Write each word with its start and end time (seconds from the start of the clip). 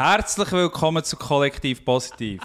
Herzlich 0.00 0.52
willkommen 0.52 1.02
zu 1.02 1.16
Kollektiv 1.16 1.84
Positiv. 1.84 2.40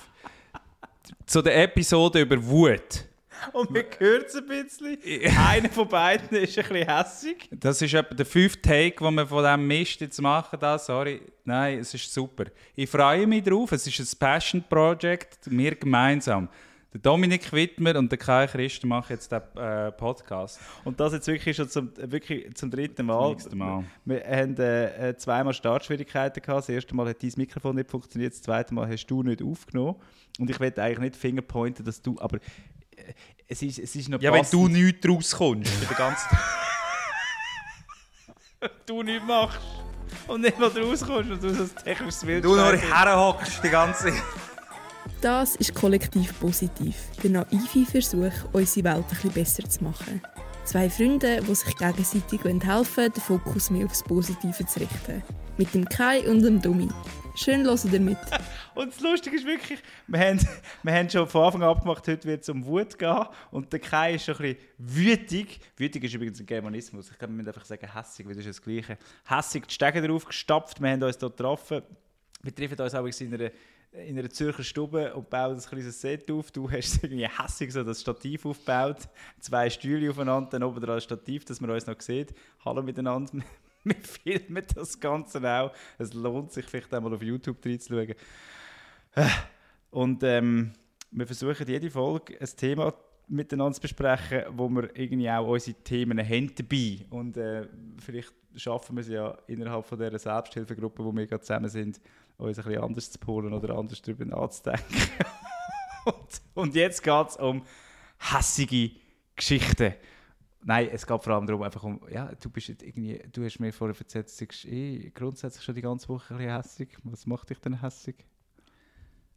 zu 1.27 1.39
der 1.39 1.61
Episode 1.61 2.21
über 2.21 2.43
Wut. 2.43 3.05
Und 3.51 3.69
man 3.69 3.83
hört 3.99 4.25
es 4.25 4.35
ein 4.35 4.47
bisschen. 4.47 4.97
Einer 5.37 5.69
von 5.69 5.87
beiden 5.87 6.35
ist 6.35 6.57
ein 6.57 6.67
bisschen 6.67 6.87
hässig. 6.87 7.49
Das 7.51 7.79
ist 7.79 7.93
etwa 7.93 8.15
der 8.15 8.25
fünfte 8.25 8.59
Take, 8.59 8.95
den 8.95 9.13
wir 9.13 9.27
von 9.27 9.43
diesem 9.43 9.67
Mist 9.67 10.01
jetzt 10.01 10.19
machen. 10.19 10.57
Da. 10.59 10.79
Sorry. 10.79 11.21
Nein, 11.45 11.77
es 11.77 11.93
ist 11.93 12.11
super. 12.11 12.45
Ich 12.75 12.89
freue 12.89 13.27
mich 13.27 13.43
drauf. 13.43 13.71
Es 13.71 13.85
ist 13.85 13.99
ein 13.99 14.17
Passion 14.17 14.63
Project. 14.67 15.37
Wir 15.45 15.75
gemeinsam. 15.75 16.49
Der 16.93 17.01
Dominik 17.01 17.51
Wittmer 17.51 17.95
und 17.95 18.11
der 18.11 18.19
Kai 18.19 18.45
Christen 18.45 18.87
machen 18.87 19.13
jetzt 19.13 19.31
den 19.31 19.41
äh, 19.55 19.91
Podcast. 19.91 20.59
Und 20.83 20.99
das 20.99 21.13
jetzt 21.13 21.25
wirklich 21.25 21.57
schon 21.57 21.67
zum, 21.67 21.91
wirklich 21.97 22.53
zum 22.53 22.69
dritten 22.69 23.07
Mal. 23.07 23.35
Zum 23.37 23.57
Mal. 23.57 23.83
Wir 24.05 24.23
haben 24.23 24.55
äh, 24.57 25.09
äh, 25.09 25.17
zweimal 25.17 25.55
Startschwierigkeiten 25.55 26.43
gehabt. 26.43 26.59
Das 26.59 26.69
erste 26.69 26.95
Mal 26.95 27.09
hat 27.09 27.23
dein 27.23 27.31
Mikrofon 27.35 27.77
nicht 27.77 27.89
funktioniert, 27.89 28.33
das 28.33 28.43
zweite 28.43 28.75
Mal 28.75 28.87
hast 28.87 29.07
du 29.07 29.23
nicht 29.23 29.41
aufgenommen. 29.41 29.95
Und 30.37 30.51
ich 30.51 30.59
will 30.59 30.71
eigentlich 30.77 30.99
nicht 30.99 31.15
Fingerpointen, 31.15 31.83
dass 31.83 31.99
du, 31.99 32.15
aber 32.19 32.37
äh, 32.37 33.13
es 33.47 33.63
ist, 33.63 33.79
es 33.79 33.95
ist 33.95 34.09
noch 34.09 34.21
Ja, 34.21 34.31
wenn 34.31 34.45
du 34.51 34.67
nichts 34.67 35.07
rauskommst 35.07 35.89
der 35.89 35.97
ganzen 35.97 36.29
du 38.85 39.01
nichts 39.01 39.25
machst 39.25 39.59
und 40.27 40.41
nicht 40.41 40.59
mal 40.59 40.69
rauskommst 40.69 41.31
und 41.31 41.43
du 41.43 41.55
so 41.55 41.63
ein 41.63 41.71
technisches 41.83 42.23
Bild 42.23 42.45
Du 42.45 42.55
nur 42.55 42.77
herhockst 42.77 43.63
die 43.63 43.69
ganze 43.69 44.11
Zeit. 44.11 44.23
Das 45.23 45.55
ist 45.55 45.73
kollektiv 45.73 46.37
positiv. 46.37 46.97
Der 47.23 47.29
naive 47.29 47.85
Versuch, 47.89 48.33
unsere 48.51 48.93
Welt 48.93 49.07
bisschen 49.07 49.31
besser 49.31 49.63
zu 49.69 49.81
machen. 49.81 50.21
Zwei 50.65 50.89
Freunde, 50.89 51.41
die 51.41 51.55
sich 51.55 51.77
gegenseitig 51.77 52.43
helfen 52.43 52.97
wollen, 52.97 53.13
den 53.13 53.21
Fokus 53.21 53.69
mehr 53.69 53.85
aufs 53.85 54.03
Positive 54.03 54.65
zu 54.65 54.81
richten. 54.81 55.23
Mit 55.57 55.73
dem 55.73 55.87
Kai 55.87 56.29
und 56.29 56.41
dem 56.41 56.61
Domi. 56.61 56.89
Schön 57.35 57.63
hören 57.63 57.93
ihr 57.93 58.01
mit. 58.01 58.17
Und 58.75 58.93
das 58.93 58.99
Lustige 58.99 59.37
ist 59.37 59.45
wirklich, 59.45 59.79
wir 60.07 60.19
haben, 60.19 60.45
wir 60.83 60.93
haben 60.93 61.09
schon 61.09 61.25
von 61.25 61.45
Anfang 61.45 61.63
an 61.63 61.69
abgemacht, 61.69 62.05
heute 62.05 62.25
wird 62.25 62.41
es 62.41 62.49
um 62.49 62.65
Wut 62.65 62.99
gehen. 62.99 63.25
Und 63.49 63.71
der 63.71 63.79
Kai 63.79 64.15
ist 64.15 64.25
schon 64.25 64.35
ein 64.35 64.41
bisschen 64.41 64.57
wütig. 64.77 65.61
Wütig 65.77 66.03
ist 66.03 66.13
übrigens 66.15 66.41
ein 66.41 66.45
Germanismus. 66.45 67.09
Ich 67.09 67.17
glaube, 67.17 67.31
wir 67.33 67.37
müssen 67.37 67.47
einfach 67.47 67.65
sagen 67.65 67.89
hässig, 67.93 68.27
weil 68.27 68.35
das 68.35 68.45
ist 68.45 68.59
das 68.59 68.61
Gleiche. 68.61 68.97
Hässig 69.25 69.67
die 69.67 69.73
Stege 69.73 70.05
drauf 70.05 70.25
gestapft. 70.25 70.81
Wir 70.81 70.91
haben 70.91 71.01
uns 71.01 71.17
hier 71.17 71.29
getroffen. 71.29 71.81
Wir 72.43 72.53
treffen 72.53 72.77
uns 72.81 72.93
auch 72.93 73.05
in 73.05 73.33
einer, 73.33 73.51
in 73.93 74.17
einer 74.17 74.29
Zürcher 74.29 74.63
Stube 74.63 75.13
und 75.13 75.29
bauen 75.29 75.55
ein 75.55 75.61
kleines 75.61 76.01
Set 76.01 76.29
auf. 76.31 76.51
Du 76.51 76.69
hast 76.69 77.03
irgendwie 77.03 77.27
hässig 77.27 77.71
so 77.71 77.83
das 77.83 78.01
Stativ 78.01 78.45
aufgebaut. 78.45 79.07
Zwei 79.39 79.69
Stühle 79.69 80.09
aufeinander, 80.09 80.49
dann 80.51 80.63
oben 80.63 80.81
dran 80.81 80.95
ein 80.95 81.01
Stativ, 81.01 81.45
dass 81.45 81.61
man 81.61 81.69
uns 81.69 81.85
noch 81.85 81.99
sieht. 82.01 82.33
Hallo 82.65 82.81
miteinander. 82.81 83.43
Wir 83.83 83.95
filmen 83.95 84.63
das 84.75 84.99
Ganze 84.99 85.39
auch. 85.47 85.71
Es 85.97 86.13
lohnt 86.13 86.51
sich 86.51 86.65
vielleicht 86.65 86.93
einmal 86.93 87.13
auf 87.13 87.21
YouTube 87.21 87.63
reinzuschauen. 87.65 88.15
Und 89.91 90.23
ähm, 90.23 90.73
wir 91.11 91.27
versuchen 91.27 91.67
jede 91.67 91.91
Folge 91.91 92.39
ein 92.39 92.49
Thema 92.57 92.93
miteinander 93.33 93.73
zu 93.73 93.81
besprechen, 93.81 94.43
wo 94.51 94.69
wir 94.69 94.95
irgendwie 94.95 95.29
auch 95.29 95.47
unsere 95.47 95.77
Themen 95.83 96.19
haben 96.19 96.53
dabei. 96.55 97.05
Und 97.09 97.37
äh, 97.37 97.67
vielleicht 97.99 98.33
schaffen 98.55 98.95
wir 98.95 99.01
es 99.01 99.09
ja 99.09 99.37
innerhalb 99.47 99.85
von 99.85 99.97
dieser 99.97 100.19
Selbsthilfegruppe, 100.19 101.03
wo 101.03 101.11
wir 101.11 101.25
gerade 101.27 101.41
zusammen 101.41 101.69
sind, 101.69 101.99
uns 102.37 102.59
ein 102.59 102.65
bisschen 102.65 102.83
anders 102.83 103.11
zu 103.11 103.19
polen 103.19 103.53
oder 103.53 103.75
anders 103.75 104.01
darüber 104.01 104.25
nachzudenken. 104.25 104.85
und, 106.05 106.41
und 106.53 106.75
jetzt 106.75 107.01
geht 107.01 107.29
es 107.29 107.37
um 107.37 107.63
hässige 108.19 108.91
Geschichten. 109.35 109.93
Nein, 110.65 110.89
es 110.91 111.05
geht 111.05 111.21
vor 111.21 111.33
allem 111.33 111.45
darum, 111.45 111.61
einfach 111.63 111.83
um, 111.83 111.99
ja, 112.09 112.31
du 112.41 112.49
bist 112.49 112.69
irgendwie, 112.69 113.21
du 113.31 113.43
hast 113.43 113.59
mir 113.59 113.73
vorher 113.73 113.97
erzählt, 113.99 114.31
du 114.39 114.45
bist 114.45 114.65
eh 114.65 115.11
grundsätzlich 115.13 115.63
schon 115.63 115.75
die 115.75 115.81
ganze 115.81 116.07
Woche 116.07 116.33
ein 116.33 116.37
bisschen 116.37 116.55
hässig. 116.55 116.97
Was 117.03 117.25
macht 117.25 117.49
dich 117.49 117.59
denn 117.59 117.81
hässig? 117.81 118.25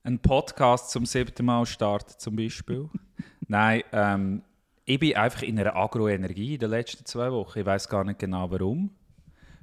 Ein 0.07 0.21
Podcast 0.21 0.91
zum 0.91 1.05
siebten 1.05 1.47
Mal 1.47 1.67
starten 1.67 2.15
zum 2.17 2.37
Beispiel. 2.37 2.89
Nein, 3.49 3.83
ähm, 3.91 4.45
ich 4.85 5.01
bin 5.01 5.17
einfach 5.17 5.43
in 5.43 5.59
einer 5.59 5.75
Agroenergie 5.75 6.55
in 6.55 6.61
den 6.61 6.71
letzten 6.71 7.05
zwei 7.05 7.33
Wochen. 7.33 7.59
Ich 7.59 7.67
weiß 7.67 7.89
gar 7.89 8.05
nicht 8.05 8.21
genau 8.21 8.49
warum. 8.49 8.95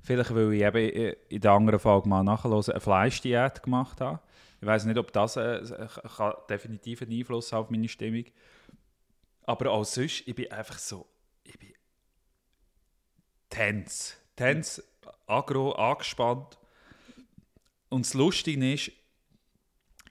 Vielleicht, 0.02 0.36
weil 0.36 0.52
ich 0.52 0.62
eben 0.62 1.16
in 1.30 1.40
der 1.40 1.52
anderen 1.52 1.80
Folge 1.80 2.10
mal 2.10 2.26
nachhören, 2.26 2.62
eine 2.62 2.82
Fleischdiät 2.82 3.64
gemacht 3.64 4.02
habe. 4.02 4.20
Ich 4.60 4.68
weiß 4.68 4.84
nicht, 4.84 4.98
ob 4.98 5.14
das 5.14 5.38
äh, 5.38 5.62
kann 6.18 6.34
definitiv 6.50 7.04
einen 7.04 7.14
Einfluss 7.14 7.54
auf 7.54 7.70
meine 7.70 7.88
Stimmung. 7.88 8.26
Aber 9.44 9.72
auch 9.72 9.86
sonst, 9.86 10.28
ich 10.28 10.36
bin 10.36 10.52
einfach 10.52 10.78
so, 10.78 11.08
ich 11.46 11.58
bin 11.58 11.72
tense. 13.50 14.16
Tense, 14.36 14.84
agro, 15.26 15.72
angespannt. 15.72 16.58
Und 17.88 18.06
das 18.06 18.14
Lustige 18.14 18.74
ist, 18.74 18.92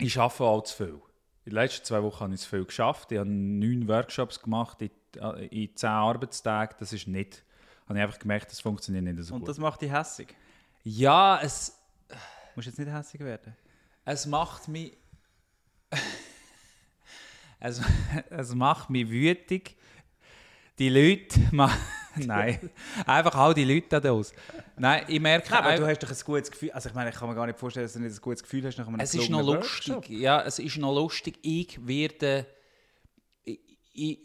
ich 0.02 0.18
arbeite 0.18 0.44
auch 0.44 0.62
zu 0.62 0.76
viel. 0.76 1.00
In 1.44 1.50
den 1.50 1.54
letzten 1.54 1.84
zwei 1.84 2.02
Wochen 2.02 2.20
habe 2.20 2.34
ich 2.34 2.40
zu 2.40 2.48
viel 2.48 2.64
geschafft. 2.64 3.10
Ich 3.12 3.18
habe 3.18 3.28
neun 3.28 3.88
Workshops 3.88 4.40
gemacht 4.40 4.80
in, 4.82 4.90
äh, 5.20 5.46
in 5.46 5.74
zehn 5.76 5.90
Arbeitstagen. 5.90 6.76
Das 6.78 6.92
ist 6.92 7.08
nicht. 7.08 7.44
Habe 7.88 7.98
ich 7.98 8.04
einfach 8.04 8.18
gemerkt, 8.18 8.50
das 8.52 8.60
funktioniert 8.60 9.04
nicht 9.04 9.22
so 9.22 9.34
Und 9.34 9.40
gut. 9.40 9.48
das 9.48 9.58
macht 9.58 9.80
dich 9.82 9.90
hässig. 9.92 10.34
ja, 10.84 11.40
es, 11.42 11.78
Du 12.08 12.16
musst 12.56 12.66
jetzt 12.68 12.78
nicht 12.78 12.92
hässig 12.92 13.20
werden. 13.20 13.56
es 14.04 14.26
macht 14.26 14.68
mich. 14.68 14.96
es, 17.60 17.80
es 18.30 18.54
macht 18.54 18.90
mich 18.90 19.08
wütig. 19.10 19.76
Die 20.78 20.88
Leute 20.88 21.40
machen. 21.50 21.78
Nein, 22.26 22.70
einfach 23.06 23.34
all 23.34 23.54
die 23.54 23.64
Leute 23.64 23.86
da 23.88 24.00
draussen. 24.00 24.36
Nein, 24.76 25.04
ich 25.08 25.20
merke. 25.20 25.50
Nein, 25.50 25.64
aber 25.64 25.76
du 25.76 25.86
hast 25.86 26.02
doch 26.02 26.10
ein 26.10 26.16
gutes 26.24 26.50
Gefühl. 26.50 26.70
Also 26.72 26.88
ich 26.88 26.94
meine, 26.94 27.10
ich 27.10 27.16
kann 27.16 27.28
mir 27.28 27.34
gar 27.34 27.46
nicht 27.46 27.58
vorstellen, 27.58 27.86
dass 27.86 27.94
du 27.94 28.00
nicht 28.00 28.14
ein 28.14 28.20
gutes 28.20 28.42
Gefühl 28.42 28.66
hast 28.66 28.78
nach 28.78 28.86
einem 28.86 29.00
Es 29.00 29.14
ist 29.14 29.30
noch 29.30 29.42
lustig. 29.42 29.94
Workshop. 29.94 30.08
Ja, 30.08 30.42
es 30.42 30.58
ist 30.58 30.76
noch 30.78 30.94
lustig. 30.94 31.38
Ich 31.42 31.86
werde. 31.86 32.46
Ich, 33.44 33.60
ich, 33.92 34.18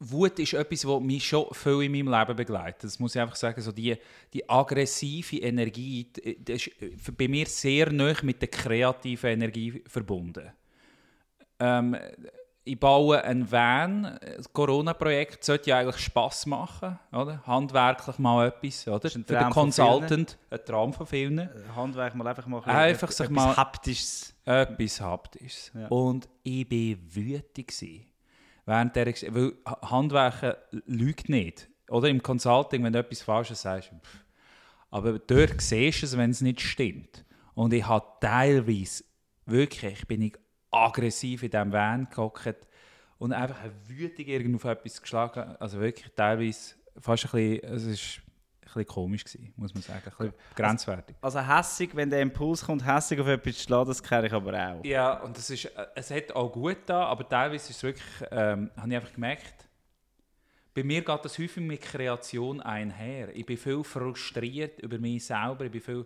Wut 0.00 0.38
ist 0.38 0.52
etwas, 0.52 0.86
was 0.86 1.00
mich 1.00 1.26
schon 1.26 1.46
viel 1.52 1.82
in 1.82 1.92
meinem 1.92 2.18
Leben 2.18 2.36
begleitet. 2.36 2.84
Das 2.84 2.98
muss 2.98 3.14
ich 3.14 3.20
einfach 3.20 3.36
sagen. 3.36 3.60
So 3.60 3.72
die, 3.72 3.96
die 4.32 4.48
aggressive 4.48 5.38
Energie, 5.38 6.10
das 6.40 6.66
ist 6.66 7.16
bei 7.16 7.28
mir 7.28 7.46
sehr 7.46 7.90
nah 7.90 8.14
mit 8.22 8.40
der 8.42 8.48
kreativen 8.48 9.30
Energie 9.30 9.82
verbunden. 9.86 10.50
Ähm, 11.58 11.96
ich 12.64 12.80
baue 12.80 13.22
einen 13.22 13.50
Van. 13.50 14.18
Das 14.36 14.52
Corona-Projekt 14.52 15.44
sollte 15.44 15.70
ja 15.70 15.78
eigentlich 15.78 15.98
Spass 15.98 16.46
machen, 16.46 16.98
oder? 17.12 17.42
Handwerklich 17.46 18.18
mal 18.18 18.46
etwas, 18.48 18.88
oder? 18.88 19.04
ein 19.14 19.24
Für 19.24 19.36
den 19.38 19.50
Consultant, 19.50 20.38
ein 20.50 20.64
Traum 20.64 20.92
von 20.92 21.06
vielen. 21.06 21.38
Äh, 21.38 21.48
Handwerk 21.76 22.14
mal 22.14 22.26
einfach 22.26 22.46
mal 22.46 22.62
ein 22.64 22.76
Einfach 22.76 23.10
sich 23.10 23.26
etwas 23.26 23.36
mal- 23.44 23.56
haptisches. 23.56 24.34
Etwas 24.44 25.00
haptisches. 25.00 25.72
Ja. 25.74 25.88
Und 25.88 26.28
ich 26.42 26.70
war 26.70 26.98
wütig. 27.14 27.72
Während 28.66 28.96
der, 28.96 29.06
weil 29.06 29.52
Ha- 29.66 29.90
Handwerken 29.90 30.54
lügt 30.86 31.28
nicht. 31.28 31.68
Oder 31.90 32.08
im 32.08 32.22
Consulting, 32.22 32.82
wenn 32.82 32.92
du 32.94 32.98
etwas 32.98 33.20
Falsches 33.20 33.60
sagst. 33.62 33.90
pff. 33.90 34.24
Aber 34.90 35.18
dort 35.18 35.60
siehst 35.60 36.00
du 36.02 36.06
es, 36.06 36.16
wenn 36.16 36.30
es 36.30 36.40
nicht 36.40 36.60
stimmt. 36.62 37.24
Und 37.54 37.74
ich 37.74 37.86
habe 37.86 38.06
teilweise 38.20 39.04
wirklich, 39.44 40.06
bin 40.06 40.22
ich 40.22 40.34
aggressiv 40.74 41.42
in 41.42 41.50
diesem 41.50 41.72
Van 41.72 42.08
gehockt 42.10 42.66
und 43.18 43.32
einfach 43.32 43.58
wütig 43.86 44.28
irgendwo 44.28 44.56
auf 44.56 44.64
etwas 44.64 45.00
geschlagen. 45.00 45.56
Also 45.58 45.80
wirklich 45.80 46.12
teilweise 46.14 46.74
fast 46.98 47.24
ein 47.26 47.30
bisschen, 47.30 47.74
es 47.74 47.84
ist 47.84 48.18
ein 48.18 48.64
bisschen 48.64 48.86
komisch 48.86 49.24
gewesen, 49.24 49.52
muss 49.56 49.74
man 49.74 49.82
sagen. 49.82 50.02
Ein 50.04 50.16
bisschen 50.16 50.34
grenzwertig. 50.56 51.16
Also 51.20 51.40
hässig, 51.40 51.90
wenn 51.94 52.10
der 52.10 52.20
Impuls 52.20 52.64
kommt, 52.64 52.84
hässig 52.84 53.20
auf 53.20 53.26
etwas 53.26 53.56
zu 53.56 53.62
schlagen, 53.62 53.88
das 53.88 54.02
kenne 54.02 54.26
ich 54.26 54.32
aber 54.32 54.52
auch. 54.52 54.84
Ja, 54.84 55.20
und 55.20 55.36
das 55.36 55.50
ist, 55.50 55.66
äh, 55.66 55.86
es 55.94 56.10
hat 56.10 56.32
auch 56.32 56.50
gut 56.50 56.78
da, 56.86 57.04
aber 57.06 57.28
teilweise 57.28 57.70
ist 57.70 57.76
es 57.76 57.82
wirklich, 57.82 58.28
ähm, 58.30 58.70
habe 58.76 58.88
ich 58.88 58.96
einfach 58.96 59.12
gemerkt, 59.12 59.68
bei 60.74 60.82
mir 60.82 61.02
geht 61.02 61.24
das 61.24 61.38
häufig 61.38 61.62
mit 61.62 61.80
Kreation 61.80 62.60
einher. 62.60 63.34
Ich 63.34 63.46
bin 63.46 63.56
viel 63.56 63.84
frustriert 63.84 64.80
über 64.80 64.98
mich 64.98 65.24
selber, 65.24 65.66
ich 65.66 65.70
bin 65.70 65.80
viel 65.80 66.04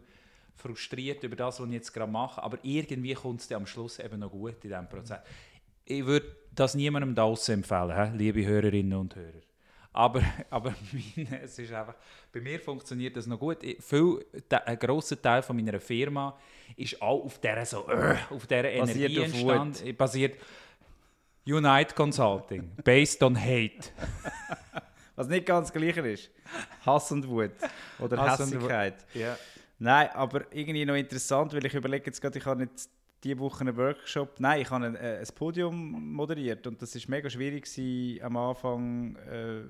frustriert 0.59 1.23
über 1.23 1.37
das, 1.37 1.61
was 1.61 1.67
ich 1.67 1.73
jetzt 1.73 1.93
gerade 1.93 2.11
mache, 2.11 2.43
aber 2.43 2.59
irgendwie 2.63 3.15
kommt 3.15 3.41
es 3.41 3.51
am 3.53 3.67
Schluss 3.67 3.99
eben 3.99 4.21
noch 4.21 4.31
gut 4.31 4.55
in 4.65 4.71
diesem 4.71 4.89
Prozess. 4.89 5.21
Ich 5.85 6.05
würde 6.05 6.27
das 6.55 6.75
niemandem 6.75 7.15
da 7.15 7.29
empfehlen, 7.29 7.95
hä, 7.95 8.17
liebe 8.17 8.45
Hörerinnen 8.45 8.99
und 8.99 9.17
Hörer. 9.17 9.41
Aber, 9.93 10.23
aber 10.51 10.75
meine, 10.93 11.43
es 11.43 11.59
ist 11.59 11.73
einfach, 11.73 11.95
bei 12.33 12.41
mir 12.41 12.61
funktioniert 12.61 13.17
das 13.17 13.27
noch 13.27 13.39
gut. 13.39 13.63
Ich, 13.63 13.83
viel, 13.83 14.25
de, 14.51 14.59
ein 14.59 14.79
grosser 14.79 15.21
Teil 15.21 15.43
von 15.43 15.57
meiner 15.57 15.81
Firma 15.81 16.39
ist 16.77 17.01
auch 17.01 17.25
auf 17.25 17.39
dieser, 17.39 17.65
so, 17.65 17.89
äh, 17.89 18.17
auf 18.31 18.47
dieser 18.47 18.71
Energie 18.71 19.23
entstanden. 19.23 19.97
Basiert 19.97 20.39
Unite 21.47 21.95
Consulting, 21.95 22.71
based 22.85 23.23
on 23.23 23.35
hate. 23.35 23.91
Was 25.17 25.27
nicht 25.29 25.47
ganz 25.47 25.73
gleicher 25.73 26.05
ist. 26.05 26.31
Hass 26.85 27.11
und 27.11 27.27
Wut. 27.27 27.51
Oder 27.99 28.19
Hass 28.19 28.41
und 28.41 28.49
Wut. 28.49 28.71
Hässigkeit. 28.71 29.07
Nein, 29.79 30.09
aber 30.13 30.53
irgendwie 30.53 30.85
noch 30.85 30.95
interessant, 30.95 31.53
weil 31.53 31.65
ich 31.65 31.75
überlege 31.75 32.07
jetzt 32.07 32.21
gerade, 32.21 32.39
ich 32.39 32.47
habe 32.47 32.63
nicht 32.63 32.89
diese 33.23 33.39
Woche 33.39 33.61
einen 33.61 33.77
Workshop, 33.77 34.41
nein, 34.41 34.63
ich 34.63 34.71
habe 34.71 34.87
ein, 34.87 34.97
äh, 34.97 35.25
Podium 35.35 36.13
moderiert 36.13 36.67
und 36.67 36.81
das 36.81 36.95
war 36.95 37.03
mega 37.09 37.31
schwierig 37.31 37.65
gewesen, 37.65 38.23
am 38.23 38.37
Anfang 38.37 39.17
äh, 39.17 39.61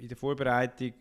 in 0.00 0.08
der 0.08 0.16
Vorbereitung, 0.16 0.92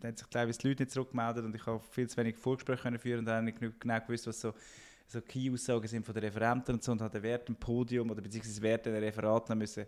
da 0.00 0.08
haben 0.08 0.16
sich 0.16 0.26
teilweise 0.28 0.58
die 0.58 0.68
Leute 0.68 0.82
nicht 0.82 0.92
zurückgemeldet 0.92 1.44
und 1.44 1.54
ich 1.54 1.64
habe 1.66 1.80
viel 1.90 2.08
zu 2.08 2.16
wenig 2.16 2.36
Vorgespräche 2.36 2.98
führen 2.98 3.20
und 3.20 3.24
dann 3.26 3.46
habe 3.46 3.50
ich 3.50 3.60
nicht 3.60 3.80
genau 3.80 4.00
gewusst, 4.00 4.26
was 4.26 4.40
so 4.40 4.52
so 5.08 5.22
Key-Aussagen 5.22 5.88
sind 5.88 6.04
von 6.04 6.14
den 6.14 6.24
Referenten 6.24 6.74
und 6.74 6.84
so 6.84 6.92
und 6.92 7.00
hat 7.00 7.14
der 7.14 7.22
Wert 7.22 7.48
im 7.48 7.56
Podium 7.56 8.10
oder 8.10 8.20
beziehungsweise 8.20 8.60
Wert 8.60 8.86
in 8.86 8.92
den 8.92 9.02
Referaten 9.02 9.56
müssen 9.56 9.82
äh, 9.82 9.86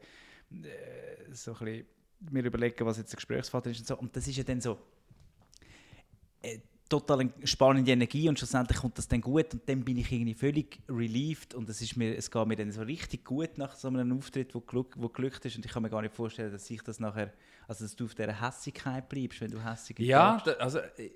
so 1.32 1.52
ein 1.52 1.58
bisschen 1.58 1.86
mir 2.30 2.44
überlegen, 2.44 2.84
was 2.86 2.98
jetzt 2.98 3.12
der 3.12 3.16
Gesprächsvater 3.16 3.70
ist 3.70 3.80
und 3.80 3.86
so. 3.86 3.96
Und 3.98 4.16
das 4.16 4.26
ist 4.26 4.36
ja 4.36 4.44
dann 4.44 4.60
so 4.60 4.78
äh, 6.42 6.58
total 6.90 7.30
spannende 7.44 7.90
Energie 7.90 8.28
und 8.28 8.38
schlussendlich 8.38 8.78
kommt 8.78 8.98
das 8.98 9.08
dann 9.08 9.20
gut 9.20 9.54
und 9.54 9.66
dann 9.66 9.82
bin 9.82 9.96
ich 9.96 10.12
irgendwie 10.12 10.34
völlig 10.34 10.80
relieved 10.88 11.54
und 11.54 11.68
es, 11.70 11.80
ist 11.80 11.96
mir, 11.96 12.14
es 12.16 12.30
geht 12.30 12.46
mir 12.46 12.56
dann 12.56 12.70
so 12.72 12.82
richtig 12.82 13.24
gut 13.24 13.56
nach 13.56 13.74
so 13.74 13.88
einem 13.88 14.16
Auftritt, 14.18 14.54
wo, 14.54 14.60
glück, 14.60 14.94
wo 14.98 15.08
glückt 15.08 15.44
ist 15.46 15.56
und 15.56 15.64
ich 15.64 15.72
kann 15.72 15.82
mir 15.82 15.88
gar 15.88 16.02
nicht 16.02 16.14
vorstellen, 16.14 16.52
dass 16.52 16.68
ich 16.68 16.82
das 16.82 17.00
nachher, 17.00 17.32
also 17.66 17.84
dass 17.84 17.96
du 17.96 18.04
auf 18.04 18.14
dieser 18.14 18.46
Hässigkeit 18.46 19.08
bleibst, 19.08 19.40
wenn 19.40 19.50
du 19.50 19.64
hässig 19.64 19.98
Ja, 20.00 20.42
da, 20.44 20.52
also 20.54 20.80
ich, 20.98 21.12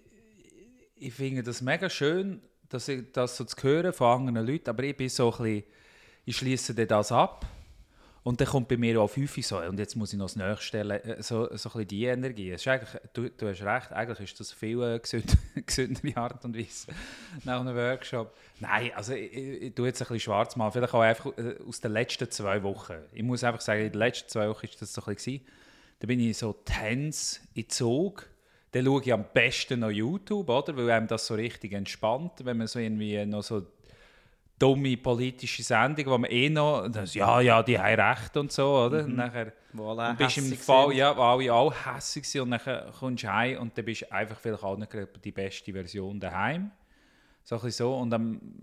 ich 0.97 1.13
finde 1.13 1.43
das 1.43 1.61
mega 1.61 1.91
schön, 1.91 2.41
dass 2.69 2.89
ich 2.89 3.13
das 3.13 3.37
so 3.37 3.45
zu 3.45 3.63
hören 3.63 3.93
von 3.93 4.29
anderen 4.29 4.47
Leuten, 4.47 4.71
aber 4.71 4.85
ich 4.85 4.97
bin 4.97 5.09
so 5.09 5.31
ein 5.33 5.43
bisschen, 5.43 5.65
ich 6.25 6.37
schließe 6.37 6.75
das 6.87 7.13
ab 7.13 7.45
und 8.25 8.41
dann 8.41 8.49
kommt 8.49 8.69
bei 8.69 8.79
mir 8.79 8.99
auch 9.03 9.09
fünf 9.09 9.37
so, 9.47 9.59
und 9.59 9.79
jetzt 9.79 9.97
muss 9.97 10.15
ich 10.15 10.19
noch 10.19 10.27
das 10.27 10.37
nächste 10.37 10.65
stellen, 10.65 10.91
äh, 10.93 11.23
so, 11.23 11.45
so 11.45 11.51
ein 11.51 11.57
bisschen 11.57 11.89
die 11.89 12.05
Energie. 12.07 12.51
Ist 12.53 12.67
eigentlich, 12.67 13.01
du, 13.13 13.29
du 13.29 13.49
hast 13.49 13.63
recht, 13.63 13.93
eigentlich 13.93 14.21
ist 14.21 14.41
das 14.41 14.51
viel 14.51 14.83
äh, 14.83 14.99
gesünd, 14.99 15.37
gesündere 15.67 16.17
Art 16.17 16.43
und 16.43 16.57
Weise 16.57 16.87
nach 17.45 17.61
einem 17.61 17.77
Workshop. 17.77 18.35
Nein, 18.61 18.93
also 18.95 19.13
ich, 19.13 19.31
ich, 19.31 19.63
ich 19.63 19.75
tue 19.75 19.89
jetzt 19.89 20.01
ein 20.01 20.09
bisschen 20.09 20.21
schwarz 20.21 20.57
mal, 20.57 20.71
vielleicht 20.71 20.95
auch 20.95 21.03
einfach 21.03 21.37
äh, 21.37 21.57
aus 21.69 21.83
den 21.83 21.93
letzten 21.93 22.31
zwei 22.31 22.63
Wochen. 22.63 22.95
Ich 23.13 23.23
muss 23.23 23.45
einfach 23.45 23.61
sagen, 23.61 23.83
in 23.83 23.93
den 23.93 23.99
letzten 23.99 24.31
zwei 24.31 24.49
Wochen 24.49 24.67
war 24.69 24.75
das 24.81 24.95
so 24.95 25.03
ein 25.03 25.15
bisschen. 25.15 25.43
Da 26.01 26.07
bin 26.07 26.19
ich 26.19 26.39
so 26.39 26.55
tense 26.65 27.41
in 27.53 27.69
Zug. 27.69 28.27
Dann 28.73 28.87
schaue 28.87 29.03
ich 29.03 29.13
am 29.13 29.27
besten 29.35 29.81
noch 29.81 29.91
YouTube, 29.91 30.49
oder? 30.49 30.75
Weil 30.77 30.91
einem 30.91 31.09
das 31.09 31.27
so 31.27 31.35
richtig 31.35 31.75
entspannt, 31.75 32.33
wenn 32.43 32.57
man 32.57 32.69
so 32.69 32.79
irgendwie 32.79 33.25
noch 33.27 33.43
so 33.43 33.67
dumme 34.59 34.97
politische 34.97 35.63
Sendung, 35.63 36.07
wo 36.07 36.19
man 36.19 36.31
eh 36.31 36.49
noch, 36.49 36.89
das, 36.89 37.15
ja, 37.15 37.41
ja, 37.41 37.63
die 37.63 37.79
haben 37.79 38.01
recht 38.01 38.37
und 38.37 38.53
so, 38.53 38.87
oder? 38.87 39.03
Mhm. 39.03 39.11
Und 39.11 39.17
nachher 39.17 39.53
Wo 39.73 39.91
alle 39.91 40.11
und 40.11 40.19
bist 40.19 40.39
im 40.39 40.53
Fall, 40.55 40.89
sind. 40.89 40.99
ja, 40.99 41.17
wo 41.17 41.23
alle 41.23 41.53
auch 41.53 41.75
hässig 41.87 42.25
sind 42.25 42.43
und 42.43 42.51
dann 42.53 42.93
kommst 42.93 43.25
du 43.25 43.33
heim 43.33 43.59
und 43.61 43.77
dann 43.77 43.85
bist 43.85 44.03
du 44.03 44.13
einfach 44.13 44.39
vielleicht 44.39 44.63
auch 44.63 44.77
nicht 44.77 44.93
die 45.25 45.33
beste 45.33 45.73
Version 45.73 46.21
daheim. 46.21 46.71
So 47.43 47.61
ein 47.61 47.71
so 47.71 47.97
und 47.97 48.11
dann, 48.11 48.63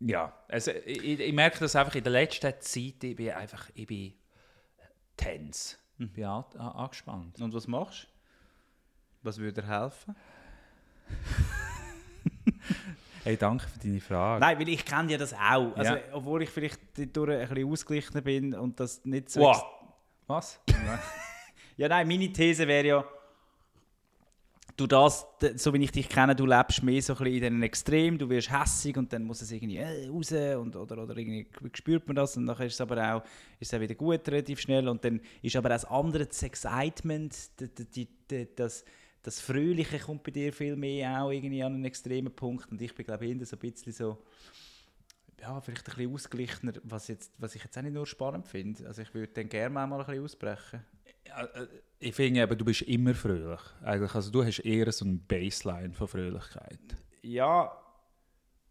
ja, 0.00 0.32
also 0.48 0.72
ich, 0.84 1.20
ich 1.20 1.32
merke 1.32 1.60
das 1.60 1.76
einfach 1.76 1.94
in 1.94 2.02
der 2.02 2.12
letzten 2.12 2.52
Zeit, 2.60 3.04
ich 3.04 3.16
bin 3.16 3.30
einfach, 3.30 3.70
ich 3.74 3.86
bin 3.86 4.14
tense, 5.16 5.76
ich 5.98 6.12
bin 6.12 6.24
an, 6.24 6.44
an, 6.54 6.72
angespannt. 6.72 7.40
Und 7.40 7.54
was 7.54 7.68
machst 7.68 8.04
du? 8.04 8.08
Was 9.24 9.38
würde 9.38 9.62
dir 9.62 9.68
helfen? 9.68 10.16
Hey, 13.24 13.36
danke 13.36 13.66
für 13.68 13.78
deine 13.78 14.00
Frage. 14.00 14.40
Nein, 14.40 14.58
weil 14.58 14.68
ich 14.68 14.84
kenne 14.84 15.12
ja 15.12 15.18
das 15.18 15.32
auch. 15.32 15.76
Also, 15.76 15.94
Ja. 15.94 15.98
Obwohl 16.12 16.42
ich 16.42 16.50
vielleicht 16.50 16.80
dadurch 16.96 17.42
ein 17.48 17.54
bisschen 17.54 17.70
ausgeglichener 17.72 18.20
bin 18.20 18.54
und 18.54 18.78
das 18.80 19.04
nicht 19.04 19.30
so... 19.30 19.40
Wow. 19.40 19.62
Was? 20.26 20.60
Ja, 21.76 21.88
nein, 21.88 22.06
meine 22.06 22.30
These 22.30 22.68
wäre 22.68 22.86
ja, 22.86 23.04
du 24.76 24.86
das, 24.86 25.26
so 25.56 25.72
wie 25.72 25.82
ich 25.84 25.90
dich 25.90 26.08
kenne, 26.08 26.36
du 26.36 26.44
lebst 26.44 26.82
mehr 26.82 27.00
so 27.00 27.14
ein 27.14 27.18
bisschen 27.24 27.34
in 27.44 27.54
den 27.54 27.62
Extrem, 27.62 28.18
du 28.18 28.28
wirst 28.28 28.52
hässig 28.52 28.96
und 28.98 29.10
dann 29.12 29.24
muss 29.24 29.40
es 29.40 29.50
irgendwie 29.52 29.78
äh, 29.78 30.06
raus 30.08 30.32
und, 30.32 30.76
oder, 30.76 31.02
oder 31.02 31.16
irgendwie 31.16 31.46
spürt 31.72 32.06
man 32.06 32.16
das 32.16 32.36
und 32.36 32.46
dann 32.46 32.56
ist 32.58 32.74
es 32.74 32.80
aber 32.80 33.14
auch, 33.14 33.22
ist 33.58 33.72
es 33.72 33.74
auch 33.74 33.80
wieder 33.80 33.94
gut 33.94 34.20
relativ 34.28 34.60
schnell 34.60 34.86
und 34.86 35.02
dann 35.04 35.20
ist 35.40 35.56
aber 35.56 35.68
auch 35.70 35.72
das 35.72 35.84
andere, 35.86 36.26
das 36.26 36.42
Excitement, 36.42 37.34
d- 37.58 37.68
d- 37.68 37.84
die, 37.84 38.08
die, 38.30 38.48
das, 38.54 38.84
das 39.22 39.40
Fröhliche 39.40 39.98
kommt 39.98 40.22
bei 40.24 40.30
dir 40.32 40.52
viel 40.52 40.76
mehr 40.76 41.22
auch 41.22 41.30
irgendwie 41.30 41.62
an 41.62 41.74
einen 41.74 41.84
extremen 41.84 42.34
Punkt 42.34 42.70
und 42.70 42.80
ich 42.82 42.94
bin 42.94 43.06
glaube 43.06 43.26
ich 43.26 43.48
so 43.48 43.56
ein 43.56 43.60
bisschen 43.60 43.92
so, 43.92 44.22
ja, 45.40 45.60
vielleicht 45.60 45.88
ein 45.88 45.94
bisschen 45.96 46.14
ausgeglichener, 46.14 46.72
was, 46.84 47.08
jetzt, 47.08 47.32
was 47.38 47.54
ich 47.54 47.62
jetzt 47.64 47.76
auch 47.78 47.82
nicht 47.82 47.94
nur 47.94 48.06
spannend 48.06 48.46
finde. 48.46 48.86
Also 48.86 49.02
ich 49.02 49.12
würde 49.14 49.32
dann 49.32 49.48
gerne 49.48 49.70
mal 49.70 49.92
ein 49.92 50.06
bisschen 50.06 50.24
ausbrechen. 50.24 50.84
Äh, 51.24 51.66
Ich 51.98 52.14
finde 52.14 52.40
eben, 52.42 52.58
du 52.58 52.64
bist 52.64 52.82
immer 52.82 53.14
fröhlich. 53.14 53.60
Eigentlich, 53.82 54.14
also 54.14 54.30
du 54.30 54.44
hast 54.44 54.58
eher 54.60 54.90
so 54.92 55.04
eine 55.04 55.14
Baseline 55.16 55.94
von 55.94 56.08
Fröhlichkeit. 56.08 56.78
Ja, 57.22 57.76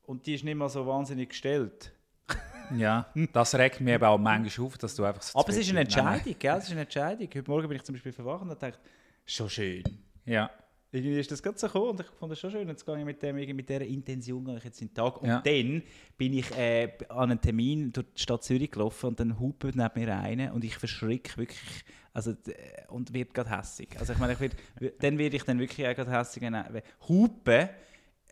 und 0.04 0.25
die 0.25 0.36
ist 0.36 0.44
nicht 0.44 0.56
mal 0.56 0.69
so 0.69 0.86
wahnsinnig 0.86 1.30
gestellt. 1.30 1.92
Ja, 2.77 3.12
das 3.33 3.54
regt 3.56 3.81
mich 3.81 3.94
eben 3.94 4.04
auch 4.06 4.18
manchmal 4.18 4.65
auf, 4.65 4.77
dass 4.77 4.95
du 4.95 5.04
einfach 5.04 5.21
so 5.21 5.38
Aber 5.38 5.50
es 5.50 5.57
ist 5.57 5.69
eine. 5.71 5.81
Entscheidung, 5.81 6.36
gell? 6.39 6.56
Es 6.57 6.63
ist 6.63 6.71
eine 6.71 6.81
Entscheidung. 6.81 7.27
Heute 7.27 7.51
Morgen 7.51 7.68
bin 7.68 7.75
ich 7.75 7.83
zum 7.83 7.95
Beispiel 7.95 8.13
verwacht 8.13 8.44
und 8.44 8.50
habe 8.50 8.59
gedacht, 8.62 8.80
schon 9.25 9.50
schön. 9.50 9.83
Ja, 10.25 10.50
Irgendwie 10.94 11.19
ist 11.19 11.31
das 11.31 11.41
gerade 11.41 11.57
so 11.57 11.68
gekommen 11.68 11.89
und 11.91 12.00
ich 12.01 12.06
fand 12.07 12.31
das 12.31 12.39
schon 12.39 12.51
schön. 12.51 12.68
Jetzt 12.68 12.85
gehe 12.85 12.97
ich 13.00 13.06
mit, 13.06 13.21
dem, 13.23 13.35
mit 13.35 13.69
dieser 13.69 13.81
Intention 13.81 14.44
gehe 14.44 14.57
ich 14.57 14.63
jetzt 14.65 14.81
in 14.81 14.89
den 14.89 14.94
Tag. 14.94 15.21
Und 15.21 15.29
Ja. 15.29 15.39
dann 15.41 15.81
bin 16.18 16.33
ich 16.33 16.51
äh, 16.57 16.91
an 17.09 17.31
einen 17.31 17.39
Termin 17.41 17.91
durch 17.94 18.07
die 18.18 18.21
Stadt 18.21 18.44
Zürich 18.44 18.69
gelaufen 18.71 19.07
und 19.07 19.19
dann 19.19 19.39
hupet 19.39 19.75
neben 19.75 19.91
mir 20.00 20.07
rein 20.09 20.51
und 20.51 20.63
ich 20.65 20.77
verschrick 20.77 21.38
wirklich 21.38 21.85
also, 22.13 22.33
d- 22.33 22.53
und 22.89 23.13
wird 23.13 23.33
gerade 23.33 23.50
hässig. 23.57 23.97
Also 23.97 24.12
ich 24.12 24.19
meine, 24.19 24.33
ich 24.33 24.39
werd, 24.41 24.56
dann 25.01 25.18
werde 25.18 25.38
ich 25.38 25.44
dann 25.44 25.59
wirklich 25.59 25.88
auch 25.88 25.95
gerade 25.95 26.12
hässig. 26.12 26.41
wenn- 26.44 26.81
Hupen 27.07 27.69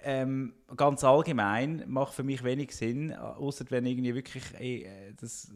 ähm, 0.04 0.54
ganz 0.76 1.04
allgemein 1.04 1.84
macht 1.88 2.14
für 2.14 2.24
mich 2.24 2.44
wenig 2.44 2.76
Sinn, 2.76 3.14
außer 3.14 3.66
wenn 3.70 3.86
irgendwie 3.86 4.16
wirklich 4.16 4.44
äh, 4.60 5.14
das, 5.20 5.52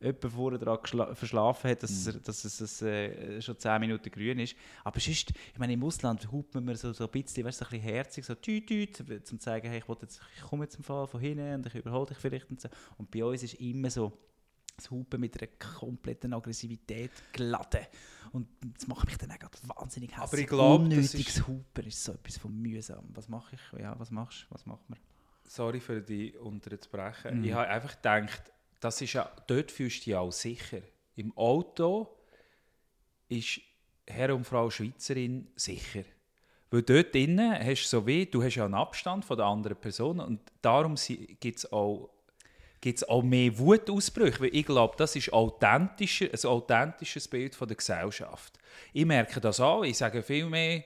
jemand 0.00 0.24
vorher 0.24 0.58
dran 0.58 0.78
geschla- 0.78 1.14
verschlafen 1.14 1.70
hat, 1.70 1.82
dass, 1.82 2.06
es, 2.06 2.22
dass 2.22 2.44
es, 2.44 2.60
es 2.60 2.82
äh, 2.82 3.40
schon 3.42 3.58
10 3.58 3.80
Minuten 3.80 4.10
grün 4.10 4.38
ist. 4.38 4.56
Aber 4.84 5.00
sonst, 5.00 5.30
ich 5.52 5.58
meine, 5.58 5.72
im 5.72 5.82
Ausland 5.82 6.30
hupt 6.30 6.54
man 6.54 6.74
so, 6.76 6.92
so 6.92 7.04
ein 7.04 7.10
bisschen, 7.10 7.44
weißt, 7.44 7.58
so 7.58 7.64
ein 7.64 7.70
bisschen 7.70 7.84
herzig, 7.84 8.24
so 8.24 8.34
tüt, 8.34 8.66
tüt, 8.66 9.00
um 9.00 9.24
zu 9.24 9.38
zeigen, 9.38 9.68
hey, 9.68 9.78
ich, 9.78 10.02
jetzt, 10.02 10.20
ich 10.36 10.42
komme 10.42 10.64
jetzt 10.64 10.76
im 10.76 10.84
Fall 10.84 11.06
von 11.06 11.20
hinten 11.20 11.54
und 11.54 11.66
ich 11.66 11.74
überhole 11.74 12.06
dich 12.06 12.18
vielleicht 12.18 12.50
und 12.50 12.60
so. 12.60 12.68
Und 12.96 13.10
bei 13.10 13.24
uns 13.24 13.42
ist 13.42 13.54
immer 13.54 13.90
so 13.90 14.12
das 14.78 14.90
Hupen 14.90 15.20
mit 15.20 15.40
einer 15.40 15.50
kompletten 15.58 16.32
Aggressivität 16.32 17.10
geladen. 17.32 17.86
Und 18.32 18.48
das 18.76 18.86
macht 18.86 19.06
mich 19.06 19.16
dann 19.18 19.30
auch 19.32 19.76
wahnsinnig 19.80 20.10
hässlich. 20.10 20.22
Aber 20.22 20.38
ich 20.38 20.46
glaub, 20.46 20.78
das 20.80 20.84
Unnötiges 20.84 21.14
ist- 21.36 21.46
Hupen 21.46 21.86
ist 21.86 22.04
so 22.04 22.12
etwas 22.12 22.36
von 22.38 22.54
mühsam. 22.60 23.04
Was 23.14 23.28
mache 23.28 23.56
ich? 23.56 23.80
Ja, 23.80 23.98
was 23.98 24.10
machst 24.10 24.46
du? 24.48 24.54
Was 24.54 24.64
macht 24.66 24.88
man? 24.88 24.98
sorry 25.50 25.80
für 25.80 26.02
die 26.02 26.32
unterzubrechen. 26.32 27.38
Mhm. 27.38 27.44
Ich 27.44 27.52
habe 27.54 27.66
einfach 27.68 27.96
gedacht, 27.96 28.52
das 28.80 29.00
ist 29.00 29.14
ja, 29.14 29.32
dort 29.46 29.70
fühlst 29.72 30.00
du 30.00 30.04
dich 30.10 30.14
auch 30.14 30.30
sicher. 30.30 30.82
Im 31.16 31.34
Auto 31.38 32.14
ist 33.28 33.60
Herr 34.06 34.34
und 34.34 34.44
Frau 34.44 34.68
Schweizerin 34.70 35.48
sicher. 35.56 36.04
Weil 36.70 36.82
dort 36.82 37.14
drinnen 37.14 37.52
hast 37.64 37.84
du 37.84 37.88
so 37.88 38.06
wie, 38.06 38.26
du 38.26 38.42
hast 38.42 38.56
ja 38.56 38.66
einen 38.66 38.74
Abstand 38.74 39.24
von 39.24 39.38
der 39.38 39.46
anderen 39.46 39.78
Person 39.78 40.20
und 40.20 40.40
darum 40.60 40.96
gibt 41.40 41.58
es 41.58 41.72
auch, 41.72 42.10
gibt's 42.80 43.04
auch 43.04 43.22
mehr 43.22 43.58
Wutausbrüche. 43.58 44.40
Weil 44.40 44.54
ich 44.54 44.66
glaube, 44.66 44.94
das 44.96 45.16
ist 45.16 45.32
authentischer, 45.32 46.26
ein 46.32 46.50
authentisches 46.50 47.28
Bild 47.28 47.54
von 47.54 47.68
der 47.68 47.76
Gesellschaft. 47.76 48.58
Ich 48.92 49.04
merke 49.04 49.40
das 49.40 49.60
auch. 49.60 49.82
Ich 49.82 49.98
sage 49.98 50.22
viel 50.22 50.46
mehr 50.46 50.84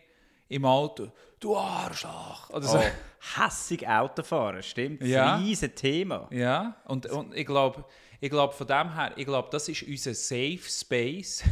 im 0.48 0.64
Auto, 0.64 1.08
du 1.40 1.56
Arschloch. 1.56 2.50
Oder 2.50 2.66
so. 2.66 2.78
Oh, 2.78 3.40
hässig 3.40 3.88
Autofahren, 3.88 4.62
stimmt. 4.62 5.02
Ja. 5.02 5.36
riesen 5.36 5.74
Thema. 5.74 6.28
Ja, 6.30 6.76
und, 6.86 7.06
und 7.06 7.34
ich 7.34 7.46
glaube, 7.46 7.84
ich 8.20 8.30
glaub, 8.30 8.54
von 8.54 8.66
dem 8.66 8.94
her, 8.94 9.12
ich 9.16 9.26
glaube, 9.26 9.48
das 9.50 9.68
ist 9.68 9.82
unser 9.82 10.14
Safe 10.14 10.60
Space, 10.64 11.42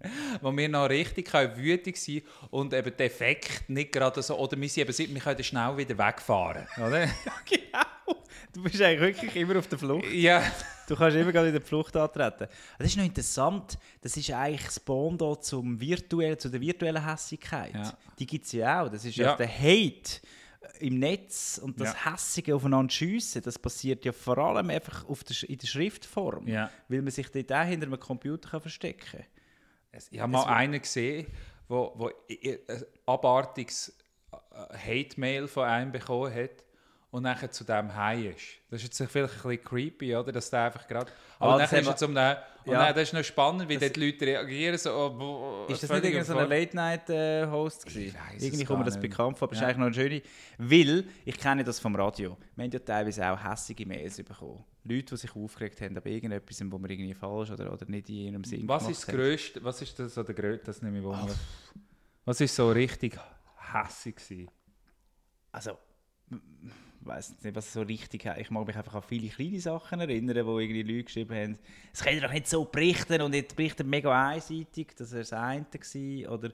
wo 0.40 0.56
wir 0.56 0.68
noch 0.68 0.88
richtig 0.88 1.30
können 1.30 1.56
wütig 1.56 1.96
sein 1.96 2.22
und 2.50 2.72
eben 2.74 2.96
defekt 2.96 3.68
nicht 3.68 3.92
gerade 3.92 4.22
so, 4.22 4.38
oder 4.38 4.60
wir, 4.60 4.68
sind 4.68 4.88
eben, 4.88 5.14
wir 5.14 5.20
können 5.20 5.44
schnell 5.44 5.76
wieder 5.76 5.96
wegfahren, 5.98 6.66
oder? 6.76 7.08
Genau. 7.48 8.20
Du 8.52 8.62
bist 8.64 8.82
eigentlich 8.82 9.00
wirklich 9.00 9.36
immer 9.36 9.58
auf 9.58 9.68
der 9.68 9.78
Flucht. 9.78 10.10
ja. 10.12 10.42
Du 10.88 10.96
kannst 10.96 11.16
immer 11.16 11.30
gerade 11.30 11.46
in 11.48 11.52
der 11.52 11.62
Flucht 11.62 11.94
antreten. 11.96 12.48
Das 12.76 12.88
ist 12.88 12.96
noch 12.96 13.04
interessant. 13.04 13.78
Das 14.00 14.16
ist 14.16 14.28
eigentlich 14.32 14.64
das 14.64 14.80
Bondo 14.80 15.36
zum 15.36 15.80
virtuellen, 15.80 16.36
zu 16.36 16.48
der 16.48 16.60
virtuellen 16.60 17.08
Hässigkeit. 17.08 17.72
Ja. 17.74 17.96
Die 18.18 18.26
gibt 18.26 18.44
es 18.46 18.50
ja 18.50 18.82
auch. 18.82 18.88
Das 18.88 19.04
ist 19.04 19.14
ja, 19.16 19.36
der 19.36 19.48
Hate 19.48 20.20
im 20.80 20.98
Netz 20.98 21.60
und 21.62 21.80
das 21.80 21.94
Ja. 22.04 22.12
Hässige 22.12 22.56
aufeinander 22.56 22.90
schiessen. 22.92 23.40
Das 23.42 23.56
passiert 23.56 24.04
ja 24.04 24.10
vor 24.10 24.36
allem 24.38 24.68
einfach 24.68 25.08
auf 25.08 25.22
der, 25.22 25.48
in 25.48 25.58
der 25.58 25.66
Schriftform. 25.68 26.48
Ja. 26.48 26.70
Weil 26.88 27.02
man 27.02 27.12
sich 27.12 27.28
dort 27.30 27.52
auch 27.52 27.64
hinter 27.64 27.86
einem 27.86 28.00
Computer 28.00 28.50
kann 28.50 28.60
verstecken 28.60 29.06
kann. 29.12 29.24
Ich 30.10 30.20
habe 30.20 30.32
mal 30.32 30.44
einen 30.44 30.80
gesehen, 30.80 31.26
ein 31.68 32.10
abartiges 33.06 33.96
äh, 34.32 34.76
Hate-Mail 34.76 35.48
von 35.48 35.64
einem 35.64 35.92
bekommen 35.92 36.32
hat 36.32 36.64
und 37.10 37.22
nachher 37.24 37.50
zu 37.50 37.64
dem 37.64 37.94
heim 37.94 38.26
ist. 38.34 38.44
Das 38.70 38.82
ist 38.82 38.98
jetzt 38.98 39.10
vielleicht 39.10 39.34
ein 39.34 39.40
bisschen 39.50 39.64
creepy, 39.64 40.14
oder? 40.16 40.30
Dass 40.32 40.48
der 40.50 40.64
einfach 40.64 40.86
gerade... 40.86 41.10
Aber 41.38 41.54
Ah, 41.54 41.58
nachher 41.58 41.80
ist 41.80 41.86
er 41.88 41.96
zum... 41.96 42.10
Und 42.10 42.16
Ja. 42.16 42.86
dann, 42.86 42.94
das 42.94 43.04
ist 43.08 43.14
noch 43.14 43.24
spannend, 43.24 43.68
wie 43.68 43.74
Das- 43.74 43.84
dort 43.84 43.96
die 43.96 44.06
Leute 44.10 44.26
reagieren. 44.26 44.76
So, 44.78 44.92
oh, 44.94 45.10
boah, 45.10 45.68
Ist 45.70 45.82
das 45.82 45.90
nicht 45.90 46.04
irgendein 46.04 46.24
so 46.26 46.36
ein. 46.36 46.48
Late-Night-Host 46.48 47.86
Ich 47.88 47.94
gewesen? 47.94 48.16
Irgendwie 48.38 48.64
kommt 48.64 48.78
mir 48.80 48.84
das 48.84 48.94
nicht. 48.96 49.10
bekannt 49.10 49.38
vor, 49.38 49.48
aber 49.48 49.52
es 49.54 49.58
ist 49.58 49.62
Ja. 49.62 49.68
eigentlich 49.68 49.78
noch 49.78 49.86
eine 49.86 49.94
schöne. 49.94 50.22
Weil, 50.58 51.04
ich 51.24 51.38
kenne 51.38 51.64
das 51.64 51.80
vom 51.80 51.96
Radio, 51.96 52.36
wir 52.54 52.64
haben 52.64 52.70
ja 52.70 52.78
teilweise 52.78 53.26
auch 53.30 53.42
hässige 53.42 53.86
Mails 53.86 54.22
bekommen. 54.22 54.62
Leute, 54.84 55.04
die 55.06 55.16
sich 55.16 55.34
aufgeregt 55.34 55.80
haben, 55.80 55.96
aber 55.96 56.06
irgendetwas, 56.10 56.60
wo 56.70 56.78
man 56.78 56.90
irgendwie 56.90 57.14
falsch 57.14 57.50
oder, 57.50 57.72
oder 57.72 57.86
nicht 57.86 58.08
in 58.10 58.16
ihrem 58.16 58.44
Sinn 58.44 58.68
Was 58.68 58.88
ist 58.88 59.08
das. 59.08 59.14
Größte, 59.14 59.64
was 59.64 59.80
ist 59.82 59.98
das 59.98 60.14
so 60.14 60.22
der 60.22 60.34
Größte, 60.34 60.66
das 60.66 60.82
nehme 60.82 60.98
ich 60.98 61.04
wunder. 61.04 61.34
Was 62.26 62.40
ist 62.42 62.54
so 62.54 62.70
richtig 62.70 63.18
hässig 63.72 64.16
gewesen? 64.16 64.48
Also, 65.50 65.78
weiß 67.00 67.42
nicht, 67.42 67.56
was 67.56 67.72
so 67.72 67.82
richtig 67.82 68.26
hat. 68.26 68.38
Ich 68.38 68.50
mag 68.50 68.66
mich 68.66 68.76
einfach 68.76 68.94
an 68.94 69.02
viele 69.02 69.28
kleine 69.28 69.60
Sachen 69.60 70.00
erinnern, 70.00 70.46
wo 70.46 70.58
irgendwie 70.58 70.82
Leute 70.82 71.04
geschrieben 71.04 71.34
haben, 71.34 71.58
es 71.92 72.02
kann 72.02 72.20
doch 72.20 72.32
nicht 72.32 72.48
so 72.48 72.64
berichten 72.64 73.20
und 73.22 73.34
jetzt 73.34 73.56
berichtet 73.56 73.86
mega 73.86 74.28
einseitig, 74.28 74.94
dass 74.96 75.12
er 75.12 75.20
das 75.20 75.32
eine 75.32 75.64
war. 75.64 76.32
Oder, 76.32 76.50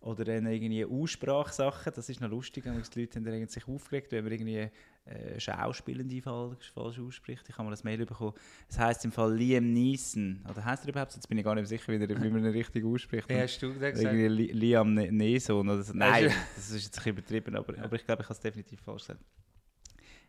oder 0.00 0.24
dann 0.24 0.46
irgendwie 0.46 0.84
Aussprachsachen, 0.84 1.92
das 1.94 2.08
ist 2.08 2.20
noch 2.20 2.28
lustig, 2.28 2.64
wenn 2.66 2.80
die 2.80 3.00
Leute 3.00 3.18
haben 3.18 3.24
dann 3.24 3.48
sich 3.48 3.66
aufgeregt, 3.66 4.12
wenn 4.12 4.24
man 4.24 4.32
irgendwie 4.32 4.70
äh, 5.06 5.40
Schauspielende 5.40 6.20
falsch, 6.20 6.72
falsch 6.72 6.98
ausspricht. 6.98 7.48
Ich 7.48 7.56
habe 7.56 7.68
mal 7.68 7.74
ein 7.74 7.80
Mail 7.84 8.04
bekommen. 8.04 8.34
Es 8.68 8.78
heisst 8.78 9.04
im 9.04 9.12
Fall 9.12 9.34
Liam 9.34 9.72
Neeson. 9.72 10.44
Oder 10.48 10.64
heißt 10.64 10.84
er 10.84 10.90
überhaupt? 10.90 11.14
Jetzt 11.14 11.28
bin 11.28 11.38
ich 11.38 11.44
gar 11.44 11.54
nicht 11.54 11.68
sicher, 11.68 11.92
wie, 11.92 11.98
der, 11.98 12.22
wie 12.22 12.28
man 12.28 12.44
ihn 12.44 12.50
richtig 12.50 12.84
ausspricht. 12.84 13.28
Wie 13.28 13.40
hast 13.40 13.58
du 13.60 13.72
das 13.72 13.94
gesagt? 13.94 14.14
Liam 14.14 14.94
ne 14.94 15.10
Neeson 15.10 15.68
oder 15.68 15.82
so. 15.82 15.92
Nein, 15.94 16.32
das 16.54 16.70
ist 16.70 16.84
jetzt 16.84 16.98
ein 16.98 17.14
bisschen 17.14 17.36
übertrieben, 17.36 17.56
aber, 17.56 17.78
aber 17.82 17.96
ich 17.96 18.04
glaube, 18.04 18.22
ich 18.22 18.28
habe 18.28 18.34
es 18.34 18.40
definitiv 18.40 18.80
falsch 18.80 19.02
gesagt. 19.02 19.20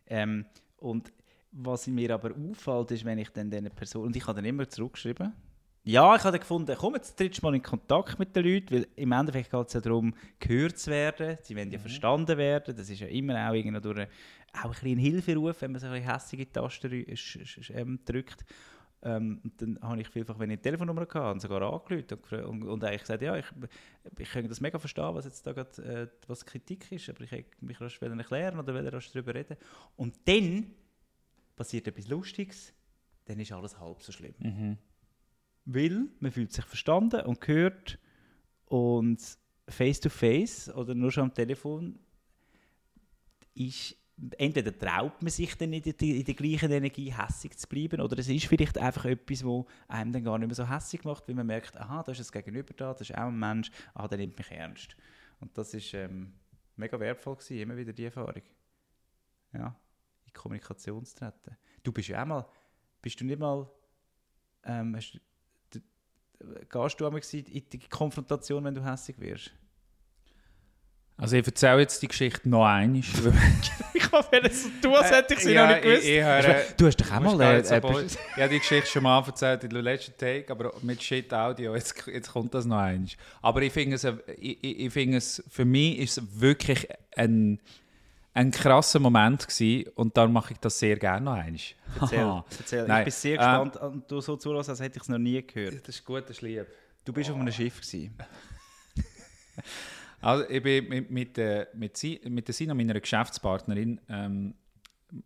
Ähm, 0.08 0.46
und 0.78 1.12
was 1.52 1.86
mir 1.86 2.14
aber 2.14 2.32
auffällt, 2.34 2.90
ist, 2.90 3.04
wenn 3.04 3.18
ich 3.18 3.30
dann 3.30 3.50
diese 3.50 3.70
Person, 3.70 4.06
und 4.06 4.16
ich 4.16 4.26
habe 4.26 4.36
dann 4.36 4.44
immer 4.44 4.68
zurückgeschrieben, 4.68 5.32
ja, 5.84 6.14
ich 6.14 6.24
habe 6.24 6.38
gefunden, 6.38 6.76
komm, 6.78 6.96
jetzt 6.96 7.16
trittst 7.16 7.40
du 7.40 7.46
mal 7.46 7.54
in 7.54 7.62
Kontakt 7.62 8.18
mit 8.18 8.36
den 8.36 8.44
Leuten, 8.44 8.74
weil 8.74 8.86
im 8.94 9.12
Endeffekt 9.12 9.50
geht 9.50 9.66
es 9.68 9.72
ja 9.72 9.80
darum, 9.80 10.12
gehört 10.38 10.78
zu 10.78 10.90
werden, 10.90 11.38
sie 11.40 11.56
wollen 11.56 11.70
ja 11.70 11.78
mhm. 11.78 11.82
verstanden 11.82 12.36
werden, 12.36 12.76
das 12.76 12.90
ist 12.90 13.00
ja 13.00 13.06
immer 13.06 13.48
auch 13.48 13.54
irgendwo 13.54 13.80
durch 13.80 13.96
eine, 13.96 14.08
auch 14.52 14.64
ein 14.64 14.70
bisschen 14.70 14.98
Hilferuf, 14.98 15.62
wenn 15.62 15.72
man 15.72 15.80
so 15.80 15.86
eine 15.86 16.00
hässliche 16.00 16.52
Taste 16.52 16.88
ähm, 16.88 18.00
drückt. 18.04 18.44
Ähm, 19.00 19.40
dann 19.58 19.78
habe 19.80 20.00
ich 20.00 20.08
vielfach, 20.08 20.38
wenn 20.38 20.50
ich 20.50 20.56
eine 20.56 20.62
Telefonnummer 20.62 21.02
hatte, 21.02 21.30
und 21.30 21.40
sogar 21.40 21.62
angerufen 21.62 22.04
und, 22.10 22.44
und, 22.44 22.62
und 22.64 22.84
eigentlich 22.84 23.02
gesagt, 23.02 23.22
ja, 23.22 23.36
ich, 23.36 23.46
ich 24.18 24.30
könnte 24.30 24.48
das 24.48 24.60
mega 24.60 24.78
verstehen, 24.78 25.14
was 25.14 25.24
jetzt 25.24 25.46
da 25.46 25.52
grad, 25.52 25.78
äh, 25.78 26.08
was 26.26 26.44
Kritik 26.44 26.90
ist, 26.90 27.08
aber 27.08 27.20
ich 27.20 27.30
hätte 27.30 27.64
mich 27.64 27.80
rasch 27.80 28.00
erklären 28.02 28.58
oder 28.58 28.74
will 28.74 28.88
rasch 28.88 29.12
darüber 29.12 29.34
reden. 29.34 29.56
Und 29.96 30.16
dann 30.24 30.74
passiert 31.54 31.86
etwas 31.86 32.08
Lustiges, 32.08 32.74
dann 33.26 33.38
ist 33.38 33.52
alles 33.52 33.78
halb 33.78 34.02
so 34.02 34.10
schlimm. 34.10 34.34
Mhm. 34.38 34.78
Weil 35.64 36.06
man 36.18 36.32
fühlt 36.32 36.52
sich 36.52 36.64
verstanden 36.64 37.20
und 37.20 37.40
gehört 37.40 37.98
und 38.64 39.20
face 39.68 40.00
to 40.00 40.08
face 40.08 40.68
oder 40.74 40.94
nur 40.94 41.12
schon 41.12 41.24
am 41.24 41.34
Telefon 41.34 41.98
ist 43.54 43.96
entweder 44.36 44.76
traut 44.76 45.22
man 45.22 45.30
sich 45.30 45.56
dann 45.56 45.72
in 45.72 45.82
der, 45.82 46.00
in 46.00 46.24
der 46.24 46.34
gleichen 46.34 46.70
Energie 46.70 47.12
hässig 47.12 47.56
zu 47.56 47.68
bleiben 47.68 48.00
oder 48.00 48.18
es 48.18 48.28
ist 48.28 48.46
vielleicht 48.46 48.76
einfach 48.78 49.04
etwas, 49.04 49.44
wo 49.44 49.66
einem 49.86 50.12
dann 50.12 50.24
gar 50.24 50.38
nicht 50.38 50.48
mehr 50.48 50.54
so 50.54 50.68
hässig 50.68 51.04
macht, 51.04 51.28
weil 51.28 51.34
man 51.34 51.46
merkt, 51.46 51.76
aha, 51.76 52.02
da 52.02 52.12
ist 52.12 52.20
ein 52.20 52.42
Gegenüber 52.42 52.74
da, 52.74 52.92
das 52.92 53.02
ist 53.02 53.16
auch 53.16 53.28
ein 53.28 53.38
Mensch, 53.38 53.70
ah, 53.94 54.08
der 54.08 54.18
nimmt 54.18 54.36
mich 54.36 54.50
ernst. 54.50 54.96
Und 55.40 55.56
das 55.56 55.72
ist 55.74 55.94
ähm, 55.94 56.32
mega 56.76 56.98
wertvoll 56.98 57.36
gewesen, 57.36 57.58
immer 57.58 57.76
wieder 57.76 57.92
die 57.92 58.04
Erfahrung. 58.04 58.42
Ja, 59.52 59.74
in 60.26 60.32
Kommunikation 60.32 61.04
zu 61.04 61.14
treten. 61.14 61.56
Du 61.82 61.92
bist 61.92 62.08
ja 62.08 62.22
auch 62.22 62.26
mal, 62.26 62.46
bist 63.00 63.20
du 63.20 63.24
nicht 63.24 63.38
mal, 63.38 63.70
ähm, 64.64 64.96
hast, 64.96 65.20
du, 65.70 65.80
gehst 66.68 67.00
du 67.00 67.06
einmal 67.06 67.22
in 67.32 67.68
die 67.70 67.78
Konfrontation, 67.88 68.64
wenn 68.64 68.74
du 68.74 68.84
hässig 68.84 69.18
wirst? 69.20 69.52
Also 71.20 71.34
ich 71.34 71.44
erzähle 71.44 71.80
jetzt 71.80 72.00
die 72.00 72.06
Geschichte 72.06 72.48
noch 72.48 72.64
einmal. 72.64 73.00
ich 73.94 74.12
hoffe, 74.12 74.40
es 74.40 74.62
so 74.62 74.68
tun, 74.80 74.94
als 74.94 75.10
hätte 75.10 75.34
ich 75.34 75.40
sie 75.40 75.52
ja, 75.52 75.66
noch 75.66 75.74
nicht 75.74 75.82
gewusst. 75.82 76.04
Ich, 76.04 76.10
ich 76.10 76.24
höre, 76.24 76.62
du 76.76 76.86
hast 76.86 76.96
doch 77.00 77.10
auch 77.10 77.20
mal... 77.20 77.40
Äh, 77.40 77.56
äh, 77.56 77.60
ich 77.60 77.72
habe 77.72 78.48
die 78.50 78.58
Geschichte 78.60 78.86
schon 78.86 79.02
mal 79.02 79.20
erzählt 79.26 79.64
in 79.64 79.70
der 79.70 79.82
letzten 79.82 80.16
Take, 80.16 80.48
aber 80.48 80.72
mit 80.82 81.02
Shit 81.02 81.34
Audio, 81.34 81.74
jetzt, 81.74 82.06
jetzt 82.06 82.32
kommt 82.32 82.54
das 82.54 82.66
noch 82.66 82.78
einmal. 82.78 83.08
Aber 83.42 83.62
ich 83.62 83.72
finde 83.72 83.96
es, 83.96 84.04
ich, 84.38 84.62
ich 84.62 84.92
finde 84.92 85.16
es, 85.16 85.42
für 85.50 85.64
mich 85.64 85.98
ist 85.98 86.18
es 86.18 86.40
wirklich 86.40 86.86
ein, 87.16 87.58
ein 88.32 88.52
krasser 88.52 89.00
Moment 89.00 89.48
gewesen 89.48 89.90
und 89.96 90.16
darum 90.16 90.32
mache 90.32 90.52
ich 90.52 90.60
das 90.60 90.78
sehr 90.78 90.96
gerne 90.96 91.24
noch 91.24 91.32
einmal. 91.32 91.60
Erzähl, 92.00 92.42
erzähl. 92.60 92.84
ich 92.84 93.04
bin 93.04 93.10
sehr 93.10 93.36
gespannt 93.38 93.76
ähm, 93.82 93.88
und 93.88 94.08
du 94.08 94.20
so 94.20 94.36
zuhörst, 94.36 94.70
als 94.70 94.78
hätte 94.78 94.98
ich 94.98 95.02
es 95.02 95.08
noch 95.08 95.18
nie 95.18 95.44
gehört. 95.44 95.80
Das 95.80 95.96
ist 95.96 96.04
gut, 96.04 96.22
das 96.22 96.30
ist 96.30 96.42
lieb. 96.42 96.66
Du 97.04 97.12
bist 97.12 97.28
oh. 97.28 97.32
auf 97.32 97.40
einem 97.40 97.52
Schiff 97.52 97.80
gewesen. 97.80 98.16
Also 100.20 100.48
ich 100.48 100.62
bin 100.62 100.88
mit, 100.88 101.10
mit, 101.10 101.38
äh, 101.38 101.66
mit, 101.74 101.96
sie, 101.96 102.20
mit 102.28 102.48
der 102.48 102.54
Sina, 102.54 102.74
meiner 102.74 102.98
Geschäftspartnerin, 102.98 104.00
ähm, 104.08 104.54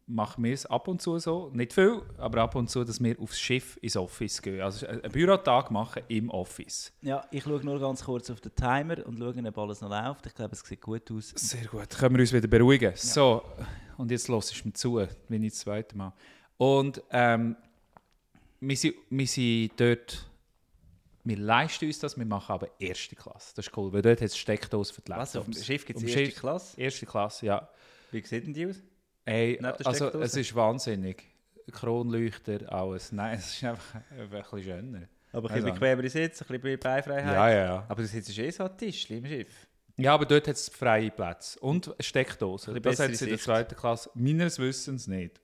machen 0.07 0.45
wir 0.45 0.53
es 0.53 0.67
ab 0.67 0.87
und 0.87 1.03
zu 1.03 1.19
so, 1.19 1.51
nicht 1.53 1.73
viel, 1.73 2.03
aber 2.19 2.43
ab 2.43 2.55
und 2.55 2.71
zu, 2.71 2.85
dass 2.85 3.03
wir 3.03 3.19
aufs 3.19 3.41
Schiff 3.41 3.79
ins 3.83 3.97
Office 3.97 4.41
gehen. 4.41 4.61
Also 4.61 4.87
einen 4.87 5.11
Bürotag 5.11 5.71
machen 5.71 6.03
im 6.09 6.31
Office. 6.31 6.93
Ja, 7.01 7.25
ich 7.31 7.43
schaue 7.43 7.65
nur 7.65 7.81
ganz 7.81 8.05
kurz 8.05 8.31
auf 8.31 8.41
den 8.41 8.55
Timer 8.55 9.05
und 9.07 9.19
schaue, 9.19 9.35
ob 9.49 9.59
alles 9.59 9.81
noch 9.81 9.91
läuft. 9.91 10.27
Ich 10.27 10.35
glaube, 10.35 10.53
es 10.53 10.61
sieht 10.61 10.81
gut 10.81 11.11
aus. 11.11 11.33
Sehr 11.35 11.67
gut, 11.67 11.89
können 11.91 12.15
wir 12.15 12.21
uns 12.21 12.33
wieder 12.33 12.47
beruhigen. 12.47 12.93
Ja. 12.93 12.97
So, 12.97 13.43
und 13.97 14.11
jetzt 14.11 14.29
lasse 14.29 14.53
ich 14.53 14.65
mir 14.65 14.73
zu, 14.73 15.05
wenn 15.29 15.43
ich 15.43 15.53
das 15.53 15.61
zweite 15.61 15.97
Mal. 15.97 16.13
Und 16.59 17.03
ähm, 17.11 17.57
wir, 18.61 18.77
sind, 18.77 18.95
wir 19.11 19.27
sind 19.27 19.73
dort 19.77 20.31
wir 21.25 21.37
leisten 21.37 21.87
uns 21.87 21.99
das, 21.99 22.19
wir 22.19 22.27
machen 22.27 22.53
aber 22.53 22.69
erste 22.79 23.15
Klasse. 23.15 23.53
Das 23.55 23.67
ist 23.67 23.77
cool, 23.77 23.93
weil 23.93 24.03
dort 24.03 24.21
hat 24.21 24.29
es 24.29 24.37
Steckdose 24.37 24.93
für 24.93 25.03
die 25.03 25.11
Laptops. 25.11 25.35
Was, 25.35 25.41
auf 25.41 25.45
dem 25.45 25.55
Schiff 25.55 25.87
gibt 25.87 25.99
es 25.99 26.05
erste 26.05 26.25
Schiff, 26.25 26.41
Klasse? 26.41 26.81
Erste 26.81 27.07
Klasse, 27.07 27.47
ja. 27.47 27.69
Wie 28.11 28.23
sieht 28.23 28.47
denn 28.47 28.55
die 28.55 28.67
aus? 28.67 28.83
Ey, 29.25 29.59
also 29.85 30.09
es 30.21 30.37
ist 30.37 30.55
wahnsinnig. 30.55 31.25
Kronleuchter, 31.71 32.73
alles. 32.73 33.13
Nein, 33.13 33.39
es 33.39 33.55
ist 33.55 33.65
einfach, 33.65 33.95
ein 34.11 34.29
bisschen 34.29 34.63
schöner. 34.63 35.09
Aber 35.33 35.49
ein 35.49 35.55
bisschen 35.55 35.75
bequemer 35.75 36.09
Sitz, 36.09 36.43
ein 36.43 36.61
bisschen 36.61 36.79
Beifreiheit. 36.79 37.35
Ja, 37.35 37.49
ja, 37.49 37.65
ja. 37.65 37.87
Aber 37.89 38.03
du 38.03 38.09
sitzt 38.09 38.37
eh 38.37 38.51
so 38.51 38.65
an 38.65 38.77
Tisch 38.77 39.09
im 39.11 39.25
Schiff. 39.25 39.67
Ja, 39.97 40.15
aber 40.15 40.27
dort 40.27 40.49
hat 40.49 40.57
es 40.57 40.69
freie 40.69 41.11
Plätze. 41.11 41.59
Und 41.61 41.95
Steckdose. 42.01 42.81
Das 42.81 42.99
hat 42.99 43.11
es 43.11 43.23
in 43.23 43.29
der 43.29 43.39
zweiten 43.39 43.77
Klasse 43.77 44.11
meines 44.15 44.59
Wissens 44.59 45.07
nicht. 45.07 45.41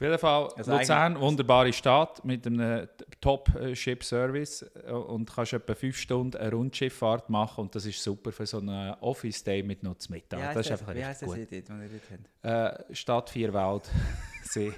Auf 0.00 0.04
jeden 0.04 0.18
Fall, 0.18 0.48
also 0.56 0.72
Luzern, 0.78 1.20
wunderbare 1.20 1.70
Stadt 1.74 2.24
mit 2.24 2.46
einem 2.46 2.88
Top-Ship-Service 3.20 4.64
äh, 4.86 4.92
und 4.92 5.30
kannst 5.30 5.52
etwa 5.52 5.74
fünf 5.74 5.98
Stunden 5.98 6.38
eine 6.38 6.52
Rundschifffahrt 6.52 7.28
machen 7.28 7.60
und 7.64 7.74
das 7.74 7.84
ist 7.84 8.02
super 8.02 8.32
für 8.32 8.46
so 8.46 8.60
einen 8.60 8.94
Office-Day 9.02 9.62
mit 9.62 9.82
noch 9.82 9.98
zu 9.98 10.10
Mittag. 10.10 10.40
Ja, 10.40 10.54
das 10.54 10.64
ist 10.64 10.72
einfach 10.72 10.94
wie 10.94 11.02
richtig 11.02 11.28
gut. 11.28 11.36
Wie 11.36 12.00
dort, 12.42 12.88
äh, 12.90 12.94
Stadt 12.94 13.28
Vierwald, 13.28 13.90
See. 14.44 14.72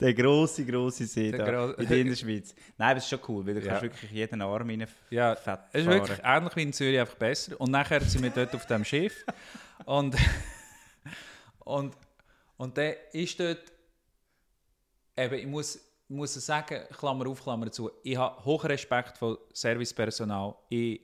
Der 0.00 0.12
grosse, 0.14 0.66
grosse 0.66 1.06
See 1.06 1.30
der 1.30 1.52
da 1.52 1.70
in 1.74 2.08
der 2.08 2.16
Schweiz. 2.16 2.52
Nein, 2.78 2.96
das 2.96 3.04
ist 3.04 3.10
schon 3.10 3.20
cool, 3.28 3.46
weil 3.46 3.54
du 3.54 3.60
ja. 3.60 3.66
kannst 3.68 3.82
wirklich 3.82 4.10
jeden 4.10 4.42
Arm 4.42 4.68
rein 4.68 4.88
ja, 5.10 5.36
fett 5.36 5.60
Es 5.72 5.82
ist 5.82 5.88
wirklich 5.88 6.18
ähnlich 6.24 6.56
wie 6.56 6.62
in 6.62 6.72
Zürich, 6.72 6.98
einfach 6.98 7.14
besser. 7.14 7.60
Und 7.60 7.70
nachher 7.70 8.00
sind 8.00 8.24
wir 8.24 8.30
dort 8.30 8.52
auf 8.56 8.66
dem 8.66 8.84
Schiff 8.84 9.24
und, 9.84 10.16
und 11.60 11.94
und 12.60 12.76
dann 12.76 12.92
ist 13.12 13.40
dort, 13.40 13.72
eben, 15.16 15.34
ich 15.34 15.46
muss, 15.46 15.80
muss 16.08 16.34
sagen, 16.34 16.82
Klammer 16.92 17.26
auf, 17.26 17.42
Klammer 17.42 17.72
zu, 17.72 17.90
ich 18.02 18.18
habe 18.18 18.44
hohen 18.44 18.66
Respekt 18.66 19.16
vor 19.16 19.38
Servicepersonal. 19.54 20.54
Ich 20.68 21.00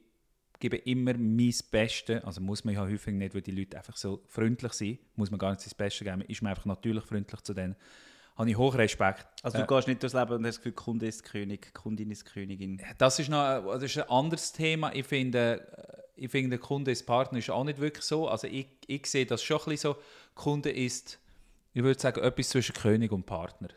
gebe 0.61 0.77
immer 0.77 1.15
mein 1.15 1.55
Bestes, 1.71 2.23
also 2.25 2.43
muss 2.43 2.63
man 2.63 2.75
ja 2.75 2.83
häufig 2.83 3.15
nicht, 3.15 3.35
weil 3.35 3.41
die 3.41 3.53
Leute 3.53 3.79
einfach 3.79 3.97
so 3.97 4.23
freundlich 4.27 4.75
sind, 4.75 4.99
muss 5.17 5.31
man 5.31 5.39
gar 5.39 5.53
nicht 5.53 5.63
sein 5.63 5.73
Bestes 5.79 6.05
geben, 6.07 6.21
ist 6.29 6.43
man 6.43 6.51
einfach 6.51 6.67
natürlich 6.67 7.05
freundlich 7.05 7.41
zu 7.41 7.55
denen. 7.55 7.75
Habe 8.37 8.51
ich 8.51 8.59
hohen 8.59 8.77
Respekt. 8.77 9.27
Also 9.43 9.57
du 9.57 9.65
äh, 9.65 9.67
gehst 9.67 9.89
nicht 9.89 10.03
durchs 10.03 10.15
Leben 10.15 10.33
und 10.33 10.45
hast 10.45 10.57
das 10.57 10.59
Gefühl, 10.59 10.73
Kunde 10.73 11.07
ist 11.07 11.25
König, 11.25 11.73
Kundin 11.73 12.11
ist 12.11 12.27
Königin. 12.27 12.83
Das 12.99 13.19
ist, 13.19 13.31
noch, 13.31 13.65
das 13.65 13.83
ist 13.85 13.97
ein 13.97 14.11
anderes 14.11 14.53
Thema. 14.53 14.95
Ich 14.95 15.07
finde, 15.07 15.67
ich 16.17 16.31
finde, 16.31 16.51
der 16.51 16.59
Kunde 16.59 16.91
ist 16.91 17.07
Partner 17.07 17.39
ist 17.39 17.49
auch 17.49 17.65
nicht 17.65 17.81
wirklich 17.81 18.05
so. 18.05 18.29
Also 18.29 18.47
ich, 18.47 18.67
ich 18.87 19.07
sehe 19.07 19.25
das 19.25 19.43
schon 19.43 19.57
ein 19.61 19.71
bisschen 19.71 19.95
so, 19.95 19.97
Kunde 20.35 20.69
ist 20.69 21.19
ich 21.77 21.83
würde 21.83 22.01
sagen, 22.01 22.23
etwas 22.23 22.49
zwischen 22.49 22.75
König 22.75 23.13
und 23.13 23.27
Partner. 23.27 23.69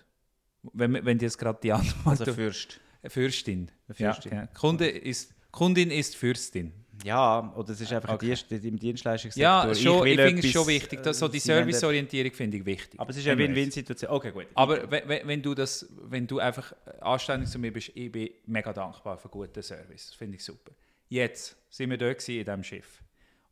Wenn, 0.72 1.06
wenn 1.06 1.18
die 1.18 1.26
jetzt 1.26 1.38
gerade 1.38 1.60
die 1.62 1.74
Antwort... 1.74 2.22
Also 2.22 2.34
Fürst. 2.34 2.80
Fürstin. 3.06 3.70
Fürstin. 3.92 4.32
Ja, 4.32 4.42
ja. 4.42 4.48
Kunde 4.48 4.88
ist, 4.88 5.34
Kundin 5.52 5.92
ist 5.92 6.16
Fürstin. 6.16 6.72
Ja, 7.04 7.54
oder 7.58 7.72
es 7.72 7.82
ist 7.82 7.92
einfach 7.92 8.14
okay. 8.14 8.28
Dienst, 8.28 8.52
im 8.52 8.80
Dienstleistungssektor. 8.80 9.42
Ja, 9.42 9.76
schon, 9.76 10.08
ich, 10.08 10.14
ich 10.14 10.22
finde 10.22 10.48
es 10.48 10.52
schon 10.52 10.68
wichtig. 10.68 11.04
Das, 11.04 11.20
so 11.20 11.28
die 11.28 11.40
Serviceorientierung 11.40 12.32
finde 12.32 12.58
ich 12.58 12.66
wichtig. 12.66 12.98
Aber 13.00 13.10
es 13.10 13.18
ist 13.18 13.28
eine 13.28 13.38
Win-Win-Situation. 13.38 14.12
Okay, 14.12 14.32
gut. 14.32 14.48
Aber 14.54 14.90
wenn, 14.90 15.28
wenn, 15.28 15.42
du 15.42 15.54
das, 15.54 15.86
wenn 16.04 16.26
du 16.26 16.40
einfach 16.40 16.74
anständig 17.02 17.50
zu 17.50 17.60
mir 17.60 17.74
bist, 17.74 17.92
ich 17.96 18.10
bin 18.10 18.30
mega 18.46 18.72
dankbar 18.72 19.18
für 19.18 19.28
guten 19.28 19.62
Service. 19.62 20.08
Das 20.08 20.16
finde 20.16 20.38
ich 20.38 20.44
super. 20.44 20.72
Jetzt 21.10 21.58
sind 21.70 21.90
wir 21.90 21.98
dort 21.98 22.28
in 22.30 22.46
diesem 22.46 22.64
Schiff. 22.64 23.04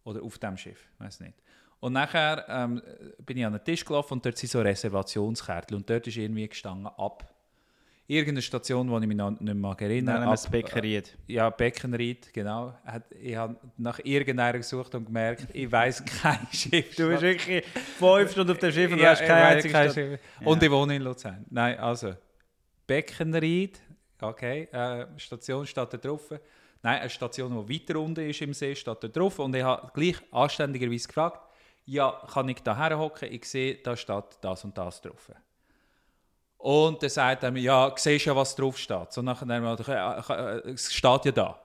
Oder 0.06 0.24
auf 0.24 0.38
dem 0.40 0.56
Schiff, 0.56 0.88
weiß 1.00 1.20
nicht. 1.20 1.34
Und 1.80 1.94
nachher 1.94 2.46
ähm, 2.50 2.82
bin 3.26 3.38
ich 3.38 3.46
an 3.46 3.54
den 3.54 3.64
Tisch 3.64 3.86
gelaufen 3.86 4.14
und 4.14 4.26
dort 4.26 4.38
sind 4.38 4.50
so 4.50 4.62
Reservationskärtchen. 4.62 5.78
Und 5.78 5.90
dort 5.90 6.08
ist 6.08 6.18
irgendwie 6.18 6.48
gestanden 6.48 6.88
ab 6.88 7.32
irgendeine 8.08 8.42
Station, 8.42 8.90
wo 8.90 8.98
ich 9.00 9.08
mich 9.08 9.18
noch 9.18 9.32
nicht 9.32 9.54
mehr 9.54 9.76
erinnere. 9.80 10.20
Nein, 10.20 10.30
ab, 10.30 10.52
Beckenried. 10.52 11.18
Äh, 11.28 11.34
ja, 11.34 11.50
Beckenried, 11.50 12.34
genau. 12.34 12.74
Ich 13.20 13.36
habe 13.36 13.58
nach 13.78 14.00
irgendeiner 14.04 14.58
gesucht 14.58 14.96
und 14.96 15.06
gemerkt, 15.06 15.48
ich 15.54 15.72
weiß 15.72 16.04
kein 16.22 16.48
Schiff. 16.52 16.96
Du 16.96 17.10
bist 17.10 17.22
wirklich 17.22 17.66
fünf 17.66 18.32
Stunden 18.32 18.52
auf 18.52 18.58
dem 18.58 18.72
Schiff 18.72 18.92
und 18.92 18.98
du 18.98 19.04
ja, 19.04 19.12
hast 19.12 19.26
kein 19.26 19.58
einziges 19.58 19.94
Schiff. 19.94 20.20
Und 20.44 20.64
ich 20.64 20.72
wohne 20.72 20.96
in 20.96 21.02
Luzern. 21.02 21.46
Nein, 21.50 21.78
also 21.80 22.14
Beckenried, 22.88 23.80
okay, 24.22 24.64
äh, 24.72 25.06
Station 25.18 25.66
steht 25.68 25.94
da 25.94 25.98
drauf. 25.98 26.30
Nein, 26.82 27.02
eine 27.02 27.10
Station, 27.10 27.68
die 27.68 27.74
weiter 27.74 28.00
unten 28.00 28.30
ist 28.30 28.42
im 28.42 28.54
See, 28.54 28.74
steht 28.74 29.04
da 29.04 29.08
drauf. 29.08 29.40
Und 29.40 29.54
ich 29.54 29.64
habe 29.64 29.92
gleich 29.94 30.16
anständigerweise 30.32 31.08
gefragt, 31.08 31.42
ja, 31.88 32.22
kann 32.32 32.50
ich 32.50 32.62
da 32.62 32.76
herhocken, 32.76 33.32
ich 33.32 33.46
sehe, 33.46 33.76
da 33.76 33.96
steht 33.96 34.38
das 34.42 34.64
und 34.64 34.78
das 34.78 35.02
drauf. 35.02 35.32
Und 36.58 37.02
dann 37.02 37.10
sagt 37.10 37.44
er 37.44 37.52
mir, 37.52 37.62
ja, 37.62 37.94
siehst 37.96 38.26
ja, 38.26 38.36
was 38.36 38.56
drauf 38.56 38.78
steht. 38.78 39.14
So 39.14 39.22
nachher, 39.22 39.46
dann, 39.46 39.64
äh, 39.64 40.60
äh, 40.68 40.72
es 40.72 40.94
steht 40.94 41.26
ja 41.26 41.32
da. 41.32 41.62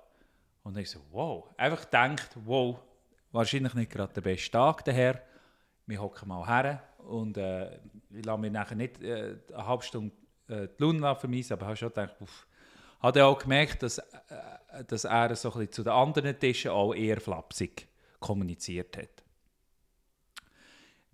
Und 0.62 0.76
ich 0.78 0.90
so, 0.90 1.00
wow. 1.10 1.48
Einfach 1.56 1.82
gedacht, 1.82 2.30
wow, 2.44 2.78
wahrscheinlich 3.32 3.74
nicht 3.74 3.90
gerade 3.90 4.12
der 4.12 4.20
beste 4.20 4.50
Tag 4.52 4.84
daher. 4.84 5.20
Wir 5.86 6.00
hocken 6.00 6.28
mal 6.28 6.46
her 6.46 6.82
und 6.98 7.36
äh, 7.36 7.80
ich 8.10 8.24
lasse 8.24 8.40
mir 8.40 8.50
nachher 8.50 8.76
nicht 8.76 9.02
äh, 9.02 9.38
eine 9.52 9.66
halbe 9.66 9.82
Stunde 9.82 10.14
äh, 10.46 10.68
die 10.68 10.82
Luna 10.82 11.16
vermissen, 11.16 11.54
aber 11.54 11.66
habe 11.66 11.76
schon 11.76 11.88
gedacht, 11.88 12.14
uff. 12.20 12.46
Hat 13.00 13.16
er 13.16 13.26
auch 13.26 13.38
gemerkt, 13.38 13.82
dass, 13.82 13.98
äh, 13.98 14.84
dass 14.86 15.02
er 15.02 15.34
so 15.34 15.48
ein 15.48 15.58
bisschen 15.58 15.72
zu 15.72 15.82
den 15.82 15.92
anderen 15.92 16.38
Tischen 16.38 16.70
auch 16.70 16.94
eher 16.94 17.20
flapsig 17.20 17.88
kommuniziert 18.20 18.96
hat. 18.96 19.21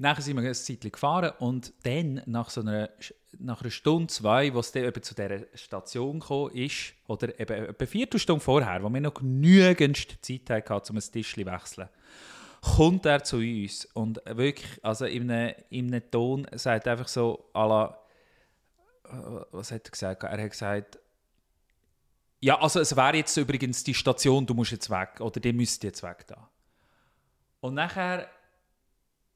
Nachher 0.00 0.22
sind 0.22 0.36
wir 0.36 0.48
ein 0.48 0.54
Zeitchen 0.54 0.92
gefahren 0.92 1.32
und 1.40 1.72
dann, 1.82 2.22
nach, 2.26 2.50
so 2.50 2.60
einer, 2.60 2.88
nach 3.38 3.62
einer 3.62 3.70
Stunde, 3.70 4.06
zwei, 4.06 4.54
wo 4.54 4.60
es 4.60 4.72
eben 4.76 5.02
zu 5.02 5.12
dieser 5.12 5.40
Station 5.54 6.20
gekommen 6.20 6.54
ist, 6.54 6.94
oder 7.08 7.38
eben 7.40 7.66
etwa 7.66 7.84
vier 7.86 8.06
Stunden 8.14 8.40
vorher, 8.40 8.80
wo 8.84 8.88
wir 8.88 9.00
noch 9.00 9.14
genügend 9.14 10.24
Zeit 10.24 10.50
hatten, 10.50 10.90
um 10.90 10.96
ein 10.96 11.12
Tischchen 11.12 11.44
zu 11.44 11.50
wechseln, 11.50 11.88
kommt 12.60 13.06
er 13.06 13.24
zu 13.24 13.38
uns 13.38 13.86
und 13.86 14.20
wirklich, 14.24 14.84
also 14.84 15.04
in 15.04 15.30
einem, 15.30 15.54
in 15.70 15.92
einem 15.92 16.10
Ton, 16.10 16.46
sagt 16.52 16.86
einfach 16.86 17.08
so, 17.08 17.50
à 17.52 17.66
la, 17.66 17.98
was 19.50 19.72
hat 19.72 19.84
er 19.84 19.90
gesagt? 19.90 20.22
Er 20.22 20.42
hat 20.42 20.50
gesagt, 20.50 20.98
ja, 22.40 22.60
also 22.60 22.78
es 22.78 22.94
wäre 22.94 23.16
jetzt 23.16 23.36
übrigens 23.36 23.82
die 23.82 23.94
Station, 23.94 24.46
du 24.46 24.54
musst 24.54 24.70
jetzt 24.70 24.90
weg, 24.90 25.20
oder 25.20 25.40
die 25.40 25.52
müsste 25.52 25.88
jetzt 25.88 26.04
weg 26.04 26.24
da. 26.28 26.48
Und 27.60 27.74
nachher 27.74 28.28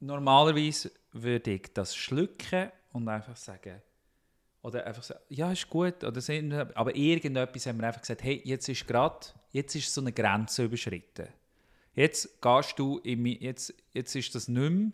normalerweise 0.02 0.90
würde 1.12 1.52
ich 1.52 1.72
das 1.72 1.94
schlucken 1.94 2.70
und 2.92 3.08
einfach 3.08 3.36
sagen, 3.36 3.80
oder 4.62 4.86
einfach 4.86 5.02
sagen, 5.02 5.20
ja, 5.28 5.50
ist 5.52 5.68
gut, 5.68 6.04
oder 6.04 6.20
sind, 6.20 6.52
aber 6.52 6.94
irgendetwas 6.94 7.66
haben 7.66 7.80
wir 7.80 7.86
einfach 7.86 8.00
gesagt, 8.00 8.22
hey, 8.22 8.40
jetzt 8.44 8.68
ist 8.68 8.86
gerade, 8.86 9.26
jetzt 9.52 9.74
ist 9.74 9.92
so 9.92 10.00
eine 10.00 10.12
Grenze 10.12 10.64
überschritten. 10.64 11.28
Jetzt 11.94 12.40
gehst 12.40 12.78
du, 12.78 12.98
in, 12.98 13.26
jetzt, 13.26 13.74
jetzt 13.92 14.14
ist 14.14 14.34
das 14.34 14.48
nicht 14.48 14.70
mehr, 14.70 14.92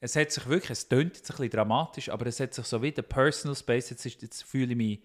es 0.00 0.16
hat 0.16 0.32
sich 0.32 0.46
wirklich, 0.46 0.70
es 0.70 0.88
tönt 0.88 1.16
jetzt 1.16 1.30
ein 1.30 1.36
bisschen 1.36 1.50
dramatisch, 1.50 2.08
aber 2.08 2.26
es 2.26 2.38
hat 2.40 2.54
sich 2.54 2.66
so 2.66 2.82
wie 2.82 2.92
der 2.92 3.02
Personal 3.02 3.56
Space, 3.56 3.90
jetzt, 3.90 4.04
ist, 4.04 4.22
jetzt 4.22 4.42
fühle 4.42 4.72
ich 4.72 4.76
mich, 4.76 5.00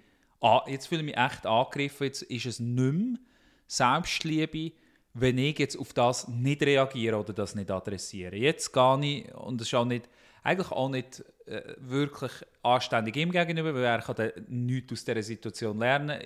jetzt 0.67 0.88
fühle 0.88 1.01
ich 1.01 1.05
mich 1.05 1.17
echt 1.17 1.45
angegriffen, 1.45 2.05
jetzt 2.05 2.24
ist 2.24 2.45
es 2.45 2.59
nicht 2.59 2.93
mehr 2.93 3.19
Selbstliebe, 3.67 4.74
wenn 5.21 5.38
ich 5.38 5.59
jetzt 5.59 5.77
auf 5.77 5.93
das 5.93 6.27
nicht 6.27 6.61
reagiere 6.61 7.17
oder 7.17 7.33
das 7.33 7.55
nicht 7.55 7.71
adressiere. 7.71 8.35
Jetzt 8.35 8.71
gehe 8.71 8.99
ich, 9.01 9.33
und 9.35 9.59
das 9.59 9.67
ist 9.67 9.73
auch 9.73 9.85
nicht, 9.85 10.09
eigentlich 10.43 10.71
auch 10.71 10.89
nicht 10.89 11.23
äh, 11.45 11.75
wirklich 11.77 12.31
anständig 12.63 13.15
ihm 13.17 13.31
gegenüber, 13.31 13.73
weil 13.73 13.83
er 13.83 14.01
kann 14.01 14.31
nichts 14.47 14.93
aus 14.93 15.05
dieser 15.05 15.23
Situation 15.23 15.77
lernen, 15.77 16.19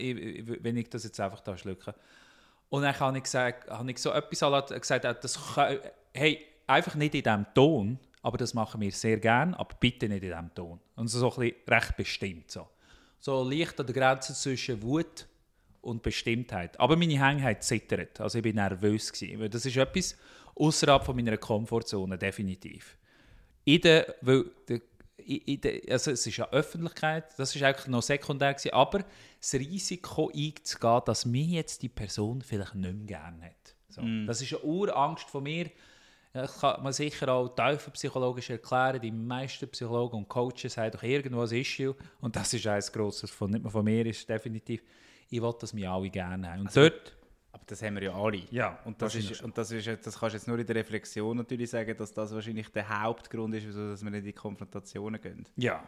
wenn 0.61 0.77
ich 0.77 0.89
das 0.89 1.03
jetzt 1.03 1.19
einfach 1.19 1.41
da 1.41 1.57
schlucke. 1.57 1.93
Und 2.69 2.83
dann 2.83 2.99
habe 2.99 3.17
ich, 3.17 3.23
gesagt, 3.23 3.69
habe 3.69 3.91
ich 3.91 3.97
so 3.99 4.11
etwas 4.11 4.69
gesagt, 4.69 5.23
das 5.23 5.55
kann, 5.55 5.77
hey, 6.13 6.45
einfach 6.67 6.95
nicht 6.95 7.15
in 7.15 7.23
diesem 7.23 7.45
Ton, 7.53 7.99
aber 8.21 8.37
das 8.37 8.53
machen 8.53 8.81
wir 8.81 8.91
sehr 8.91 9.17
gerne, 9.17 9.57
aber 9.59 9.75
bitte 9.79 10.07
nicht 10.07 10.23
in 10.23 10.29
diesem 10.29 10.53
Ton. 10.55 10.79
Und 10.95 11.07
so, 11.07 11.19
so 11.19 11.31
ein 11.31 11.39
bisschen 11.39 11.55
recht 11.67 11.95
bestimmt. 11.97 12.51
So, 12.51 12.67
so 13.19 13.43
leicht 13.43 13.79
an 13.79 13.85
der 13.85 13.95
Grenze 13.95 14.33
zwischen 14.33 14.81
Wut 14.81 15.27
und 15.83 16.01
Bestimmtheit. 16.01 16.79
Aber 16.79 16.95
meine 16.95 17.23
Hängheit 17.23 17.63
zittert. 17.63 18.19
Also 18.21 18.39
ich 18.39 18.43
bin 18.43 18.55
nervös 18.55 19.11
gewesen. 19.11 19.49
Das 19.49 19.65
ist 19.65 19.75
etwas 19.75 20.17
außerhalb 20.55 21.03
von 21.03 21.15
meiner 21.15 21.37
Komfortzone, 21.37 22.17
definitiv. 22.17 22.97
In 23.65 23.81
der, 23.81 24.15
weil 24.21 24.45
der, 24.67 24.81
in 25.17 25.61
der, 25.61 25.81
also 25.89 26.11
es 26.11 26.25
ist 26.25 26.37
ja 26.37 26.49
Öffentlichkeit, 26.51 27.37
das 27.37 27.55
ist 27.55 27.63
eigentlich 27.63 27.87
noch 27.87 28.01
sekundär 28.01 28.53
gewesen, 28.53 28.73
aber 28.73 29.03
das 29.39 29.53
Risiko 29.53 30.31
einzugehen, 30.33 31.01
dass 31.05 31.25
mir 31.25 31.45
jetzt 31.45 31.81
die 31.81 31.89
Person 31.89 32.41
vielleicht 32.41 32.75
nicht 32.75 32.95
mehr 32.95 33.05
gerne 33.05 33.45
hat. 33.45 33.75
So. 33.89 34.01
Mm. 34.01 34.25
Das 34.25 34.41
ist 34.41 34.53
eine 34.53 34.63
Urangst 34.63 35.29
von 35.29 35.43
mir. 35.43 35.69
Das 36.33 36.61
kann 36.61 36.81
man 36.81 36.93
sicher 36.93 37.31
auch 37.31 37.49
teufelpsychologisch 37.49 38.49
erklären. 38.49 38.99
Die 38.99 39.11
meisten 39.11 39.69
Psychologen 39.69 40.17
und 40.17 40.27
Coaches 40.27 40.77
haben 40.77 40.91
doch 40.91 41.03
irgendwo 41.03 41.41
ein 41.41 41.51
Issue. 41.51 41.95
Und 42.21 42.35
das 42.35 42.53
ist 42.53 42.65
ein 42.65 42.81
grosses, 42.91 43.29
von, 43.29 43.51
nicht 43.51 43.61
mehr 43.61 43.71
von 43.71 43.85
mir, 43.85 44.03
ist 44.07 44.27
definitiv 44.27 44.81
ich 45.29 45.41
will, 45.41 45.53
dass 45.59 45.75
wir 45.75 45.91
alle 45.91 46.09
gerne 46.09 46.51
haben. 46.51 46.61
Und 46.61 46.67
also, 46.67 46.81
dort, 46.81 47.15
aber 47.51 47.63
das 47.67 47.81
haben 47.81 47.95
wir 47.95 48.03
ja 48.03 48.13
alle. 48.13 48.41
Ja, 48.51 48.79
und 48.85 49.01
das, 49.01 49.15
ist, 49.15 49.41
und 49.43 49.57
das, 49.57 49.71
ist, 49.71 49.87
das 49.87 50.19
kannst 50.19 50.33
du 50.33 50.37
jetzt 50.37 50.47
nur 50.47 50.57
in 50.57 50.65
der 50.65 50.75
Reflexion 50.75 51.37
natürlich 51.37 51.69
sagen, 51.69 51.95
dass 51.97 52.11
das 52.11 52.33
wahrscheinlich 52.33 52.69
der 52.69 53.01
Hauptgrund 53.01 53.53
ist, 53.55 53.67
wieso 53.67 53.89
dass 53.89 54.03
wir 54.03 54.13
in 54.13 54.23
die 54.23 54.33
Konfrontationen 54.33 55.21
gehen. 55.21 55.45
Ja. 55.57 55.83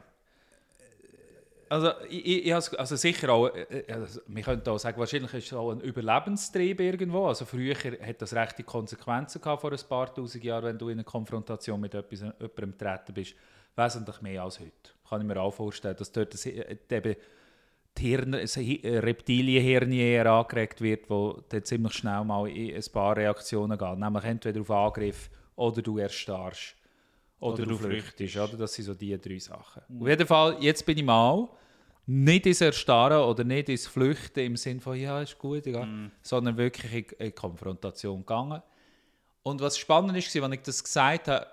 Also, 1.67 1.91
ich, 2.09 2.45
ich, 2.45 2.53
also 2.53 2.95
sicher 2.95 3.29
auch, 3.29 3.47
äh, 3.47 3.63
äh, 3.79 3.93
also 3.93 4.21
wir 4.27 4.43
könnten 4.43 4.69
auch 4.69 4.77
sagen, 4.77 4.99
wahrscheinlich 4.99 5.33
ist 5.33 5.47
es 5.47 5.53
auch 5.53 5.71
ein 5.71 5.81
Überlebenstrieb 5.81 6.79
irgendwo. 6.79 7.25
Also 7.27 7.45
früher 7.45 7.75
hat 7.75 8.21
das 8.21 8.33
rechte 8.33 8.63
Konsequenzen 8.63 9.41
gehabt 9.41 9.61
vor 9.61 9.71
ein 9.71 9.79
paar 9.89 10.13
tausend 10.13 10.43
Jahren, 10.43 10.65
wenn 10.65 10.77
du 10.77 10.89
in 10.89 10.99
eine 10.99 11.03
Konfrontation 11.03 11.81
mit 11.81 11.95
etwas, 11.95 12.21
jemandem 12.21 12.71
getreten 12.71 13.13
bist. 13.13 13.35
Wesentlich 13.75 14.21
mehr 14.21 14.43
als 14.43 14.59
heute. 14.59 14.71
Kann 15.09 15.21
ich 15.21 15.27
mir 15.27 15.41
auch 15.41 15.51
vorstellen, 15.51 15.95
dass 15.97 16.11
dort 16.11 16.33
das, 16.33 16.45
äh, 16.45 16.77
eben 16.89 17.15
die 17.97 18.09
Hirn, 18.09 18.33
Reptilienhirn 18.33 20.27
angeregt 20.27 20.81
wird, 20.81 21.09
wo 21.09 21.41
dann 21.49 21.63
ziemlich 21.63 21.93
schnell 21.93 22.23
mal 22.23 22.47
in 22.49 22.75
ein 22.75 22.83
paar 22.91 23.15
Reaktionen 23.15 23.77
geht. 23.77 23.97
Nämlich 23.97 24.23
entweder 24.23 24.61
auf 24.61 24.71
Angriff 24.71 25.29
oder 25.55 25.81
du 25.81 25.97
erstarrst 25.97 26.75
oder, 27.39 27.53
oder 27.53 27.65
du, 27.65 27.77
flüchtest. 27.77 28.37
Oder? 28.37 28.57
Das 28.57 28.73
sind 28.73 28.85
so 28.85 28.93
die 28.93 29.17
drei 29.19 29.39
Sachen. 29.39 29.81
Mhm. 29.87 30.01
Auf 30.01 30.07
jeden 30.07 30.27
Fall, 30.27 30.57
jetzt 30.59 30.85
bin 30.85 30.97
ich 30.97 31.03
mal 31.03 31.47
nicht 32.07 32.45
ins 32.45 32.61
Erstarren 32.61 33.23
oder 33.23 33.43
nicht 33.43 33.69
ins 33.69 33.87
Flüchten 33.87 34.39
im 34.41 34.57
Sinne 34.57 34.79
von, 34.79 34.95
ja, 34.95 35.21
ist 35.21 35.37
gut, 35.37 35.65
egal, 35.65 35.85
mhm. 35.85 36.11
sondern 36.21 36.57
wirklich 36.57 36.93
in, 36.93 37.27
in 37.27 37.35
Konfrontation 37.35 38.19
gegangen. 38.19 38.61
Und 39.43 39.61
was 39.61 39.77
spannend 39.77 40.17
ist, 40.17 40.35
als 40.35 40.53
ich 40.53 40.61
das 40.61 40.83
gesagt 40.83 41.27
habe, 41.27 41.47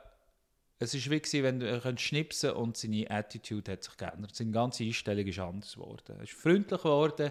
es 0.82 0.94
war 0.94 1.12
wie, 1.12 1.42
wenn 1.42 1.60
er 1.60 1.98
schnipsen 1.98 2.50
und 2.50 2.76
seine 2.76 3.08
Attitude 3.10 3.72
hat 3.72 3.84
sich 3.84 3.96
geändert. 3.96 4.34
Seine 4.34 4.50
ganze 4.50 4.84
Einstellung 4.84 5.26
ist 5.26 5.38
anders 5.38 5.74
geworden. 5.74 6.16
Er 6.16 6.22
ist 6.22 6.32
freundlich 6.32 6.82
geworden, 6.82 7.30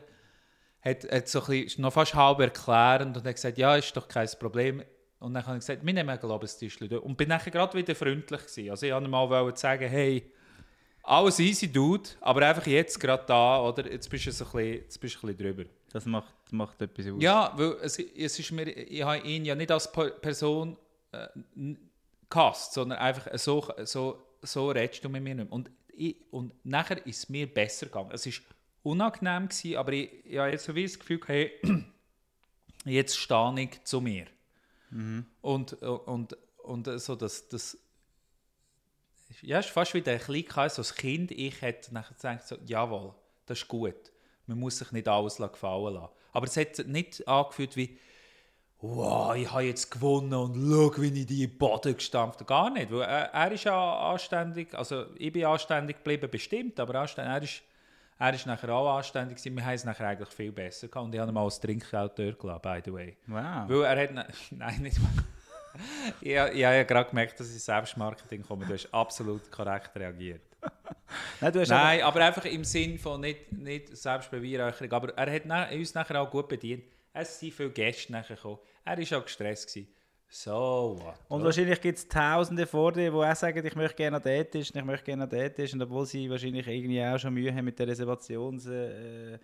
hat, 0.81 1.11
hat 1.11 1.27
so 1.27 1.41
ein 1.41 1.47
bisschen, 1.47 1.81
noch 1.81 1.93
fast 1.93 2.15
halb 2.15 2.39
erklärend 2.39 3.17
und 3.17 3.25
hat 3.25 3.35
gesagt, 3.35 3.57
ja, 3.57 3.75
ist 3.75 3.95
doch 3.95 4.07
kein 4.07 4.29
Problem. 4.39 4.83
Und 5.19 5.33
dann 5.33 5.45
habe 5.45 5.57
ich 5.57 5.61
gesagt, 5.61 5.85
wir 5.85 5.93
nehmen 5.93 6.19
glaube 6.19 6.45
ich, 6.45 6.53
ein 6.53 6.59
Tischchen 6.59 6.97
Und 6.99 7.17
bin 7.17 7.29
dann 7.29 7.39
gerade 7.39 7.77
wieder 7.77 7.93
freundlich 7.93 8.41
gewesen. 8.41 8.69
Also 8.71 8.85
ich 8.85 8.93
wollte 8.93 9.07
mal 9.07 9.55
sagen, 9.55 9.87
hey, 9.87 10.31
alles 11.03 11.39
easy, 11.39 11.71
Dude, 11.71 12.09
aber 12.21 12.47
einfach 12.47 12.65
jetzt 12.65 12.99
gerade 12.99 13.23
da, 13.27 13.61
oder? 13.61 13.91
Jetzt 13.91 14.09
bist 14.09 14.27
du 14.27 14.31
so 14.31 14.45
ein 14.45 14.51
bisschen, 14.51 14.73
jetzt 14.73 15.01
bist 15.01 15.15
du 15.15 15.27
ein 15.27 15.35
bisschen 15.35 15.55
drüber. 15.55 15.69
Das 15.91 16.05
macht, 16.05 16.33
macht 16.51 16.81
etwas 16.81 17.07
aus. 17.07 17.21
Ja, 17.21 17.51
weil 17.55 17.75
es, 17.81 17.99
es 17.99 18.39
ist 18.39 18.51
mir, 18.51 18.67
ich 18.67 19.03
habe 19.03 19.19
ihn 19.27 19.43
ja 19.45 19.55
nicht 19.55 19.71
als 19.71 19.91
Person 19.91 20.77
äh, 21.11 21.27
gehasst, 22.31 22.73
sondern 22.73 22.97
einfach 22.97 23.27
so, 23.37 23.71
so, 23.83 24.23
so 24.41 24.69
redest 24.71 25.03
du 25.03 25.09
mit 25.09 25.21
mir 25.21 25.35
nicht 25.35 25.45
mehr. 25.45 25.53
Und, 25.53 25.69
ich, 25.89 26.17
und 26.31 26.53
nachher 26.65 27.05
ist 27.05 27.17
es 27.19 27.29
mir 27.29 27.51
besser 27.51 27.85
gegangen. 27.85 28.11
Es 28.11 28.25
war 28.25 28.33
unangenehm, 28.83 29.47
gewesen, 29.47 29.75
aber 29.77 29.93
ich, 29.93 30.25
ich 30.25 30.37
habe 30.37 30.51
jetzt 30.51 30.65
so 30.65 30.73
wie 30.73 30.83
das 30.83 30.97
Gefühl, 30.97 31.19
hey, 31.27 31.51
jetzt 32.85 33.17
stehe 33.17 33.55
ich 33.59 33.83
zu 33.83 34.01
mir. 34.01 34.25
Mhm. 34.89 35.25
Und, 35.41 35.73
und, 35.73 36.35
und 36.63 36.99
so 36.99 37.15
das, 37.15 37.47
das 37.49 37.77
ja, 39.41 39.59
ist 39.59 39.69
fast 39.69 39.93
wie 39.93 40.01
der 40.01 40.19
Kleinkreis, 40.19 40.75
so 40.75 40.81
das 40.81 40.95
Kind, 40.95 41.31
ich 41.31 41.61
hätte 41.61 41.93
nachher 41.93 42.15
gedacht, 42.15 42.47
so, 42.47 42.57
jawohl, 42.65 43.13
das 43.45 43.59
ist 43.59 43.67
gut. 43.67 44.11
Man 44.47 44.59
muss 44.59 44.77
sich 44.77 44.91
nicht 44.91 45.07
alles 45.07 45.37
gefallen 45.37 45.93
lassen. 45.93 46.13
Aber 46.33 46.45
es 46.45 46.57
hat 46.57 46.85
nicht 46.87 47.27
angefühlt 47.27 47.75
wie, 47.75 47.97
wow, 48.81 49.35
ich 49.35 49.51
habe 49.51 49.63
jetzt 49.63 49.91
gewonnen 49.91 50.33
und 50.33 50.55
schau, 50.55 51.01
wie 51.01 51.21
ich 51.21 51.25
die 51.27 51.47
Boden 51.47 51.95
gestampft 51.95 52.39
habe. 52.39 52.45
Gar 52.45 52.69
nicht, 52.71 52.91
weil 52.91 53.01
er, 53.01 53.33
er 53.33 53.51
ist 53.51 53.63
ja 53.63 54.11
anständig, 54.11 54.73
also 54.73 55.05
ich 55.17 55.31
bin 55.31 55.45
anständig 55.45 55.97
geblieben, 55.97 56.29
bestimmt, 56.29 56.79
aber 56.79 56.95
anständig, 56.95 57.31
er 57.31 57.43
ist, 57.43 57.61
er 58.17 58.33
ist 58.33 58.45
nachher 58.47 58.73
auch 58.73 58.97
anständig 58.97 59.37
gewesen. 59.37 59.55
Wir 59.55 59.65
haben 59.65 59.73
es 59.73 59.85
nachher 59.85 60.07
eigentlich 60.07 60.29
viel 60.29 60.51
besser 60.51 60.87
gehabt 60.87 61.05
und 61.05 61.13
ich 61.13 61.19
habe 61.19 61.31
ihm 61.31 61.33
mal 61.33 61.45
das 61.45 61.59
Trinkgeld 61.59 62.11
dort 62.17 62.39
gelassen, 62.39 62.61
by 62.61 62.81
the 62.83 62.93
way. 62.93 63.17
Wow. 63.27 63.69
Weil 63.69 63.83
er 63.83 64.03
hat, 64.03 64.33
nein, 64.51 64.81
nicht 64.81 64.99
mal. 64.99 65.11
ich, 66.21 66.31
ich 66.31 66.37
habe 66.37 66.57
ja 66.57 66.83
gerade 66.83 67.09
gemerkt, 67.09 67.39
dass 67.39 67.55
ich 67.55 67.63
Selbstmarketing 67.63 68.41
komme. 68.43 68.65
Du 68.65 68.73
hast 68.73 68.91
absolut 68.93 69.51
korrekt 69.51 69.95
reagiert. 69.95 70.41
Nein, 71.41 71.51
Nein 71.53 72.01
aber, 72.03 72.07
aber, 72.07 72.25
einfach 72.25 72.45
im 72.45 72.63
Sinn 72.63 72.97
von 72.97 73.19
nicht, 73.19 73.51
nicht 73.51 73.97
Selbstbeweihräucherung. 73.97 74.91
Aber 74.93 75.17
er 75.17 75.33
hat 75.33 75.73
uns 75.73 75.93
nachher 75.93 76.21
auch 76.21 76.29
gut 76.29 76.47
bedient. 76.47 76.83
Es 77.13 77.39
sind 77.39 77.53
viele 77.53 77.71
Gäste 77.71 78.11
nachher 78.11 78.35
gekommen. 78.35 78.59
Er 78.85 78.97
war 78.97 79.17
auch 79.19 79.25
gestresst. 79.25 79.67
Gewesen. 79.67 79.87
So 80.29 80.97
what? 81.01 81.15
Und 81.27 81.43
wahrscheinlich 81.43 81.81
gibt 81.81 81.97
es 81.97 82.07
Tausende 82.07 82.65
vor 82.65 82.93
dir, 82.93 83.11
die 83.11 83.17
auch 83.17 83.35
sagen, 83.35 83.65
ich 83.65 83.75
möchte 83.75 83.97
gerne 83.97 84.17
an 84.17 84.23
den 84.23 84.49
Tisch, 84.49 84.71
ich 84.73 84.83
möchte 84.83 85.05
gerne 85.05 85.23
an 85.23 85.29
den 85.29 85.53
Tisch. 85.53 85.73
Und 85.73 85.81
obwohl 85.81 86.05
sie 86.05 86.29
wahrscheinlich 86.29 86.65
irgendwie 86.67 87.03
auch 87.03 87.17
schon 87.17 87.33
Mühe 87.33 87.53
haben 87.53 87.65
mit 87.65 87.77
der 87.77 87.87
Reservations... 87.87 88.65
Äh, 88.65 89.33
äh 89.33 89.39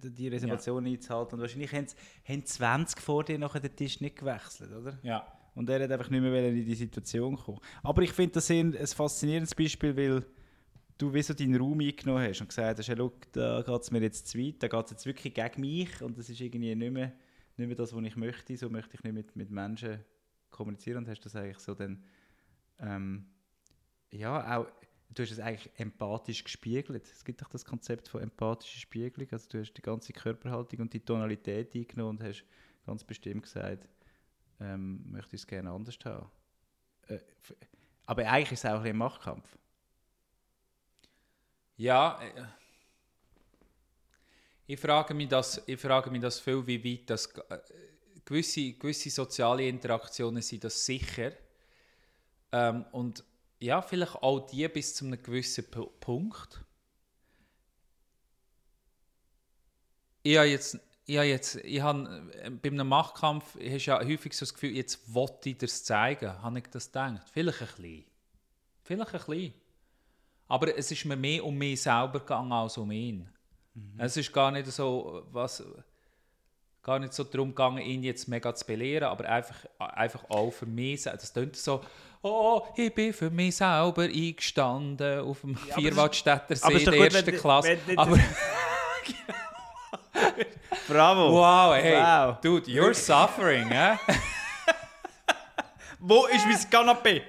die 0.00 0.28
Reservation 0.28 0.86
ja. 0.86 0.92
einzuhalten. 0.92 1.34
Und 1.34 1.42
wahrscheinlich 1.42 1.72
haben, 1.72 1.86
haben 2.24 2.44
20 2.44 3.00
vor 3.00 3.22
dir 3.22 3.38
nachher 3.38 3.60
den 3.60 3.76
Tisch 3.76 4.00
nicht 4.00 4.16
gewechselt, 4.16 4.72
oder? 4.72 4.98
Ja. 5.02 5.30
Und 5.54 5.68
er 5.68 5.84
hat 5.84 5.90
einfach 5.92 6.08
nicht 6.08 6.22
mehr 6.22 6.48
in 6.48 6.64
die 6.64 6.74
Situation 6.74 7.36
kommen. 7.36 7.60
Aber 7.82 8.02
ich 8.02 8.12
finde 8.12 8.32
das 8.34 8.50
ein, 8.50 8.76
ein 8.76 8.86
faszinierendes 8.86 9.54
Beispiel, 9.54 9.96
weil 9.96 10.24
du 10.98 11.14
wie 11.14 11.22
so 11.22 11.32
deinen 11.32 11.56
Raum 11.56 11.80
eingenommen 11.80 12.28
hast 12.28 12.40
und 12.40 12.48
gesagt 12.48 12.78
hast, 12.78 12.88
hey, 12.88 12.96
schau, 12.96 13.12
da 13.32 13.62
geht 13.62 13.82
es 13.82 13.90
mir 13.90 14.02
jetzt 14.02 14.28
zu 14.28 14.38
weit, 14.38 14.62
da 14.62 14.68
geht 14.68 14.84
es 14.84 14.90
jetzt 14.90 15.06
wirklich 15.06 15.32
gegen 15.32 15.60
mich 15.60 16.02
und 16.02 16.18
das 16.18 16.28
ist 16.28 16.40
irgendwie 16.40 16.74
nicht 16.74 16.92
mehr, 16.92 17.12
nicht 17.56 17.66
mehr 17.66 17.76
das, 17.76 17.94
was 17.94 18.04
ich 18.04 18.16
möchte, 18.16 18.56
so 18.56 18.68
möchte 18.68 18.96
ich 18.96 19.04
nicht 19.04 19.14
mit, 19.14 19.36
mit 19.36 19.50
Menschen 19.50 20.04
kommunizieren 20.50 20.98
und 20.98 21.08
hast 21.08 21.24
das 21.24 21.36
eigentlich 21.36 21.58
so 21.58 21.74
dann, 21.74 22.04
ähm, 22.80 23.26
ja, 24.10 24.58
auch, 24.58 24.66
du 25.14 25.22
hast 25.22 25.30
es 25.30 25.38
eigentlich 25.38 25.70
empathisch 25.76 26.44
gespiegelt. 26.44 27.08
Es 27.10 27.24
gibt 27.24 27.40
doch 27.42 27.48
das 27.48 27.64
Konzept 27.64 28.08
von 28.08 28.22
empathischer 28.22 28.80
Spiegelung, 28.80 29.28
also 29.30 29.48
du 29.48 29.60
hast 29.60 29.72
die 29.72 29.82
ganze 29.82 30.12
Körperhaltung 30.12 30.80
und 30.80 30.92
die 30.92 31.00
Tonalität 31.00 31.74
eingenommen 31.74 32.18
und 32.18 32.24
hast 32.24 32.44
ganz 32.84 33.04
bestimmt 33.04 33.42
gesagt, 33.42 33.88
ähm, 34.60 35.10
möchte 35.10 35.36
ich 35.36 35.42
es 35.42 35.46
gerne 35.46 35.70
anders 35.70 35.98
haben. 36.04 36.28
Äh, 37.08 37.18
aber 38.06 38.26
eigentlich 38.26 38.52
ist 38.52 38.64
es 38.64 38.70
auch 38.70 38.82
ein 38.82 38.96
Machtkampf. 38.96 39.58
Ja, 41.78 42.20
äh, 42.20 42.42
ich 44.66 44.78
frage 44.80 45.14
mich 45.14 45.28
das, 45.28 45.62
ich 45.66 45.80
frage 45.80 46.10
mich 46.10 46.20
das 46.20 46.40
viel, 46.40 46.66
wie 46.66 46.84
weit 46.84 47.08
das 47.08 47.26
äh, 47.26 47.58
gewisse, 48.24 48.72
gewisse 48.72 49.10
soziale 49.10 49.66
Interaktionen 49.68 50.42
sind 50.42 50.64
das 50.64 50.84
sicher 50.84 51.32
ähm, 52.50 52.84
und 52.90 53.24
ja, 53.60 53.80
vielleicht 53.80 54.16
auch 54.16 54.40
die 54.40 54.66
bis 54.68 54.96
zu 54.96 55.06
einem 55.06 55.22
gewissen 55.22 55.70
P 55.70 55.86
Punkt. 56.00 56.64
Ich 60.22 60.36
habe 60.36 60.48
jetzt, 60.48 60.78
ich 61.06 61.16
habe 61.16 61.26
jetzt, 61.26 61.56
ich 61.56 61.80
habe, 61.80 62.30
äh, 62.34 62.50
bei 62.50 62.70
einem 62.70 62.88
Machtkampf 62.88 63.54
hast 63.54 63.86
du 63.86 63.90
ja 63.90 64.04
häufig 64.04 64.32
so 64.32 64.40
das 64.40 64.52
Gefühl, 64.52 64.74
jetzt 64.76 65.14
wollte 65.14 65.50
ich 65.50 65.58
das 65.58 65.84
zeigen, 65.84 66.42
habe 66.42 66.58
ich 66.58 66.66
das 66.70 66.86
gedacht. 66.88 67.28
Vielleicht 67.32 67.62
ein 67.62 67.66
bisschen. 67.68 68.04
Vielleicht 68.82 69.14
ein 69.14 69.20
bisschen. 69.20 69.67
Aber 70.48 70.76
es 70.76 70.90
ist 70.90 71.04
mir 71.04 71.16
mehr 71.16 71.44
um 71.44 71.56
mich 71.56 71.82
selber 71.82 72.20
gegangen 72.20 72.52
als 72.52 72.76
um 72.78 72.90
ihn. 72.90 73.28
Mhm. 73.74 73.92
Es 73.98 74.16
ist 74.16 74.32
gar 74.32 74.50
nicht 74.50 74.66
so, 74.66 75.22
was, 75.30 75.62
gar 76.82 76.98
nicht 76.98 77.12
so 77.12 77.22
darum 77.24 77.50
gegangen, 77.50 77.78
ihn 77.78 78.02
jetzt 78.02 78.26
mega 78.28 78.54
zu 78.54 78.64
belehren, 78.66 79.08
aber 79.08 79.28
einfach, 79.28 79.56
einfach 79.78 80.24
auch 80.30 80.50
für 80.50 80.66
mich. 80.66 81.02
Das 81.02 81.32
klingt 81.32 81.54
so, 81.54 81.84
oh, 82.22 82.62
ich 82.76 82.94
bin 82.94 83.12
für 83.12 83.30
mich 83.30 83.56
selber 83.56 84.04
eingestanden 84.04 85.20
auf 85.20 85.42
dem 85.42 85.58
ja, 85.68 85.74
Vierwaldstätter 85.74 86.56
See 86.56 86.84
der 86.84 86.94
ersten 86.94 87.36
Klasse. 87.36 87.68
Wenn, 87.68 87.86
wenn, 87.86 87.98
aber 87.98 88.18
Bravo. 90.88 91.32
Wow, 91.32 91.74
hey, 91.74 92.00
wow. 92.00 92.40
dude, 92.40 92.66
you're 92.66 92.94
suffering, 92.94 93.70
eh? 93.70 93.98
Wo 95.98 96.26
ist 96.26 96.46
mein 96.46 96.56
Kanapé? 96.70 97.22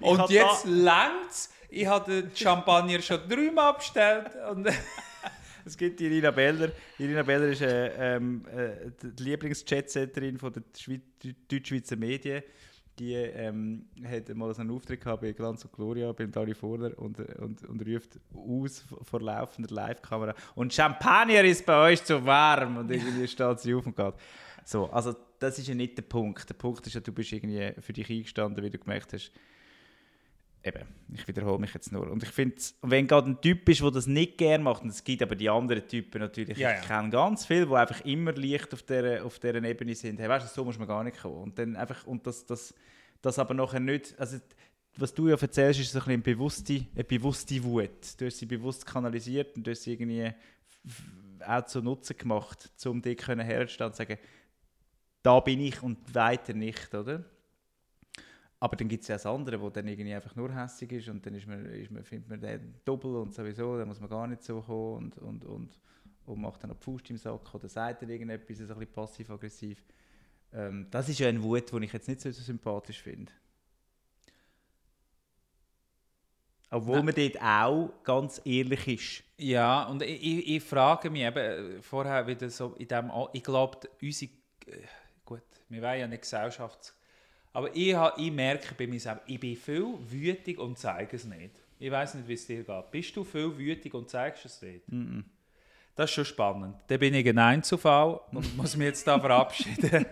Und 0.00 0.30
jetzt 0.30 0.64
längt's 0.64 1.50
ich 1.76 1.86
habe 1.86 2.22
den 2.22 2.34
Champagner 2.34 3.00
schon 3.02 3.20
dreimal 3.28 3.74
bestellt. 3.74 4.30
Und 4.50 4.68
es 5.64 5.76
gibt 5.76 6.00
Irina 6.00 6.30
Beller. 6.30 6.72
Irina 6.98 7.22
Beller 7.22 7.48
ist 7.48 7.60
äh, 7.60 8.16
ähm, 8.16 8.44
äh, 8.46 8.90
die 9.02 9.22
Lieblingsjetsetterin 9.22 10.38
von 10.38 10.52
der 10.52 10.62
Deutschschweizer 11.48 11.96
Medien. 11.96 12.42
Die 12.98 13.12
ähm, 13.12 13.84
hat 14.04 14.34
mal 14.34 14.54
einen 14.54 14.70
Auftritt 14.70 15.02
gehabt 15.02 15.20
bei 15.20 15.32
Glanz 15.32 15.62
und 15.66 15.72
Gloria, 15.72 16.12
beim 16.12 16.32
Dani 16.32 16.54
Vorder 16.54 16.98
und, 16.98 17.20
und, 17.38 17.62
und 17.68 17.86
ruft 17.86 18.18
aus 18.34 18.86
vor 19.02 19.20
laufender 19.20 19.74
Live-Kamera 19.74 20.34
und 20.54 20.72
Champagner 20.72 21.44
ist 21.44 21.66
bei 21.66 21.90
euch 21.90 22.02
zu 22.02 22.24
warm 22.24 22.78
und 22.78 22.90
irgendwie 22.90 23.28
steht 23.28 23.60
sie 23.60 23.74
auf 23.74 23.84
und 23.84 23.94
geht. 23.94 24.14
So, 24.64 24.86
also 24.86 25.14
das 25.38 25.58
ist 25.58 25.68
ja 25.68 25.74
nicht 25.74 25.98
der 25.98 26.04
Punkt. 26.04 26.48
Der 26.48 26.54
Punkt 26.54 26.86
ist 26.86 26.94
ja, 26.94 27.02
du 27.02 27.12
bist 27.12 27.32
irgendwie 27.32 27.70
für 27.82 27.92
dich 27.92 28.08
eingestanden, 28.08 28.64
wie 28.64 28.70
du 28.70 28.78
gemerkt 28.78 29.12
hast, 29.12 29.30
eben, 30.66 30.86
ich 31.12 31.26
wiederhole 31.28 31.58
mich 31.58 31.72
jetzt 31.74 31.92
nur. 31.92 32.10
Und 32.10 32.22
ich 32.22 32.30
finde, 32.30 32.56
wenn 32.82 33.06
gerade 33.06 33.30
ein 33.30 33.40
Typ 33.40 33.68
ist, 33.68 33.80
der 33.80 33.90
das 33.90 34.06
nicht 34.06 34.38
gerne 34.38 34.64
macht, 34.64 34.82
und 34.82 34.90
es 34.90 35.04
gibt 35.04 35.22
aber 35.22 35.36
die 35.36 35.48
anderen 35.48 35.86
Typen 35.86 36.20
natürlich, 36.20 36.58
ja, 36.58 36.70
ja. 36.70 36.80
ich 36.80 36.86
kenne 36.86 37.10
ganz 37.10 37.46
viele, 37.46 37.66
die 37.66 37.74
einfach 37.74 38.04
immer 38.04 38.32
leicht 38.32 38.72
auf 38.74 38.82
dieser, 38.82 39.24
auf 39.24 39.38
dieser 39.38 39.62
Ebene 39.62 39.94
sind. 39.94 40.18
Hey, 40.18 40.28
weißt 40.28 40.46
du, 40.46 40.54
so 40.54 40.64
muss 40.64 40.78
man 40.78 40.88
gar 40.88 41.04
nicht 41.04 41.20
kommen. 41.20 41.42
Und 41.42 41.58
dann 41.58 41.76
einfach, 41.76 42.06
und 42.06 42.26
das, 42.26 42.44
das, 42.46 42.74
das 43.22 43.38
aber 43.38 43.54
nachher 43.54 43.80
nicht, 43.80 44.14
also 44.18 44.38
was 44.96 45.12
du 45.12 45.28
ja 45.28 45.36
erzählst, 45.36 45.80
ist 45.80 45.92
so 45.92 45.98
ein 46.00 46.06
eine 46.06 46.18
bewusste, 46.18 46.86
eine 46.94 47.04
bewusste 47.04 47.62
Wut. 47.62 48.18
Du 48.18 48.26
hast 48.26 48.38
sie 48.38 48.46
bewusst 48.46 48.86
kanalisiert 48.86 49.56
und 49.56 49.66
du 49.66 49.70
hast 49.70 49.82
sie 49.82 49.92
irgendwie 49.92 50.32
auch 51.46 51.64
zu 51.66 51.82
Nutzen 51.82 52.16
gemacht, 52.16 52.70
um 52.86 53.02
dich 53.02 53.26
herzustellen 53.26 53.90
und 53.90 53.94
zu 53.94 54.02
sagen, 54.02 54.18
da 55.22 55.40
bin 55.40 55.60
ich 55.60 55.82
und 55.82 56.14
weiter 56.14 56.54
nicht, 56.54 56.94
oder? 56.94 57.24
Aber 58.66 58.74
dann 58.74 58.88
gibt 58.88 59.02
es 59.02 59.08
ja 59.08 59.14
das 59.14 59.26
andere, 59.26 59.60
wo 59.60 59.70
dann 59.70 59.86
irgendwie 59.86 60.12
einfach 60.12 60.34
nur 60.34 60.52
hässlich 60.52 60.90
ist 60.90 61.08
und 61.08 61.24
dann 61.24 61.36
ist 61.36 61.46
man, 61.46 61.66
ist 61.66 61.88
man, 61.88 62.02
findet 62.02 62.28
man 62.28 62.40
den 62.40 62.74
doppel 62.84 63.14
und 63.14 63.32
sowieso, 63.32 63.78
dann 63.78 63.86
muss 63.86 64.00
man 64.00 64.10
gar 64.10 64.26
nicht 64.26 64.42
so 64.42 64.60
kommen 64.60 65.12
und, 65.14 65.18
und, 65.18 65.44
und, 65.44 65.78
und 66.24 66.40
macht 66.40 66.64
dann 66.64 66.70
noch 66.70 66.76
die 66.76 66.82
Faust 66.82 67.08
im 67.08 67.16
Sack 67.16 67.54
oder 67.54 67.68
sagt 67.68 68.02
er 68.02 68.08
irgendetwas, 68.08 68.58
so 68.58 68.64
ein 68.64 68.68
bisschen 68.80 68.92
passiv-aggressiv. 68.92 69.84
Ähm, 70.52 70.88
das 70.90 71.08
ist 71.08 71.20
ja 71.20 71.28
ein 71.28 71.40
Wut, 71.44 71.70
den 71.70 71.84
ich 71.84 71.92
jetzt 71.92 72.08
nicht 72.08 72.20
so, 72.20 72.32
sympathisch 72.32 73.00
finde. 73.02 73.30
Obwohl 76.68 76.96
Nein. 76.96 77.04
man 77.04 77.14
dort 77.14 77.40
auch 77.40 78.02
ganz 78.02 78.40
ehrlich 78.44 78.88
ist. 78.88 79.24
Ja, 79.38 79.84
und 79.84 80.02
ich, 80.02 80.20
ich, 80.20 80.56
ich 80.56 80.62
frage 80.64 81.08
mich 81.08 81.22
eben 81.22 81.38
äh, 81.38 81.82
vorher 81.82 82.26
wieder 82.26 82.50
so 82.50 82.74
in 82.80 82.88
dem, 82.88 83.12
ich 83.32 83.44
glaube, 83.44 83.88
unsere, 84.02 84.32
äh, 84.66 84.82
gut, 85.24 85.44
wir 85.68 85.82
wollen 85.82 86.00
ja 86.00 86.04
eine 86.06 86.16
Gesellschafts- 86.16 86.95
aber 87.56 87.74
ich, 87.74 87.96
ich 88.18 88.32
merke 88.32 88.74
bei 88.74 88.86
mir 88.86 89.00
selbst, 89.00 89.22
ich 89.26 89.40
bin 89.40 89.56
viel 89.56 89.94
wütig 90.10 90.58
und 90.58 90.78
zeige 90.78 91.16
es 91.16 91.24
nicht. 91.24 91.52
Ich 91.78 91.90
weiß 91.90 92.12
nicht, 92.16 92.28
wie 92.28 92.34
es 92.34 92.46
dir 92.46 92.62
geht. 92.62 92.90
Bist 92.90 93.16
du 93.16 93.24
viel 93.24 93.56
wütig 93.56 93.94
und 93.94 94.10
zeigst 94.10 94.44
es 94.44 94.60
nicht? 94.60 94.86
Mm 94.92 94.94
-mm. 94.94 95.24
Das 95.94 96.10
ist 96.10 96.14
schon 96.16 96.26
spannend. 96.26 96.76
Dann 96.86 96.98
bin 96.98 97.14
ich 97.14 97.26
ein 97.26 97.38
Einzelfall 97.38 98.20
und 98.30 98.54
muss 98.58 98.76
mich 98.76 98.88
jetzt 98.88 99.06
da 99.06 99.18
verabschieden. 99.28 100.04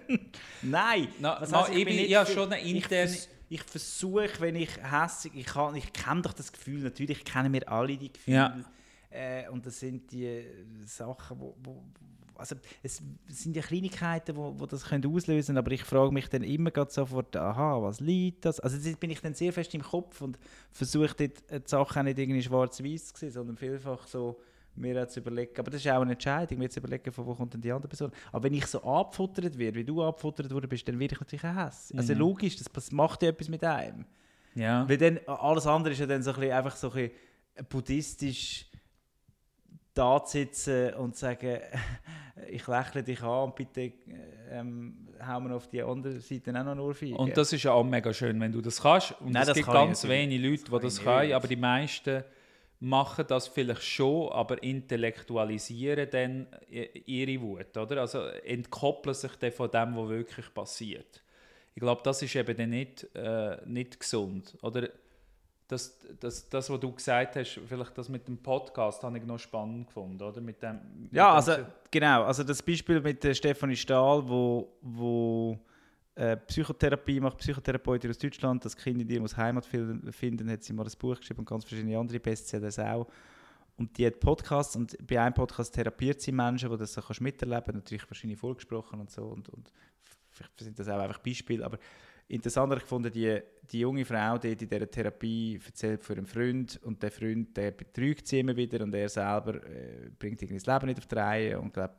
Nein! 0.63 1.09
Na, 1.21 1.39
was 1.39 1.53
heißt, 1.53 1.69
ich, 1.73 1.77
ich 1.81 1.85
bin, 1.85 2.09
ja 2.09 2.25
schon 2.25 2.51
eine 2.51 2.63
interne... 2.63 3.11
Ich, 3.11 3.29
ich 3.51 3.63
versuche, 3.63 4.31
wenn 4.39 4.57
ich 4.57 4.71
hässig, 4.83 5.33
ich, 5.35 5.47
ich 5.75 5.93
kenne 5.93 6.23
doch 6.23 6.33
das 6.33 6.51
Gefühl, 6.51 6.81
natürlich 6.81 7.27
kennen 7.27 7.53
wir 7.53 7.71
alle 7.71 7.99
die 7.99 8.11
Gefühle. 8.11 8.37
Ja. 8.37 8.65
Äh, 9.11 9.51
und 9.51 9.67
das 9.67 9.81
sind 9.81 10.11
die 10.11 10.47
Sachen, 10.87 11.39
wo, 11.39 11.55
wo, 11.63 11.85
also 12.37 12.57
es 12.83 13.03
sind 13.29 13.57
ja 13.57 13.63
Kleinigkeiten, 13.63 14.37
wo, 14.37 14.55
wo 14.59 14.67
das 14.67 14.85
können 14.85 15.07
auslösen 15.07 15.47
können, 15.47 15.59
aber 15.59 15.73
ich 15.73 15.85
frage 15.85 16.13
mich 16.13 16.29
dann 16.29 16.43
immer 16.43 16.71
sofort, 16.89 17.37
aha, 17.37 17.83
was 17.83 18.01
liegt 18.01 18.45
das? 18.45 18.61
Also 18.61 18.77
jetzt 18.77 19.01
bin 19.01 19.11
ich 19.11 19.21
dann 19.21 19.35
sehr 19.35 19.53
fest 19.53 19.75
im 19.75 19.83
Kopf 19.83 20.21
und 20.21 20.39
versuche 20.73 21.15
dort 21.17 21.51
die 21.51 21.69
Sachen 21.69 22.05
nicht 22.05 22.19
irgendwie 22.19 22.43
schwarz-weiß 22.43 23.13
zu 23.13 23.21
sehen, 23.21 23.31
sondern 23.31 23.57
vielfach 23.57 24.07
so 24.07 24.41
mir 24.77 25.07
zu 25.09 25.21
überlegen, 25.21 25.53
aber 25.59 25.71
das 25.71 25.85
ist 25.85 25.91
auch 25.91 26.03
eine 26.03 26.13
Entscheidung, 26.13 26.59
mir 26.59 26.69
zu 26.69 26.81
überlegen, 26.81 27.13
von 27.13 27.27
wo 27.27 27.35
kommt 27.35 27.55
denn 27.55 27.61
die 27.61 27.71
andere 27.71 27.89
Person. 27.89 28.11
Aber 28.33 28.45
wenn 28.45 28.55
ich 28.55 28.67
so 28.67 28.83
abgefuttert 28.83 29.57
werde, 29.57 29.79
wie 29.79 29.85
du 29.85 30.03
abgefuttert 30.03 30.51
worden 30.53 30.69
bist, 30.69 30.87
dann 30.89 30.99
werde 30.99 31.15
ich 31.15 31.21
natürlich 31.21 31.45
auch 31.45 31.55
Hass. 31.55 31.93
Also 31.93 31.95
mhm. 31.95 31.99
Also 32.01 32.15
logisch, 32.15 32.57
das 32.57 32.93
macht 32.93 33.23
ja 33.23 33.29
etwas 33.29 33.49
mit 33.49 33.63
einem. 33.63 34.05
Ja. 34.55 34.89
Weil 34.89 34.99
dann, 34.99 35.21
alles 35.27 35.67
andere 35.67 35.93
ist 35.93 36.01
ja 36.01 36.07
dann 36.07 36.23
so 36.23 36.31
ein 36.31 36.41
bisschen, 36.41 36.53
einfach 36.53 36.77
so 36.77 36.91
ein 36.91 36.95
bisschen 36.95 37.67
buddhistisch 37.69 38.67
da 39.95 40.23
sitzen 40.27 40.95
und 40.95 41.17
sagen, 41.17 41.61
ich 42.51 42.67
lächle 42.67 43.03
dich 43.03 43.23
an 43.23 43.45
und 43.45 43.55
bitte 43.55 43.93
ähm, 44.51 45.09
hauen 45.25 45.49
wir 45.49 45.57
auf 45.57 45.69
die 45.69 45.83
andere 45.83 46.21
Seite 46.21 46.51
auch 46.59 46.65
noch 46.65 46.75
nur 46.75 46.95
viel. 46.95 47.15
Und 47.15 47.37
das 47.37 47.53
ist 47.53 47.63
ja 47.63 47.73
auch 47.73 47.85
mega 47.85 48.13
schön, 48.13 48.39
wenn 48.41 48.53
du 48.53 48.61
das 48.61 48.83
kannst. 48.83 49.15
Und 49.21 49.35
es 49.35 49.53
gibt 49.53 49.67
ganz 49.67 50.07
wenige 50.07 50.49
Leute, 50.49 50.65
die 50.65 50.79
das 50.81 51.03
können, 51.03 51.33
aber 51.33 51.49
die 51.49 51.57
meisten 51.57 52.25
machen 52.81 53.25
das 53.29 53.49
vielleicht 53.49 53.83
schon, 53.83 54.31
aber 54.31 54.63
intellektualisieren 54.63 56.09
dann 56.11 56.47
ihre 56.69 57.41
Wut, 57.41 57.77
oder? 57.77 58.01
Also 58.01 58.21
entkoppeln 58.21 59.15
sich 59.15 59.35
dann 59.37 59.53
von 59.53 59.71
dem, 59.71 59.97
was 59.97 60.09
wirklich 60.09 60.53
passiert. 60.53 61.23
Ich 61.75 61.81
glaube, 61.81 62.03
das 62.05 62.23
ist 62.23 62.37
eben 62.37 62.57
dann 62.57 62.71
nicht, 62.71 63.09
äh, 63.15 63.57
nicht 63.67 63.99
gesund, 63.99 64.57
oder? 64.63 64.89
Das, 65.75 65.99
das, 66.21 66.49
das, 66.49 66.71
was 66.71 66.81
du 66.81 66.93
gesagt 66.93 67.37
hast, 67.37 67.61
vielleicht 67.67 67.99
das 67.99 68.09
mit 68.09 68.27
dem 68.29 68.39
Podcast, 68.39 69.03
habe 69.03 69.19
ich 69.19 69.25
noch 69.25 69.39
spannend 69.39 69.89
gefunden, 69.89 70.23
oder? 70.23 70.41
Mit 70.41 70.63
dem, 70.63 70.81
mit 70.97 71.13
ja, 71.13 71.35
also 71.35 71.53
genau. 71.91 72.25
Also 72.25 72.45
das 72.45 72.63
Beispiel 72.63 73.01
mit 73.01 73.23
der 73.23 73.35
Stefanie 73.35 73.77
Stahl, 73.77 74.27
wo, 74.29 74.77
wo 74.81 75.59
äh, 76.15 76.37
Psychotherapie 76.37 77.21
macht, 77.21 77.39
Psychotherapeutin 77.39 78.11
aus 78.11 78.19
Deutschland, 78.19 78.65
das 78.65 78.77
Kind 78.77 79.01
in 79.01 79.09
dir 79.09 79.21
muss 79.21 79.37
Heimat 79.37 79.67
finden, 79.67 80.51
hat 80.51 80.63
sie 80.63 80.73
mal 80.73 80.87
ein 80.87 80.93
Buch 80.99 81.19
geschrieben 81.19 81.41
und 81.41 81.49
ganz 81.49 81.65
verschiedene 81.65 81.99
andere 81.99 82.21
Bestsellers 82.21 82.79
auch. 82.79 83.09
Und 83.77 83.99
die 83.99 84.07
hat 84.07 84.21
Podcasts 84.21 84.77
und 84.77 84.97
bei 85.05 85.21
einem 85.21 85.35
Podcast 85.35 85.75
therapiert 85.75 86.21
sie 86.21 86.31
Menschen, 86.31 86.71
die 86.71 86.77
das 86.77 86.93
so 86.93 87.03
kannst 87.03 87.21
miterleben 87.21 87.75
natürlich 87.75 88.09
wahrscheinlich 88.09 88.39
vorgesprochen 88.39 89.01
und 89.01 89.11
so 89.11 89.25
und, 89.25 89.49
und 89.49 89.73
vielleicht 90.31 90.61
sind 90.61 90.79
das 90.79 90.89
auch 90.89 91.01
einfach 91.01 91.19
Beispiele, 91.19 91.65
aber 91.65 91.79
Interessant 92.29 92.71
habe 92.71 92.79
ich 92.79 92.85
gefunden, 92.85 93.13
die, 93.13 93.39
die 93.71 93.81
junge 93.81 94.05
Frau 94.05 94.39
die 94.39 94.53
in 94.53 94.59
dieser 94.59 94.91
Therapie 94.91 95.61
erzählt 95.65 96.03
von 96.03 96.17
einem 96.17 96.27
Freund 96.27 96.81
und 96.83 97.03
der 97.03 97.11
Freund 97.11 97.57
der 97.57 97.71
betrügt 97.71 98.27
sie 98.27 98.41
immer 98.41 98.57
wieder 98.57 98.83
und 98.83 98.95
er 98.95 99.09
selber 99.09 99.57
äh, 99.67 100.11
bringt 100.19 100.41
irgendwie 100.41 100.63
das 100.63 100.67
Leben 100.67 100.87
nicht 100.87 100.99
auf 100.99 101.07
die 101.07 101.15
Reihe 101.15 101.61
und 101.61 101.75
glaub, 101.75 101.93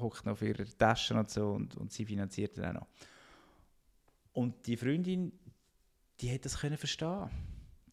hockt 0.00 0.24
noch 0.24 0.32
auf 0.32 0.42
ihrer 0.42 0.64
Tasche 0.64 1.14
und 1.14 1.28
so 1.28 1.50
und, 1.50 1.76
und 1.76 1.92
sie 1.92 2.04
finanziert 2.04 2.56
dann 2.56 2.76
auch 2.76 2.80
noch. 2.80 2.86
Und 4.32 4.66
die 4.66 4.76
Freundin, 4.76 5.32
die 6.20 6.32
hat 6.32 6.44
das 6.44 6.60
können 6.60 6.76
verstehen. 6.76 7.28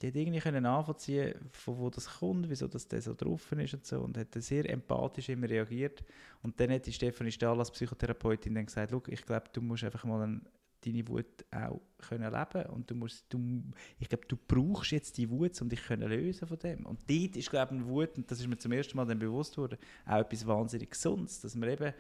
Die 0.02 0.08
hat 0.08 0.16
irgendwie 0.16 0.40
können 0.40 0.64
nachvollziehen, 0.64 1.34
von 1.52 1.80
wo 1.80 1.90
das 1.90 2.20
kommt, 2.20 2.50
wieso 2.50 2.68
das 2.68 2.88
so 3.00 3.14
drauf 3.14 3.52
ist 3.54 3.74
und 3.74 3.86
so. 3.86 4.02
Und 4.02 4.18
hat 4.18 4.36
sehr 4.36 4.70
empathisch 4.70 5.30
immer 5.30 5.50
reagiert. 5.50 6.04
Und 6.44 6.60
dann 6.60 6.72
hat 6.72 6.86
die 6.86 6.94
Stefanie 6.94 7.32
Stahl 7.32 7.58
als 7.58 7.72
Psychotherapeutin 7.72 8.54
dann 8.54 8.66
gesagt, 8.66 8.94
ich 9.08 9.26
glaube, 9.26 9.46
du 9.54 9.62
musst 9.62 9.86
einfach 9.86 10.04
mal 10.04 10.22
ein, 10.22 10.46
deine 10.86 11.08
Wut 11.08 11.46
auch 11.52 11.82
können 11.98 12.32
leben 12.32 12.70
und 12.70 12.90
du 12.90 12.96
musst, 12.96 13.26
du, 13.30 13.64
ich 14.00 14.10
glaube, 14.10 14.26
du 14.28 14.38
brauchst 14.38 14.92
jetzt 14.92 15.18
die 15.18 15.30
Wut, 15.30 15.60
um 15.62 15.70
dich 15.70 15.84
können 15.84 16.08
lösen 16.08 16.48
von 16.48 16.60
dem. 16.60 16.86
Und 16.86 17.00
dort 17.10 17.36
ist, 17.36 17.50
glaube 17.50 17.76
ich, 17.76 17.86
Wut, 17.86 18.18
und 18.18 18.30
das 18.30 18.40
ist 18.40 18.48
mir 18.48 18.58
zum 18.58 18.72
ersten 18.72 18.96
Mal 18.98 19.06
dann 19.06 19.20
bewusst 19.20 19.58
worden, 19.58 19.78
auch 20.06 20.20
etwas 20.20 20.46
wahnsinnig 20.46 20.92
Gesundes, 20.92 21.42
dass 21.42 21.56
man 21.56 21.70
eben 21.70 21.94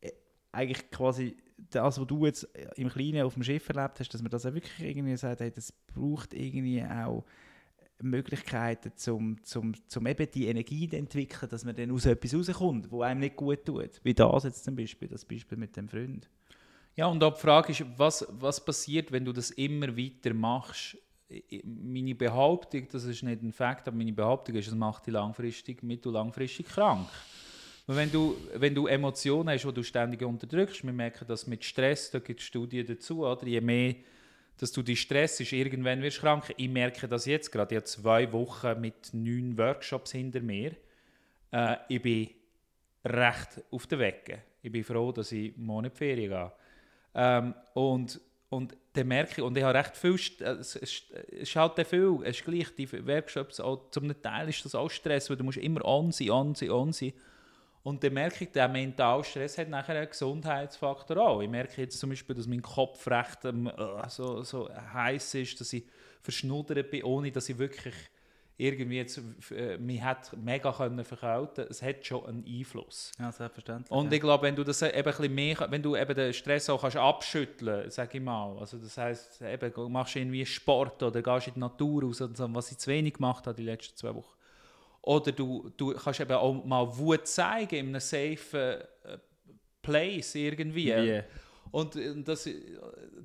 äh, 0.00 0.10
eigentlich 0.52 0.90
quasi 0.90 1.36
das, 1.70 2.00
was 2.00 2.06
du 2.06 2.26
jetzt 2.26 2.48
im 2.76 2.88
Kleinen 2.88 3.22
auf 3.22 3.34
dem 3.34 3.42
Schiff 3.42 3.68
erlebt 3.68 4.00
hast, 4.00 4.08
dass 4.10 4.22
man 4.22 4.30
das 4.30 4.46
auch 4.46 4.54
wirklich 4.54 4.80
irgendwie 4.80 5.16
sagt, 5.16 5.40
hey, 5.40 5.50
das 5.50 5.72
braucht 5.72 6.34
irgendwie 6.34 6.82
auch 6.82 7.24
Möglichkeiten, 8.02 8.92
zum, 8.96 9.42
zum, 9.42 9.74
zum 9.88 10.06
eben 10.06 10.30
die 10.30 10.46
Energie 10.46 10.88
zu 10.88 10.96
entwickeln, 10.96 11.48
dass 11.48 11.64
man 11.64 11.74
dann 11.74 11.90
aus 11.90 12.06
etwas 12.06 12.34
rauskommt, 12.34 12.90
wo 12.90 13.02
einem 13.02 13.20
nicht 13.20 13.36
gut 13.36 13.64
tut. 13.64 14.00
Wie 14.02 14.14
das 14.14 14.44
jetzt 14.44 14.64
zum 14.64 14.76
Beispiel, 14.76 15.08
das 15.08 15.24
Beispiel 15.24 15.58
mit 15.58 15.76
dem 15.76 15.88
Freund. 15.88 16.28
Ja, 16.94 17.06
und 17.06 17.22
auch 17.24 17.34
die 17.34 17.40
Frage 17.40 17.72
ist, 17.72 17.84
was, 17.96 18.26
was 18.30 18.64
passiert, 18.64 19.12
wenn 19.12 19.24
du 19.24 19.32
das 19.32 19.50
immer 19.50 19.96
weiter 19.96 20.34
machst? 20.34 20.96
Meine 21.64 22.14
Behauptung, 22.14 22.86
das 22.92 23.04
ist 23.04 23.22
nicht 23.22 23.42
ein 23.42 23.52
Fakt, 23.52 23.88
aber 23.88 23.96
meine 23.96 24.12
Behauptung 24.12 24.54
ist, 24.56 24.68
es 24.68 24.74
macht 24.74 25.06
dich 25.06 25.14
langfristig, 25.14 25.82
mittel- 25.82 26.12
langfristig 26.12 26.66
krank. 26.66 27.08
Wenn 27.86 28.12
du, 28.12 28.36
wenn 28.54 28.74
du 28.74 28.86
Emotionen 28.86 29.48
hast, 29.48 29.64
die 29.64 29.72
du 29.72 29.82
ständig 29.82 30.22
unterdrückst, 30.22 30.84
wir 30.84 30.92
merken 30.92 31.24
das 31.26 31.46
mit 31.46 31.64
Stress, 31.64 32.10
da 32.10 32.18
gibt 32.18 32.40
es 32.40 32.46
Studien 32.46 32.86
dazu, 32.86 33.26
oder? 33.26 33.46
je 33.46 33.60
mehr 33.60 33.94
dass 34.58 34.70
du 34.70 34.82
dich 34.82 35.00
stresst, 35.00 35.40
irgendwann 35.52 36.02
wirst 36.02 36.18
du 36.18 36.20
krank. 36.20 36.54
Ich 36.56 36.68
merke 36.68 37.08
das 37.08 37.26
jetzt 37.26 37.50
gerade, 37.50 37.74
ich 37.74 37.78
habe 37.78 37.84
zwei 37.84 38.32
Wochen 38.32 38.80
mit 38.80 39.12
neun 39.12 39.58
Workshops 39.58 40.12
hinter 40.12 40.40
mir. 40.40 40.76
Äh, 41.50 41.76
ich 41.88 42.00
bin 42.00 42.30
recht 43.04 43.60
auf 43.72 43.86
der 43.88 43.98
Wege. 43.98 44.42
Ich 44.62 44.70
bin 44.70 44.84
froh, 44.84 45.10
dass 45.10 45.32
ich 45.32 45.56
morgen 45.56 45.86
in 45.86 45.90
die 45.90 45.96
Ferien 45.96 46.30
gehe. 46.30 46.52
Ähm, 47.14 47.54
und, 47.74 48.20
und 48.48 48.76
dann 48.92 49.08
merke 49.08 49.32
ich, 49.32 49.42
und 49.42 49.56
ich 49.56 49.64
habe 49.64 49.78
recht 49.78 49.96
viel, 49.96 50.14
es, 50.14 50.40
es, 50.40 50.76
es 50.76 51.02
ist 51.30 51.56
halt 51.56 51.86
viel, 51.86 52.18
es 52.24 52.36
ist 52.38 52.44
gleich, 52.44 52.74
die 52.74 53.06
Workshops, 53.06 53.60
auch, 53.60 53.90
zum 53.90 54.20
Teil 54.22 54.48
ist 54.48 54.64
das 54.64 54.74
auch 54.74 54.90
Stress, 54.90 55.30
weil 55.30 55.36
du 55.36 55.44
musst 55.44 55.58
immer 55.58 55.84
on 55.84 56.12
sein, 56.12 56.30
on 56.30 56.54
sein, 56.54 56.70
on 56.70 56.92
sein. 56.92 57.12
Und 57.82 58.04
dann 58.04 58.12
merke 58.12 58.44
ich, 58.44 58.52
der 58.52 58.68
mentale 58.68 59.24
Stress 59.24 59.58
hat 59.58 59.68
nachher 59.68 59.96
einen 59.96 60.08
Gesundheitsfaktor 60.08 61.16
auch. 61.16 61.40
Ich 61.40 61.48
merke 61.48 61.82
jetzt 61.82 61.98
zum 61.98 62.10
Beispiel, 62.10 62.36
dass 62.36 62.46
mein 62.46 62.62
Kopf 62.62 63.06
recht 63.08 63.44
ähm, 63.44 63.66
äh, 63.66 64.08
so, 64.08 64.42
so 64.42 64.68
heiß 64.72 65.34
ist, 65.34 65.60
dass 65.60 65.72
ich 65.72 65.84
verschnuddert 66.20 66.90
bin, 66.90 67.02
ohne 67.02 67.32
dass 67.32 67.48
ich 67.48 67.58
wirklich 67.58 67.94
irgendwie 68.62 68.96
jetzt, 68.96 69.20
äh, 69.50 69.76
mich 69.78 70.02
hat 70.02 70.36
mega 70.36 70.72
können 70.72 71.04
verkälten. 71.04 71.66
Es 71.68 71.82
hat 71.82 72.06
schon 72.06 72.26
einen 72.26 72.44
Einfluss. 72.46 73.12
Ja, 73.18 73.32
selbstverständlich. 73.32 73.90
Und 73.90 74.06
ja. 74.06 74.12
ich 74.12 74.20
glaube, 74.20 74.44
wenn 74.44 74.56
du 74.56 74.64
das 74.64 74.82
eben 74.82 74.96
ein 74.96 75.04
bisschen 75.04 75.34
mehr, 75.34 75.66
wenn 75.68 75.82
du 75.82 75.96
eben 75.96 76.14
den 76.14 76.32
Stress 76.32 76.70
auch 76.70 76.80
kannst 76.80 76.96
abschütteln, 76.96 77.90
sage 77.90 78.18
ich 78.18 78.24
mal, 78.24 78.58
also 78.58 78.78
das 78.78 78.96
heißt, 78.96 79.42
eben 79.42 79.92
machst 79.92 80.14
du 80.14 80.20
irgendwie 80.20 80.46
Sport 80.46 81.02
oder 81.02 81.22
gehst 81.22 81.48
in 81.48 81.54
die 81.54 81.60
Natur 81.60 82.04
raus, 82.04 82.22
was 82.22 82.72
ich 82.72 82.78
zu 82.78 82.90
wenig 82.90 83.14
gemacht 83.14 83.46
habe 83.46 83.56
die 83.56 83.64
letzten 83.64 83.96
zwei 83.96 84.14
Wochen 84.14 84.36
oder 85.02 85.32
du, 85.32 85.70
du 85.76 85.92
kannst 85.94 86.20
eben 86.20 86.32
auch 86.32 86.64
mal 86.64 86.96
Wut 86.96 87.26
zeigen 87.26 87.74
in 87.74 87.88
einem 87.88 88.00
safe 88.00 88.86
äh, 89.04 89.18
Place 89.82 90.36
irgendwie. 90.36 90.94
Wie? 90.94 91.22
Und 91.72 91.98
das, 92.28 92.48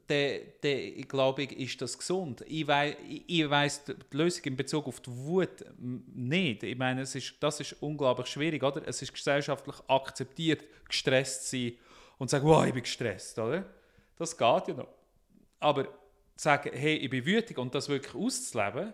der, 0.07 0.39
der, 0.63 0.97
ich 0.97 1.07
glaube, 1.09 1.43
ist 1.43 1.81
das 1.81 1.97
gesund. 1.97 2.45
Ich, 2.47 2.65
wei, 2.65 2.95
ich 3.27 3.49
weiss 3.49 3.83
die 3.83 3.93
Lösung 4.11 4.45
in 4.45 4.55
Bezug 4.55 4.87
auf 4.87 5.01
die 5.01 5.11
Wut 5.11 5.65
nicht. 5.77 6.63
Ich 6.63 6.77
meine, 6.77 7.01
es 7.01 7.13
ist, 7.13 7.35
das 7.41 7.59
ist 7.59 7.75
unglaublich 7.81 8.27
schwierig, 8.27 8.63
oder? 8.63 8.87
Es 8.87 9.01
ist 9.01 9.13
gesellschaftlich 9.13 9.75
akzeptiert, 9.87 10.63
gestresst 10.87 11.49
zu 11.49 11.57
sein 11.57 11.73
und 12.17 12.29
zu 12.29 12.37
sagen, 12.37 12.47
wow, 12.47 12.65
ich 12.65 12.73
bin 12.73 12.83
gestresst, 12.83 13.37
oder? 13.37 13.65
Das 14.17 14.37
geht 14.37 14.67
ja 14.69 14.73
noch. 14.75 14.87
Aber 15.59 15.83
zu 15.83 15.89
sagen, 16.37 16.71
hey, 16.73 16.95
ich 16.95 17.09
bin 17.09 17.25
wütig 17.25 17.57
und 17.57 17.75
das 17.75 17.89
wirklich 17.89 18.15
auszuleben, 18.15 18.93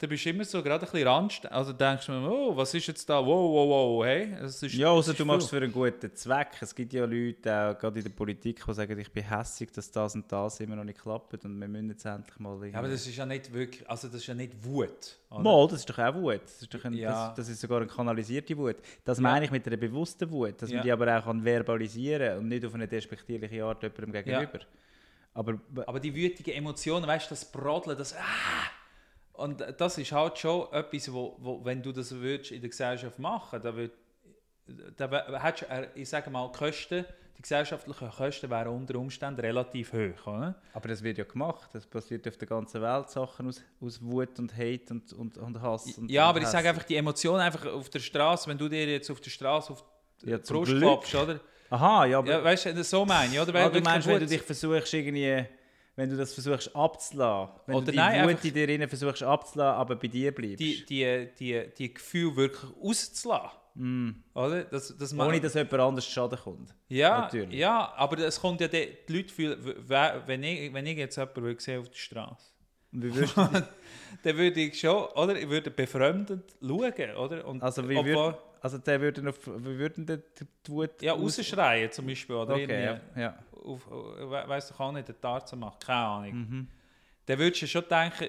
da 0.00 0.06
bist 0.06 0.24
du 0.24 0.30
immer 0.30 0.44
so 0.44 0.62
gerade 0.62 0.86
ein 0.86 0.90
bisschen 0.92 1.08
ranst. 1.08 1.50
Also 1.50 1.72
denkst 1.72 2.06
du 2.06 2.12
mir, 2.12 2.30
oh, 2.30 2.56
was 2.56 2.72
ist 2.72 2.86
jetzt 2.86 3.08
da? 3.10 3.18
Wow, 3.18 3.50
wow, 3.50 3.68
wow, 3.68 4.04
hey. 4.04 4.32
Es 4.44 4.62
ist, 4.62 4.74
ja, 4.74 4.92
also 4.92 5.12
du 5.12 5.24
machst 5.24 5.46
es 5.46 5.50
für 5.50 5.56
einen 5.56 5.72
guten 5.72 6.14
Zweck. 6.14 6.50
Es 6.60 6.72
gibt 6.72 6.92
ja 6.92 7.04
Leute, 7.04 7.52
auch 7.52 7.78
gerade 7.78 7.98
in 7.98 8.04
der 8.04 8.12
Politik, 8.12 8.64
die 8.64 8.74
sagen, 8.74 8.96
ich 8.96 9.10
bin 9.10 9.24
hässlich, 9.24 9.72
dass 9.72 9.90
das 9.90 10.14
und 10.14 10.30
das 10.30 10.60
immer 10.60 10.76
noch 10.76 10.84
nicht 10.84 11.00
klappt 11.00 11.44
und 11.44 11.58
wir 11.60 11.66
müssen 11.66 11.90
jetzt 11.90 12.04
endlich 12.04 12.38
mal... 12.38 12.64
Ja, 12.68 12.78
aber 12.78 12.86
das 12.86 13.04
ist 13.08 13.16
ja 13.16 13.26
nicht 13.26 13.52
wirklich, 13.52 13.90
also 13.90 14.06
das 14.06 14.18
ist 14.18 14.26
ja 14.28 14.34
nicht 14.34 14.52
Wut. 14.64 15.18
Oder? 15.30 15.40
Mal, 15.40 15.66
das 15.68 15.80
ist 15.80 15.90
doch 15.90 15.98
auch 15.98 16.14
Wut. 16.14 16.42
Das 16.44 16.62
ist, 16.62 16.72
doch 16.72 16.84
ein, 16.84 16.92
Ja. 16.92 17.28
das, 17.30 17.34
das 17.34 17.48
ist 17.48 17.60
sogar 17.60 17.78
eine 17.78 17.88
kanalisierte 17.88 18.56
Wut. 18.56 18.76
Das 19.04 19.18
Ja. 19.18 19.22
meine 19.22 19.46
ich 19.46 19.50
mit 19.50 19.66
einer 19.66 19.76
bewussten 19.76 20.30
Wut, 20.30 20.62
dass 20.62 20.70
Ja. 20.70 20.76
man 20.76 20.84
die 20.84 20.92
aber 20.92 21.18
auch 21.18 21.24
kann 21.24 21.42
verbalisieren 21.42 22.38
und 22.38 22.46
nicht 22.48 22.64
auf 22.64 22.72
eine 22.72 22.86
despektierliche 22.86 23.64
Art 23.64 23.82
jemandem 23.82 24.12
gegenüber. 24.12 24.60
Aber 25.34 25.58
Aber 25.86 25.98
die 25.98 26.14
wütigen 26.14 26.50
Emotionen, 26.52 27.04
weißt 27.06 27.26
du, 27.26 27.30
das 27.30 27.44
Brodeln, 27.50 27.98
das 27.98 28.14
ah! 28.14 28.77
Und 29.38 29.64
das 29.78 29.96
ist 29.98 30.10
halt 30.10 30.36
schon 30.36 30.66
etwas, 30.72 31.12
wo, 31.12 31.36
wo 31.38 31.64
wenn 31.64 31.80
du 31.80 31.92
das 31.92 32.10
würdest 32.12 32.50
in 32.50 32.60
der 32.60 32.70
Gesellschaft 32.70 33.18
machen, 33.20 33.60
da 33.62 33.72
würd, 33.74 33.92
da 34.96 35.08
wär- 35.10 35.40
hättest 35.42 35.70
du, 35.70 35.74
äh, 35.74 35.88
ich 35.94 36.08
sage 36.08 36.28
mal, 36.28 36.50
Kosten, 36.50 37.04
die 37.36 37.42
gesellschaftlichen 37.42 38.10
Kosten 38.10 38.50
wären 38.50 38.66
unter 38.68 38.96
Umständen 38.98 39.38
relativ 39.40 39.92
hoch, 39.92 40.26
oder? 40.26 40.56
Aber 40.72 40.88
das 40.88 41.04
wird 41.04 41.18
ja 41.18 41.24
gemacht. 41.24 41.70
Das 41.72 41.86
passiert 41.86 42.26
auf 42.26 42.36
der 42.36 42.48
ganzen 42.48 42.82
Welt 42.82 43.10
Sachen 43.10 43.46
aus, 43.46 43.62
aus 43.80 44.02
Wut 44.02 44.36
und 44.40 44.52
Hate 44.56 44.86
und, 44.92 45.12
und, 45.12 45.38
und 45.38 45.62
Hass. 45.62 45.96
Und, 45.98 46.10
Ja, 46.10 46.24
und 46.24 46.28
aber 46.30 46.38
ich 46.40 46.44
Hass. 46.46 46.52
sage 46.52 46.68
einfach, 46.70 46.82
die 46.82 46.96
Emotionen 46.96 47.40
einfach 47.40 47.64
auf 47.66 47.88
der 47.90 48.00
Straße, 48.00 48.50
wenn 48.50 48.58
du 48.58 48.68
dir 48.68 48.86
jetzt 48.86 49.08
auf 49.08 49.20
der 49.20 49.30
Straße 49.30 49.72
auf 49.72 49.84
die 50.20 50.30
Ja, 50.30 50.38
Brust 50.38 50.76
klopfst, 50.76 51.14
oder? 51.14 51.38
Aha, 51.70 52.06
ja, 52.06 52.18
aber 52.18 52.28
Ja, 52.28 52.42
weißt 52.42 52.66
du, 52.66 52.82
so 52.82 53.04
meine 53.06 53.32
ich, 53.32 53.40
oder? 53.40 53.54
ah, 53.54 53.68
du 53.68 53.80
meinst, 53.82 54.08
wenn 54.08 54.18
du 54.18 54.26
dich 54.26 54.42
versuchst 54.42 54.92
irgendwie, 54.94 55.44
wenn 55.98 56.08
du 56.10 56.16
das 56.16 56.32
versuchst 56.32 56.74
abzulassen, 56.76 57.54
wenn 57.66 57.74
Oder 57.74 57.86
du 57.86 57.90
die 57.92 57.96
nein, 57.98 58.28
Wut 58.28 58.44
in 58.44 58.52
dir 58.54 58.66
drinnen 58.66 58.88
versuchst 58.88 59.22
abzulassen, 59.22 59.78
aber 59.80 59.96
bei 59.96 60.06
dir 60.06 60.32
bleibst. 60.32 60.60
die, 60.60 60.84
die, 60.86 61.28
die, 61.38 61.68
die 61.76 61.92
Gefühle 61.94 62.36
wirklich 62.36 62.70
rauszulassen. 62.82 64.24
Oder? 64.34 64.64
Das, 64.64 64.96
das 64.96 65.12
man- 65.12 65.26
Mm. 65.26 65.30
Ohne 65.30 65.40
dass 65.40 65.54
jemand 65.54 65.74
anders 65.74 66.06
Schaden 66.06 66.38
kommt. 66.38 66.74
ja, 66.88 67.20
natürlich. 67.22 67.58
ja, 67.58 67.92
aber 67.96 68.18
es 68.18 68.40
kommt 68.40 68.60
ja, 68.60 68.68
die, 68.68 68.96
die 69.08 69.12
Leute 69.16 69.32
fühlen, 69.34 69.58
wenn 70.26 70.42
ich, 70.42 70.72
wenn 70.72 70.86
ich 70.86 70.98
jetzt 70.98 71.16
jemanden 71.16 71.58
sehen 71.58 71.80
auf 71.80 71.88
der 71.88 71.96
Straße, 71.96 72.52
wie 72.92 73.14
würdest 73.14 73.36
du, 73.36 73.42
dann 74.22 74.36
würde 74.36 74.60
ich 74.60 74.80
schon, 74.80 75.04
oder? 75.14 75.36
Ich 75.38 75.48
würde 75.48 75.70
befremdet 75.70 76.54
schauen, 76.60 77.16
oder? 77.16 77.46
Und 77.46 77.62
also, 77.62 77.88
wie 77.88 77.96
obwohl- 77.96 78.14
würd, 78.14 78.36
also 78.60 78.78
der 78.78 79.00
würde 79.00 79.28
auf, 79.28 79.38
wie 79.46 79.78
würden 79.78 80.04
die, 80.06 80.16
die 80.16 80.72
Wut... 80.72 81.00
ja, 81.02 81.12
aus- 81.12 81.38
rausschreien 81.38 81.92
zum 81.92 82.06
Beispiel, 82.06 82.34
oder? 82.34 82.54
Okay, 82.54 82.84
ja. 82.84 83.00
ja. 83.16 83.38
Auf, 83.64 83.86
we 83.90 84.30
weiss 84.46 84.68
doch 84.68 84.80
auch 84.80 84.92
nicht, 84.92 85.08
den 85.08 85.20
Tarzen 85.20 85.58
macht, 85.58 85.84
keine 85.84 85.98
Ahnung. 85.98 86.32
Mhm. 86.34 86.68
Dann 87.26 87.38
würdest 87.38 87.62
du 87.62 87.66
schon 87.66 87.84
denken, 87.88 88.24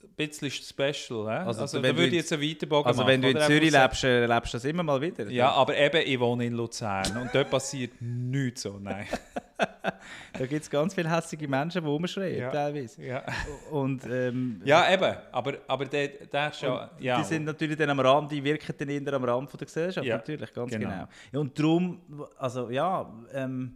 ein 0.00 0.08
bisschen 0.16 0.50
special, 0.50 1.26
hä? 1.26 1.46
Also, 1.46 1.62
Also, 1.62 1.82
wenn 1.82 1.96
würde 1.96 2.06
ich 2.06 2.12
in- 2.12 2.18
jetzt 2.20 2.32
einen 2.32 2.42
Weiterbogen 2.42 2.86
Also 2.86 3.02
machen. 3.02 3.08
wenn 3.10 3.22
du 3.22 3.30
in? 3.30 3.40
Zürich 3.40 3.72
lebst, 3.72 4.04
äh, 4.04 4.26
lebst 4.26 4.52
du 4.54 4.56
das 4.58 4.64
immer 4.64 4.82
mal 4.84 5.00
wieder? 5.00 5.28
Ja, 5.30 5.50
aber 5.52 5.76
eben, 5.76 6.02
ich 6.06 6.20
wohne 6.20 6.46
in 6.46 6.52
Luzern 6.54 7.16
und 7.16 7.34
dort 7.34 7.50
passiert 7.50 7.92
nichts 8.00 8.62
so, 8.62 8.78
nein. 8.78 9.06
Da 10.38 10.46
gibt 10.46 10.62
es 10.62 10.70
ganz 10.70 10.94
viele 10.94 11.10
hässliche 11.10 11.48
Menschen, 11.48 11.82
die 11.82 11.88
rumschreien, 11.88 12.38
Ja. 12.38 12.50
teilweise. 12.50 13.02
Ja, 13.04 13.24
Und, 13.70 14.02
ähm, 14.08 14.60
ja 14.64 14.92
eben, 14.92 15.14
aber, 15.32 15.54
aber 15.66 15.84
der, 15.84 16.08
der 16.08 16.52
schon, 16.52 16.78
ja. 17.00 17.18
Die 17.18 17.24
sind 17.24 17.44
natürlich 17.44 17.76
dann 17.76 17.90
am 17.90 18.00
Rand, 18.00 18.30
die 18.32 18.42
wirken 18.42 18.74
dann 18.78 18.88
eher 18.88 19.12
am 19.12 19.24
Rand 19.24 19.50
von 19.50 19.58
der 19.58 19.66
Gesellschaft, 19.66 20.06
Ja, 20.06 20.16
natürlich, 20.16 20.52
ganz 20.54 20.70
genau. 20.70 20.88
genau. 20.90 21.08
Ja, 21.32 21.38
und 21.40 21.58
darum, 21.58 22.00
also 22.38 22.70
ja, 22.70 23.12
ähm, 23.32 23.74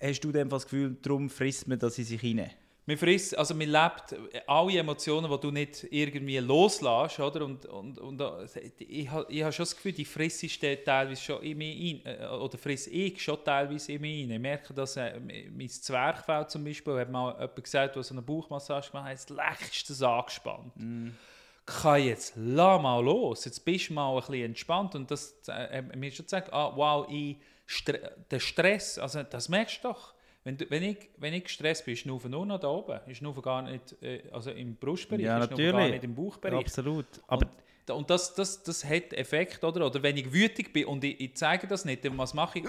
hast 0.00 0.20
du 0.20 0.32
dann 0.32 0.48
das 0.48 0.64
Gefühl, 0.64 0.96
darum 1.02 1.28
frisst 1.28 1.66
man 1.68 1.78
das 1.78 1.98
in 1.98 2.04
sich 2.04 2.20
hinein? 2.20 2.50
Man 2.86 2.98
frisst, 2.98 3.36
also 3.38 3.54
man 3.54 3.68
lebt 3.68 4.14
alle 4.46 4.78
Emotionen, 4.78 5.30
die 5.30 5.40
du 5.40 5.50
nicht 5.50 5.86
irgendwie 5.90 6.36
loslässt, 6.36 7.18
oder? 7.18 7.46
Und, 7.46 7.64
und, 7.64 7.98
und 7.98 8.20
äh, 8.20 8.70
ich 8.78 9.10
habe 9.10 9.26
ich 9.30 9.42
ha 9.42 9.50
schon 9.50 9.64
das 9.64 9.74
Gefühl, 9.74 9.92
die 9.92 10.04
dann 10.60 10.84
teilweise 10.84 11.22
schon 11.22 11.42
in 11.42 11.56
mich 11.56 12.04
ein, 12.04 12.06
äh, 12.06 12.26
oder 12.26 12.58
friss 12.58 12.86
ich 12.88 13.22
schon 13.22 13.42
teilweise 13.42 13.92
in 13.92 14.02
mich 14.02 14.24
rein. 14.24 14.30
Ich 14.32 14.38
merke, 14.38 14.74
dass 14.74 14.98
äh, 14.98 15.18
mein 15.18 15.68
Zwerchfell 15.68 16.46
zum 16.48 16.62
Beispiel, 16.62 16.98
hat 16.98 17.10
mal 17.10 17.32
jemand 17.32 17.64
gesagt, 17.64 17.96
der 17.96 18.02
so 18.02 18.14
eine 18.14 18.22
Bauchmassage 18.22 18.90
gemacht 18.90 19.06
hat, 19.06 19.14
das 19.14 19.28
lächstes 19.30 20.02
angespannt. 20.02 20.72
Kann 21.64 22.02
jetzt, 22.02 22.34
lass 22.36 22.82
mal 22.82 23.02
los, 23.02 23.46
jetzt 23.46 23.64
bist 23.64 23.88
du 23.88 23.94
mal 23.94 24.14
ein 24.14 24.20
bisschen 24.20 24.44
entspannt 24.44 24.94
und 24.94 25.10
das, 25.10 25.34
äh, 25.48 25.80
mir 25.80 26.10
schon 26.10 26.26
gesagt, 26.26 26.52
ah, 26.52 26.70
wow, 26.76 27.06
ich, 27.10 27.38
Stre 27.66 28.14
der 28.30 28.40
Stress, 28.40 28.98
also 28.98 29.22
das 29.22 29.48
merkst 29.48 29.82
du 29.82 29.88
doch. 29.88 30.13
Wenn, 30.44 30.58
du, 30.58 30.70
wenn, 30.70 30.82
ich, 30.82 31.08
wenn 31.16 31.32
ich 31.32 31.44
gestresst 31.44 31.84
bin, 31.86 31.94
ist 31.94 32.00
Schnaufen 32.00 32.30
nur 32.30 32.44
noch 32.44 32.60
da 32.60 32.68
oben. 32.68 33.00
Ist 33.06 33.16
Schnaufen 33.18 33.42
gar 33.42 33.62
nicht, 33.62 34.00
äh, 34.02 34.22
also 34.30 34.50
im 34.50 34.76
Brustbereich, 34.76 35.24
Ja, 35.24 35.38
ist 35.38 35.46
Schnaufen 35.46 35.64
gar 35.64 35.72
natürlich. 35.72 35.92
nicht 35.94 36.04
im 36.04 36.14
Bauchbereich. 36.14 36.60
Absolut. 36.60 37.06
Aber 37.26 37.46
Und, 37.88 37.90
und 37.96 38.10
das, 38.10 38.34
das, 38.34 38.62
das 38.62 38.84
hat 38.84 39.12
Effekt, 39.14 39.64
oder? 39.64 39.86
Oder 39.86 40.02
wenn 40.02 40.16
ich 40.16 40.32
wütig 40.32 40.72
bin 40.72 40.86
und 40.86 41.02
ich, 41.04 41.18
ich 41.20 41.34
zeige 41.34 41.66
das 41.66 41.84
nicht, 41.84 42.04
dann 42.04 42.16
was 42.18 42.34
mache 42.34 42.58
ich? 42.60 42.66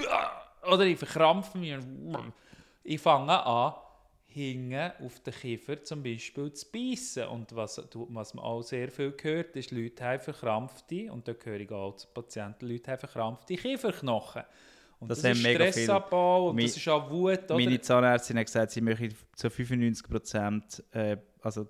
Oder 0.66 0.86
ich 0.86 0.98
verkrampfe 0.98 1.58
mich. 1.58 1.76
ich 2.84 3.00
fange 3.00 3.46
an, 3.46 3.74
hinten 4.28 4.92
auf 5.04 5.20
den 5.22 5.34
Kiefer 5.34 5.82
zum 5.84 6.04
Beispiel 6.04 6.52
zu 6.52 6.66
beißen. 6.72 7.28
Und 7.28 7.56
was, 7.56 7.82
was 7.94 8.34
man 8.34 8.44
auch 8.44 8.62
sehr 8.62 8.90
viel 8.90 9.14
hört, 9.22 9.56
ist, 9.56 9.72
Leute 9.72 10.04
haben 10.04 10.20
verkrampfte, 10.20 11.12
und 11.12 11.28
da 11.28 11.34
gehöre 11.34 11.62
ich 11.62 11.72
auch 11.72 11.96
zu 11.96 12.08
Patienten, 12.08 12.68
Leute 12.68 12.92
haben 12.92 13.00
verkrampfte 13.00 13.56
Kieferknochen. 13.56 14.44
Und 15.06 15.10
Das 15.12 15.22
das, 15.22 15.38
ist 15.38 15.44
mega 15.44 15.72
Stressabbau 15.72 16.50
und 16.50 16.56
Mi- 16.56 16.64
das 16.64 16.78
ist 16.78 16.88
auch 16.88 17.10
Wut. 17.10 17.44
Oder? 17.46 17.56
Meine 17.56 17.80
Zahnärztin 17.80 18.38
hat 18.40 18.46
gesagt, 18.48 18.72
sie 18.72 18.82
möchte 18.82 19.10
zu 19.36 19.50
95 19.50 20.08
Prozent, 20.08 20.84
äh, 20.92 21.18
also 21.42 21.68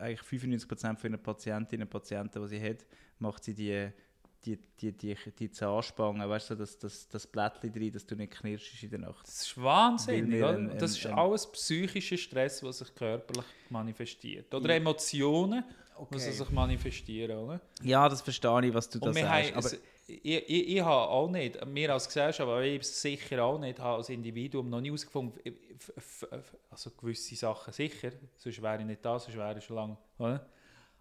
eigentlich 0.00 0.22
95 0.22 0.68
Prozent 0.68 0.98
von 1.00 1.10
ihren 1.12 1.22
Patientinnen 1.22 1.86
und 1.86 1.90
Patienten, 1.90 2.40
die 2.42 2.48
sie 2.48 2.62
hat, 2.62 2.84
macht 3.18 3.42
sie 3.44 3.54
die, 3.54 3.88
die, 4.44 4.58
die, 4.80 4.92
die, 4.92 5.16
die 5.38 5.50
Zahnspange, 5.50 6.28
weißt 6.28 6.50
du, 6.50 6.54
das, 6.56 6.78
das, 6.78 7.08
das 7.08 7.26
Blättchen 7.26 7.72
drin, 7.72 7.92
dass 7.92 8.04
du 8.06 8.14
nicht 8.16 8.32
knirschst 8.32 8.82
in 8.82 8.90
der 8.90 8.98
Nacht. 9.00 9.26
Das 9.26 9.42
ist 9.42 9.62
wahnsinnig, 9.62 10.42
ein- 10.44 10.68
Und 10.70 10.80
das 10.80 10.92
ein- 10.94 10.98
ist 10.98 11.06
ein- 11.06 11.14
alles 11.18 11.50
psychischer 11.52 12.16
Stress, 12.16 12.60
der 12.60 12.72
sich 12.72 12.94
körperlich 12.94 13.44
manifestiert. 13.70 14.52
Oder 14.54 14.74
Emotionen, 14.76 15.64
die 16.12 16.18
sich 16.18 16.50
manifestieren, 16.50 17.38
oder? 17.38 17.60
Ja, 17.82 18.08
das 18.08 18.20
verstehe 18.22 18.66
ich, 18.66 18.74
was 18.74 18.88
du 18.88 18.98
da 18.98 19.08
Und 19.08 19.14
sagst. 19.14 19.28
haben, 19.28 19.56
Aber 19.56 19.66
es- 19.66 19.80
ich, 20.22 20.48
ich, 20.48 20.76
ich 20.76 20.80
habe 20.80 21.10
auch 21.10 21.30
nicht, 21.30 21.58
wir 21.66 21.92
als 21.92 22.06
Gesellschaft, 22.06 22.48
aber 22.48 22.62
ich 22.62 22.82
sicher 22.86 23.44
auch 23.44 23.58
nicht, 23.58 23.78
habe 23.78 23.96
als 23.96 24.08
Individuum 24.08 24.68
noch 24.68 24.80
nie 24.80 24.88
herausgefunden, 24.88 25.40
also 26.70 26.90
gewisse 26.90 27.34
Sachen 27.36 27.72
sicher, 27.72 28.10
sonst 28.36 28.62
wäre 28.62 28.80
ich 28.80 28.86
nicht 28.86 29.04
da, 29.04 29.18
sonst 29.18 29.36
wäre 29.36 29.58
ich 29.58 29.64
schon 29.64 29.76
lange, 29.76 29.96
oder? 30.18 30.46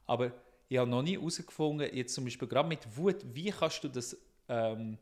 Aber 0.06 0.32
ich 0.67 0.78
habe 0.78 0.89
noch 0.89 1.02
nie 1.02 1.17
herausgefunden, 1.17 1.93
jetzt 1.93 2.13
zum 2.13 2.24
Beispiel 2.24 2.47
gerade 2.47 2.69
mit 2.69 2.80
Wut, 2.95 3.17
wie 3.34 3.52
kannst 3.52 3.84
du 3.84 3.89
das 3.89 4.17
ähm, 4.47 4.97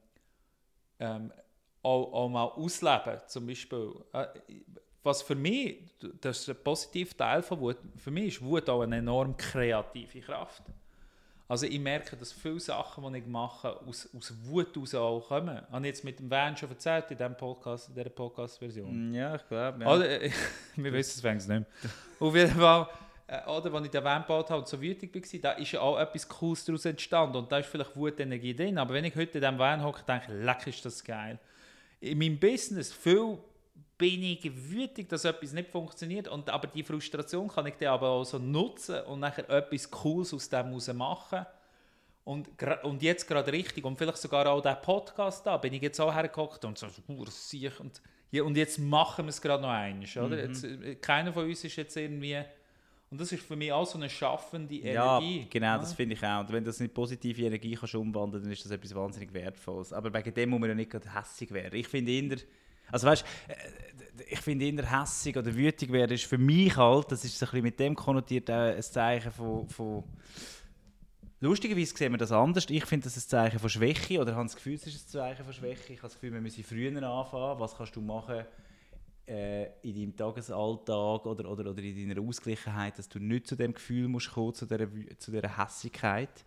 ähm, 1.00 1.32
auch, 1.82 2.14
auch 2.14 2.30
mal 2.30 2.46
ausleben, 2.46 3.22
zum 3.28 3.48
Beispiel. 3.48 3.94
Äh, 4.14 4.28
was 5.02 5.22
für 5.22 5.36
mich, 5.36 5.78
das 6.20 6.42
ist 6.42 6.50
ein 6.50 6.64
positiver 6.64 7.16
Teil 7.16 7.42
von 7.42 7.60
Wut, 7.60 7.78
für 7.98 8.12
mich 8.12 8.36
ist 8.36 8.42
Wut 8.42 8.70
auch 8.70 8.82
eine 8.82 8.98
enorm 8.98 9.36
kreative 9.38 10.20
Kraft. 10.20 10.64
Also 11.50 11.66
ich 11.66 11.80
merke, 11.80 12.16
dass 12.16 12.32
viele 12.32 12.60
Sachen, 12.60 13.12
die 13.12 13.20
ich 13.20 13.26
mache, 13.26 13.76
aus, 13.88 14.08
aus 14.16 14.32
Wut 14.44 14.76
heraus 14.76 14.94
auch 14.94 15.28
kommen. 15.28 15.60
Habe 15.72 15.80
ich 15.80 15.88
jetzt 15.88 16.04
mit 16.04 16.20
dem 16.20 16.30
Van 16.30 16.56
schon 16.56 16.70
erzählt 16.70 17.06
in 17.10 17.18
diesem 17.18 17.36
Podcast, 17.36 17.90
in 17.90 17.96
dieser 17.96 18.12
Podcast-Version. 18.12 19.12
ja, 19.16 19.34
ich 19.34 19.48
glaube, 19.48 19.84
ja. 19.84 19.92
Oder, 19.92 20.22
äh, 20.22 20.30
wir 20.76 20.94
wissen 20.94 21.18
es 21.18 21.24
wenigstens 21.24 21.50
nicht 21.50 21.68
mehr. 21.82 21.92
Auf 22.20 22.36
jeden 22.36 22.52
Fall, 22.52 22.88
äh, 23.26 23.50
oder, 23.50 23.74
als 23.74 23.86
ich 23.86 23.92
den 23.92 24.04
Van 24.04 24.22
gebaut 24.22 24.48
habe 24.52 24.60
und 24.60 24.68
so 24.68 24.80
wütend 24.80 25.16
war, 25.16 25.40
da 25.42 25.52
ist 25.54 25.72
ja 25.72 25.82
auch 25.82 25.98
etwas 25.98 26.28
Cooles 26.28 26.66
daraus 26.66 26.86
entstanden. 26.86 27.38
Und 27.38 27.52
da 27.52 27.58
ist 27.58 27.68
vielleicht 27.68 27.96
Wutenergie 27.98 28.54
drin. 28.54 28.78
Aber 28.78 28.94
wenn 28.94 29.06
ich 29.06 29.16
heute 29.16 29.40
in 29.40 29.42
diesem 29.42 29.58
Van 29.58 29.84
hocke, 29.84 30.04
denke 30.08 30.28
ich, 30.32 30.46
leck, 30.46 30.68
ist 30.68 30.86
das 30.86 31.04
geil. 31.04 31.40
In 32.00 32.20
meinem 32.20 32.40
Business 32.40 32.94
viel 32.94 33.40
bin 34.00 34.24
ich 34.24 34.50
wütend, 34.72 35.12
dass 35.12 35.26
etwas 35.26 35.52
nicht 35.52 35.70
funktioniert. 35.70 36.30
Und, 36.30 36.50
aber 36.50 36.68
die 36.68 36.84
Frustration 36.84 37.50
kann 37.50 37.68
ich 37.68 37.76
dann 37.76 37.90
aber 37.90 38.08
auch 38.08 38.24
so 38.24 38.40
nutzen 38.40 39.02
und 39.02 39.20
nachher 39.20 39.48
etwas 39.50 39.92
Cooles 39.92 40.34
aus 40.34 40.50
dem 40.50 40.68
heraus 40.68 40.92
machen. 40.94 41.46
Und, 42.24 42.48
und 42.84 43.04
jetzt 43.04 43.28
gerade 43.28 43.52
richtig, 43.52 43.84
und 43.84 43.98
vielleicht 43.98 44.18
sogar 44.18 44.48
auch 44.48 44.62
der 44.62 44.76
Podcast 44.76 45.46
da, 45.46 45.58
bin 45.58 45.74
ich 45.74 45.82
jetzt 45.82 46.00
auch 46.00 46.14
hergehockt 46.14 46.64
und 46.64 46.78
so, 46.78 46.88
uh, 47.10 47.26
das 47.26 47.50
sehe 47.50 47.68
ich. 47.68 47.80
Und, 47.80 48.02
ja, 48.32 48.44
und 48.44 48.56
jetzt 48.56 48.80
machen 48.80 49.26
wir 49.26 49.30
es 49.30 49.42
gerade 49.42 49.62
noch 49.62 50.24
oder? 50.24 50.38
Mhm. 50.38 50.44
Jetzt, 50.44 50.64
äh, 50.64 50.96
keiner 50.96 51.34
von 51.34 51.46
uns 51.46 51.64
ist 51.64 51.76
jetzt 51.76 51.96
irgendwie... 51.96 52.42
Und 53.12 53.20
das 53.20 53.32
ist 53.32 53.44
für 53.44 53.56
mich 53.56 53.74
auch 53.74 53.88
so 53.88 53.98
eine 53.98 54.08
schaffende 54.08 54.76
Ja, 54.76 55.18
Energie. 55.18 55.48
genau, 55.50 55.66
ja? 55.66 55.78
das 55.80 55.94
finde 55.94 56.14
ich 56.14 56.24
auch. 56.24 56.42
Und 56.42 56.52
wenn 56.52 56.64
du 56.64 56.70
das 56.70 56.80
in 56.80 56.90
positive 56.92 57.42
Energie 57.42 57.76
kannst 57.76 57.96
umwandeln 57.96 58.44
dann 58.44 58.52
ist 58.52 58.64
das 58.64 58.72
etwas 58.72 58.94
wahnsinnig 58.94 59.34
Wertvolles. 59.34 59.92
Aber 59.92 60.14
wegen 60.14 60.32
dem 60.32 60.52
muss 60.52 60.60
man 60.60 60.70
ja 60.70 60.76
nicht 60.76 60.92
gerade 60.92 61.12
hässig 61.16 61.50
werden. 61.50 61.74
Ich 61.74 61.88
finde 61.88 62.12
eher, 62.12 62.38
also 62.92 63.08
weißt, 63.08 63.26
äh, 63.48 63.54
ich 64.32 64.40
finde 64.42 64.66
eher 64.66 65.02
hässig 65.02 65.38
oder 65.38 65.54
wütig 65.56 65.92
werden 65.92 66.14
ist 66.14 66.26
für 66.26 66.38
mich 66.38 66.76
halt, 66.76 67.12
das 67.12 67.26
ist 67.26 67.38
so 67.38 67.46
ein 67.46 67.50
bisschen 67.50 67.64
mit 67.64 67.80
dem 67.80 67.96
konnotiert, 67.96 68.50
auch 68.52 68.76
ein 68.76 68.82
Zeichen 68.82 69.32
von, 69.32 69.68
von 69.70 70.04
Lustigerweise 71.42 71.96
sehen 71.96 72.12
wir 72.12 72.18
das 72.18 72.34
anders. 72.34 72.66
Ich 72.70 72.84
finde 72.84 73.06
das 73.06 73.16
ein 73.16 73.30
Zeichen 73.30 73.60
von 73.60 73.70
Schwäche 73.70 74.20
oder 74.20 74.36
habe 74.36 74.44
das 74.44 74.56
Gefühl, 74.56 74.74
es 74.74 74.86
ist 74.88 75.08
ein 75.08 75.10
Zeichen 75.10 75.46
von 75.46 75.54
Schwäche. 75.54 75.94
Ich 75.94 76.00
habe 76.00 76.10
das 76.10 76.16
Gefühl, 76.16 76.34
wir 76.34 76.42
müssen 76.42 76.64
früher 76.66 77.02
anfangen. 77.02 77.60
Was 77.62 77.78
kannst 77.78 77.96
du 77.96 78.02
machen 78.02 78.44
äh, 79.26 79.68
in 79.84 79.96
deinem 79.96 80.16
Tagesalltag 80.18 81.26
oder, 81.26 81.50
oder, 81.50 81.70
oder 81.70 81.82
in 81.82 82.10
deiner 82.10 82.22
Ausgleichheit, 82.22 82.98
dass 83.00 83.08
du 83.08 83.20
nicht 83.20 83.48
zu 83.48 83.56
dem 83.56 83.74
Gefühl 83.74 84.10
musst 84.10 84.32
kommen, 84.32 84.54
zu 84.54 84.66
dieser, 84.66 84.88
zu 85.18 85.32
dieser 85.32 85.58
Hässigkeit. 85.58 86.46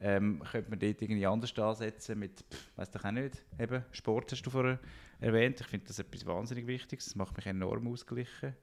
Ähm, 0.00 0.42
könnte 0.50 0.70
man 0.70 0.78
dort 0.78 1.00
irgendwie 1.00 1.26
anders 1.26 1.56
ansetzen 1.58 2.18
mit, 2.18 2.44
weiss 2.76 2.90
doch 2.90 3.04
auch 3.04 3.12
nicht, 3.12 3.44
eben 3.58 3.84
Sport 3.92 4.32
hast 4.32 4.42
du 4.42 4.50
vorher 4.50 4.78
erwähnt. 5.20 5.60
Ich 5.60 5.66
finde 5.66 5.86
das 5.86 5.98
etwas 5.98 6.26
wahnsinnig 6.26 6.66
Wichtiges. 6.66 7.06
Das 7.06 7.14
macht 7.14 7.36
mich 7.36 7.46
enorm 7.46 7.86
ausgeglichen 7.86 8.54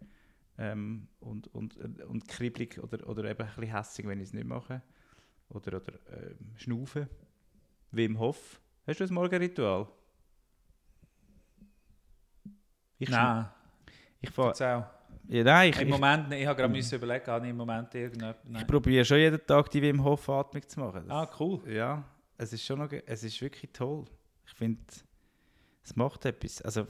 ähm, 0.58 1.08
und, 1.20 1.48
und, 1.54 1.78
und 1.78 2.28
kribbelig 2.28 2.80
oder, 2.84 3.08
oder 3.08 3.26
eben 3.26 3.42
ein 3.42 3.48
bisschen 3.48 3.76
hässig, 3.76 4.08
wenn 4.08 4.20
ich 4.20 4.28
es 4.28 4.34
nicht 4.34 4.46
mache. 4.46 4.82
Oder, 5.50 5.78
oder 5.78 5.94
ähm, 6.12 6.54
schnaufen. 6.56 7.10
Wim 7.92 8.20
Hof. 8.20 8.62
Hast 8.88 9.00
du 9.00 9.04
ein 9.04 9.14
Morgenritual? 9.14 9.88
Ich 13.00 13.10
Nein, 13.10 13.50
Ich, 14.22 14.30
fahr, 14.30 14.50
erzähl. 14.50 14.86
Ja, 15.28 15.44
nein, 15.44 15.70
ich, 15.70 15.82
Im 15.82 15.90
Moment, 15.90 16.32
ich 16.34 16.46
habe 16.46 16.58
gerade 16.60 16.74
müssen 16.74 16.96
überlegen, 16.96 17.26
habe 17.28 17.46
ich 17.46 17.52
im 17.52 17.58
Moment 17.58 17.94
irgendetwas... 17.96 18.62
ich 18.62 18.68
probiere 18.68 19.06
schon 19.06 19.18
jeden 19.18 19.46
Tag 19.46 19.70
die 19.70 19.82
Wim 19.82 20.04
Hof 20.04 20.28
Atmung 20.30 20.68
zu 20.68 20.80
machen. 20.80 21.04
Das, 21.08 21.18
Ah, 21.18 21.30
cool. 21.40 21.62
Ja, 21.72 22.04
es 22.38 22.54
ist 22.54 22.66
schon 22.66 22.80
noch, 22.80 22.92
es 22.92 23.24
ist 23.24 23.42
wirklich 23.42 23.72
toll. 23.72 24.06
Ich 24.46 24.54
finde, 24.54 24.82
es 25.84 25.96
macht 25.96 26.26
etwas. 26.26 26.62
Also 26.62 26.86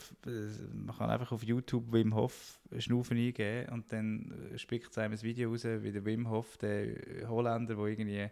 man 0.73 0.95
kann 0.95 1.09
einfach 1.09 1.31
auf 1.31 1.43
YouTube 1.43 1.91
Wim 1.91 2.13
Hof 2.15 2.59
Schnaufen 2.77 3.17
eingeben 3.17 3.69
und 3.71 3.91
dann 3.91 4.49
äh, 4.53 4.57
spickt 4.57 4.91
es 4.91 4.97
einem 4.97 5.13
ein 5.13 5.21
Video 5.21 5.49
raus, 5.49 5.63
wie 5.63 5.91
der 5.91 6.03
Wim 6.03 6.29
Hof, 6.29 6.57
der 6.57 7.27
Holländer, 7.27 7.75
der 7.75 7.85
irgendwie 7.85 8.29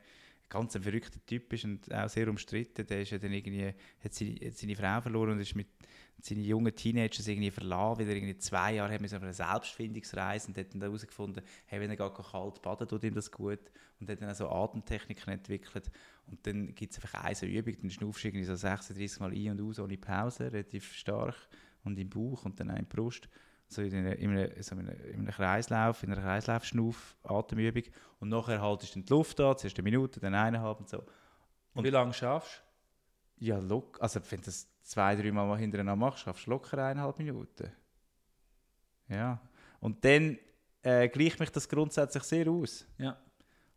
ganz 0.50 0.76
ein 0.76 0.82
verrückter 0.82 1.24
Typ 1.26 1.54
ist 1.54 1.64
und 1.64 1.94
auch 1.94 2.10
sehr 2.10 2.28
umstritten, 2.28 2.86
der 2.86 3.02
ist 3.02 3.12
ja 3.12 3.18
dann 3.18 3.32
irgendwie, 3.32 3.74
hat 4.04 4.14
seine, 4.14 4.36
hat 4.46 4.56
seine 4.56 4.76
Frau 4.76 5.02
verloren 5.02 5.32
und 5.32 5.40
ist 5.40 5.56
mit 5.56 5.68
seinen 6.22 6.44
jungen 6.44 6.76
Teenagers 6.76 7.28
irgendwie 7.28 7.52
verlassen, 7.52 8.00
weil 8.00 8.10
er 8.10 8.16
irgendwie 8.16 8.38
zwei 8.38 8.74
Jahre 8.74 8.94
hat 8.94 9.14
auf 9.14 9.24
einer 9.24 9.34
Selbstfindungsreise 9.34 10.48
und 10.48 10.58
hat 10.58 10.74
dann 10.74 10.82
herausgefunden, 10.82 11.44
hey, 11.66 11.80
wenn 11.80 11.90
er 11.90 11.96
gar 11.96 12.14
kalt 12.14 12.62
baden, 12.62 12.88
tut 12.88 13.04
ihm 13.04 13.14
das 13.14 13.32
gut 13.32 13.60
und 14.00 14.10
hat 14.10 14.22
dann 14.22 14.30
auch 14.30 14.36
so 14.36 14.50
Atemtechniken 14.50 15.34
entwickelt. 15.34 15.90
Und 16.26 16.46
dann 16.46 16.76
gibt 16.76 16.92
es 16.92 17.04
einfach 17.04 17.24
eine 17.24 17.52
Übung, 17.52 17.76
dann 17.82 17.90
schnaufst 17.90 18.24
du 18.24 18.28
irgendwie 18.28 18.46
so 18.46 18.56
36 18.56 19.20
Mal 19.20 19.32
ein 19.32 19.52
und 19.52 19.62
aus 19.62 19.80
ohne 19.80 19.98
Pause, 19.98 20.52
relativ 20.52 20.94
stark 20.94 21.36
und 21.84 21.98
im 21.98 22.10
Bauch 22.10 22.46
und 22.46 22.60
dann 22.60 22.72
auch 22.72 22.76
in 22.76 22.88
die 22.90 22.96
Brust, 22.96 23.30
so 23.69 23.84
in, 23.84 23.93
einer, 23.93 24.15
in, 24.17 24.63
so 24.63 24.75
in, 24.75 24.79
einem, 24.79 24.99
in 25.05 25.19
einem 25.19 25.27
Kreislauf, 25.27 26.03
in 26.03 26.12
einer 26.12 26.21
Kreislaufschnauf-Atemübung 26.21 27.84
und 28.19 28.29
nachher 28.29 28.62
haltest 28.62 28.95
du 28.95 29.01
die 29.01 29.10
Luft 29.10 29.39
an, 29.39 29.58
zuerst 29.58 29.77
eine 29.77 29.84
Minute, 29.84 30.19
dann 30.19 30.34
eineinhalb 30.34 30.79
und 30.79 30.89
so. 30.89 31.03
Und 31.73 31.84
wie 31.84 31.91
lange 31.91 32.13
schaffst 32.13 32.63
Ja, 33.38 33.60
lock, 33.60 34.01
also 34.01 34.19
wenn 34.29 34.39
du 34.39 34.45
das 34.45 34.67
zwei, 34.82 35.15
drei 35.15 35.32
Mal 35.32 35.58
hintereinander 35.58 35.95
machst, 35.95 36.23
schaffst 36.23 36.47
du 36.47 36.49
locker 36.49 36.84
eineinhalb 36.84 37.19
Minuten. 37.19 37.71
Ja, 39.08 39.39
und 39.79 40.03
dann 40.03 40.38
äh, 40.82 41.08
gleicht 41.08 41.39
mich 41.39 41.51
das 41.51 41.69
grundsätzlich 41.69 42.23
sehr 42.23 42.47
aus. 42.47 42.86
du? 42.97 43.03
Ja. 43.03 43.17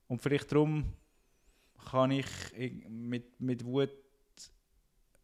Und 0.09 0.22
vielleicht 0.22 0.50
darum 0.50 0.92
kann 1.90 2.11
ich 2.11 2.26
mit, 2.88 3.40
mit 3.40 3.64
Wut 3.64 3.90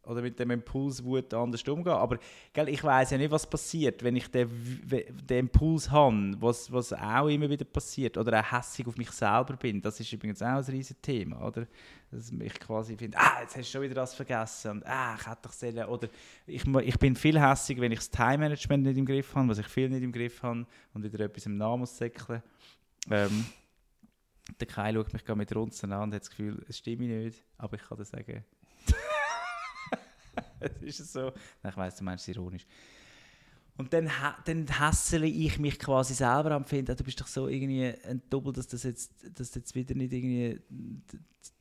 oder 0.03 0.21
mit 0.21 0.39
dem 0.39 0.51
Impuls 0.51 1.03
Wut 1.03 1.33
anders 1.33 1.63
umgehen. 1.67 1.93
Aber 1.93 2.17
gell, 2.53 2.69
ich 2.69 2.83
weiß 2.83 3.11
ja 3.11 3.17
nicht, 3.17 3.31
was 3.31 3.47
passiert, 3.47 4.03
wenn 4.03 4.15
ich 4.15 4.27
den, 4.29 4.49
den 5.29 5.39
Impuls 5.39 5.91
habe, 5.91 6.33
was, 6.39 6.71
was 6.71 6.93
auch 6.93 7.27
immer 7.27 7.49
wieder 7.49 7.65
passiert. 7.65 8.17
Oder 8.17 8.39
auch 8.39 8.51
hässig 8.51 8.87
auf 8.87 8.97
mich 8.97 9.11
selber 9.11 9.55
bin. 9.55 9.81
Das 9.81 9.99
ist 9.99 10.11
übrigens 10.11 10.41
auch 10.41 10.47
ein 10.47 10.63
riesiges 10.63 11.01
Thema. 11.01 11.45
Oder? 11.45 11.67
Dass 12.11 12.31
ich 12.31 12.59
quasi 12.59 12.97
finde, 12.97 13.17
ah, 13.19 13.41
jetzt 13.41 13.55
hast 13.55 13.67
du 13.67 13.71
schon 13.71 13.81
wieder 13.83 13.95
das 13.95 14.15
vergessen. 14.15 14.71
Und, 14.71 14.87
ah, 14.87 15.15
ich 15.19 15.27
hätte 15.27 15.39
doch 15.43 15.53
sollen. 15.53 15.85
Oder 15.85 16.07
ich, 16.47 16.65
ich 16.65 16.99
bin 16.99 17.15
viel 17.15 17.39
hässig, 17.39 17.79
wenn 17.79 17.91
ich 17.91 17.99
das 17.99 18.09
Time-Management 18.09 18.83
nicht 18.83 18.97
im 18.97 19.05
Griff 19.05 19.35
habe, 19.35 19.49
was 19.49 19.59
ich 19.59 19.67
viel 19.67 19.89
nicht 19.89 20.03
im 20.03 20.11
Griff 20.11 20.41
habe 20.41 20.65
und 20.93 21.03
wieder 21.03 21.19
etwas 21.25 21.45
im 21.45 21.57
Namen 21.57 21.85
säckeln. 21.85 22.41
Ähm, 23.11 23.45
der 24.59 24.67
Kai 24.67 24.93
schaut 24.93 25.13
mich 25.13 25.23
gerade 25.23 25.37
mit 25.37 25.55
Runzen 25.55 25.91
an 25.91 26.03
und 26.03 26.13
hat 26.15 26.21
das 26.21 26.29
Gefühl, 26.29 26.65
es 26.67 26.79
stimmt 26.79 27.01
nicht, 27.01 27.43
aber 27.57 27.75
ich 27.75 27.83
kann 27.83 27.97
dir 27.97 28.05
sagen. 28.05 28.43
es 30.81 30.99
ist 30.99 31.13
so. 31.13 31.31
Ich 31.67 31.77
weiss, 31.77 31.95
du 31.95 32.03
meinst 32.03 32.27
es 32.27 32.35
ironisch. 32.35 32.65
Und 33.77 33.93
dann, 33.93 34.11
dann 34.43 34.67
hässele 34.67 35.25
ich 35.25 35.57
mich 35.57 35.79
quasi 35.79 36.13
selber 36.13 36.51
am 36.51 36.65
finden, 36.65 36.97
du 36.97 37.03
bist 37.03 37.21
doch 37.21 37.27
so 37.27 37.47
irgendwie 37.47 37.93
ein 38.03 38.21
Doppel, 38.29 38.51
dass, 38.51 38.67
das 38.67 38.83
jetzt, 38.83 39.13
dass 39.39 39.51
du 39.51 39.59
jetzt 39.59 39.73
wieder 39.73 39.95
nicht 39.95 40.11
irgendwie 40.11 40.61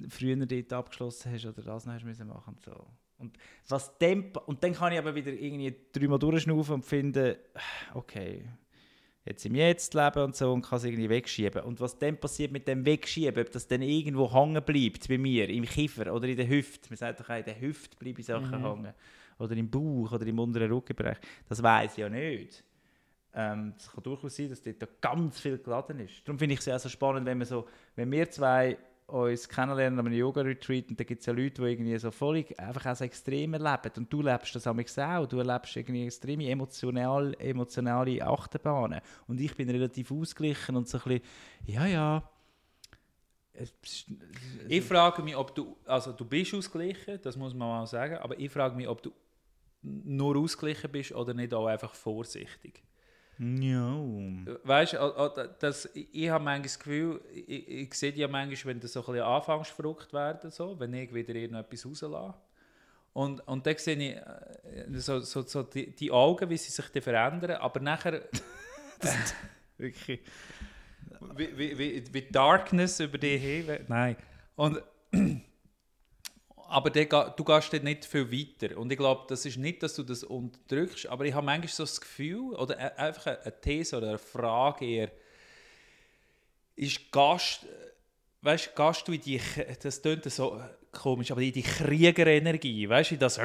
früher 0.08 0.34
dort 0.34 0.72
abgeschlossen 0.72 1.32
hast 1.32 1.46
oder 1.46 1.62
das 1.62 1.86
noch 1.86 1.94
hast 1.94 2.04
müssen 2.04 2.26
machen 2.26 2.54
und 2.54 2.60
so. 2.60 2.86
Und, 3.18 3.38
was 3.68 3.92
und 4.46 4.64
dann 4.64 4.72
kann 4.74 4.92
ich 4.92 4.98
aber 4.98 5.14
wieder 5.14 5.32
irgendwie 5.32 5.74
dreimal 5.92 6.18
durchschnaufen 6.18 6.74
und 6.74 6.84
finden, 6.84 7.36
okay, 7.94 8.44
jetzt 9.24 9.44
im 9.44 9.54
Jetzt 9.54 9.94
leben 9.94 10.22
und 10.22 10.36
so 10.36 10.52
und 10.52 10.62
kann 10.62 10.78
es 10.78 10.84
irgendwie 10.84 11.08
wegschieben. 11.08 11.62
Und 11.62 11.80
was 11.80 11.98
dann 11.98 12.16
passiert 12.16 12.50
mit 12.52 12.66
dem 12.66 12.84
Wegschieben, 12.86 13.44
ob 13.44 13.50
das 13.52 13.66
dann 13.68 13.82
irgendwo 13.82 14.32
hängen 14.32 14.62
bleibt 14.62 15.08
bei 15.08 15.18
mir, 15.18 15.48
im 15.48 15.64
Kiefer 15.64 16.12
oder 16.14 16.26
in 16.28 16.36
der 16.36 16.48
Hüfte, 16.48 16.88
man 16.90 16.96
sagt 16.96 17.20
doch 17.20 17.28
auch, 17.28 17.36
in 17.38 17.44
der 17.44 17.60
Hüfte 17.60 17.96
bleiben 17.96 18.22
Sachen 18.22 18.60
Mhm. 18.60 18.64
hängen. 18.64 18.94
oder 19.38 19.56
im 19.56 19.70
Bauch 19.70 20.10
oder 20.12 20.26
im 20.26 20.38
unteren 20.38 20.72
Rückenbereich. 20.72 21.18
Das 21.48 21.62
weiß 21.62 21.92
ich 21.92 21.98
ja 21.98 22.08
nicht. 22.08 22.64
Ähm, 23.34 23.74
es 23.78 23.88
kann 23.92 24.02
durchaus 24.02 24.34
sein, 24.34 24.48
dass 24.48 24.62
dort 24.62 25.00
ganz 25.00 25.38
viel 25.38 25.58
geladen 25.58 26.00
ist. 26.00 26.26
Darum 26.26 26.38
finde 26.38 26.54
ich 26.54 26.60
es 26.60 26.68
auch 26.68 26.78
so 26.80 26.88
spannend, 26.88 27.24
wenn, 27.26 27.38
wir 27.38 27.46
so, 27.46 27.68
wenn 27.94 28.10
wir 28.10 28.28
zwei 28.30 28.76
uns 29.08 29.48
kennenlernen 29.48 29.98
an 29.98 30.06
einem 30.06 30.14
Yoga-Retreat 30.14 30.90
und 30.90 31.00
da 31.00 31.04
gibt 31.04 31.20
es 31.20 31.26
ja 31.26 31.32
Leute, 31.32 31.62
die 31.62 31.68
irgendwie 31.68 31.98
so 31.98 32.10
voll 32.10 32.44
einfach 32.58 32.94
so 32.94 33.04
extrem 33.04 33.54
erleben. 33.54 33.90
Und 33.96 34.12
du 34.12 34.20
lebst 34.20 34.54
das 34.54 34.66
auch, 34.66 35.26
du 35.26 35.38
erlebst 35.38 35.76
irgendwie 35.76 36.04
extreme 36.04 36.48
emotional, 36.48 37.34
emotionale 37.38 38.22
Achterbahnen. 38.22 39.00
Und 39.26 39.40
ich 39.40 39.54
bin 39.56 39.70
relativ 39.70 40.10
ausgeglichen 40.10 40.76
und 40.76 40.88
so 40.88 40.98
ein 40.98 41.04
bisschen, 41.04 41.22
ja, 41.66 41.86
ja, 41.86 42.30
ich 44.68 44.84
frage 44.84 45.22
mich, 45.22 45.36
ob 45.36 45.54
du, 45.54 45.76
also 45.84 46.12
du 46.12 46.24
bist 46.24 46.54
ausgeglichen, 46.54 47.18
das 47.22 47.36
muss 47.36 47.54
man 47.54 47.68
mal 47.68 47.86
sagen, 47.86 48.18
aber 48.18 48.38
ich 48.38 48.50
frage 48.50 48.76
mich, 48.76 48.86
ob 48.86 49.02
du 49.02 49.12
nur 49.82 50.36
ausgeglichen 50.36 50.90
bist 50.90 51.12
oder 51.12 51.34
nicht 51.34 51.52
auch 51.54 51.66
einfach 51.66 51.94
vorsichtig. 51.94 52.82
Ja. 53.38 53.96
Weißt 54.64 54.94
du, 54.94 55.88
ich 56.12 56.28
habe 56.28 56.42
manchmal 56.44 56.62
das 56.62 56.78
Gefühl, 56.78 57.20
ich, 57.32 57.68
ich 57.68 57.94
sehe 57.94 58.12
ja 58.14 58.26
manchmal, 58.26 58.74
wenn 58.74 58.80
du 58.80 58.88
so 58.88 59.00
ein 59.00 59.06
bisschen 59.06 59.22
anfängst 59.22 59.70
verrückt 59.70 60.12
werden, 60.12 60.50
so, 60.50 60.78
wenn 60.80 60.92
ich 60.94 61.14
wieder 61.14 61.34
irgendetwas 61.34 61.86
rauslasse. 61.86 62.34
Und, 63.12 63.46
und 63.46 63.66
dann 63.66 63.76
sehe 63.76 63.96
ich 63.96 64.16
äh, 64.16 64.98
so, 64.98 65.20
so, 65.20 65.42
so 65.42 65.62
die, 65.62 65.94
die 65.94 66.10
Augen, 66.10 66.50
wie 66.50 66.56
sie 66.56 66.70
sich 66.70 67.02
verändern, 67.02 67.52
aber 67.52 67.80
nachher... 67.80 68.22
Wirklich... 69.78 70.20
Wie, 71.36 71.58
wie, 71.58 71.78
wie, 71.78 72.04
wie 72.12 72.22
Darkness 72.22 73.00
über 73.00 73.18
dich 73.18 73.40
hin... 73.40 73.78
Nein. 73.86 74.16
Und 74.56 74.82
aber 76.68 76.90
der, 76.90 77.06
du 77.06 77.44
gehst 77.44 77.72
dort 77.72 77.82
nicht 77.82 78.04
viel 78.04 78.30
weiter. 78.30 78.76
Und 78.76 78.92
ich 78.92 78.98
glaube, 78.98 79.24
das 79.28 79.46
ist 79.46 79.56
nicht, 79.56 79.82
dass 79.82 79.94
du 79.94 80.02
das 80.02 80.22
unterdrückst, 80.22 81.06
aber 81.06 81.24
ich 81.24 81.34
habe 81.34 81.46
manchmal 81.46 81.68
so 81.68 81.82
das 81.82 82.00
Gefühl, 82.00 82.54
oder 82.54 82.78
e-, 82.78 83.00
einfach 83.00 83.26
eine 83.26 83.60
These 83.60 83.96
oder 83.96 84.08
eine 84.10 84.18
Frage 84.18 84.84
eher, 84.84 85.10
ist 86.76 87.10
Gast, 87.10 87.66
weißt, 88.42 88.76
gehst 88.76 89.08
du 89.08 89.12
in 89.12 89.20
die, 89.20 89.40
das 89.82 90.02
klingt 90.02 90.30
so 90.30 90.60
komisch, 90.92 91.30
aber 91.30 91.40
in 91.40 91.52
die 91.52 91.62
Kriegerenergie, 91.62 92.88
weißt 92.88 93.10
du, 93.10 93.14
in 93.14 93.20
das, 93.20 93.40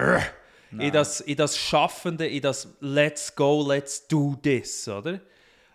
in 0.72 0.92
das, 0.92 1.22
in 1.22 1.38
das 1.38 1.58
Schaffende, 1.58 2.28
in 2.28 2.42
das 2.42 2.76
Let's 2.82 3.34
go, 3.34 3.66
let's 3.66 4.06
do 4.06 4.36
this, 4.44 4.88
oder? 4.88 5.22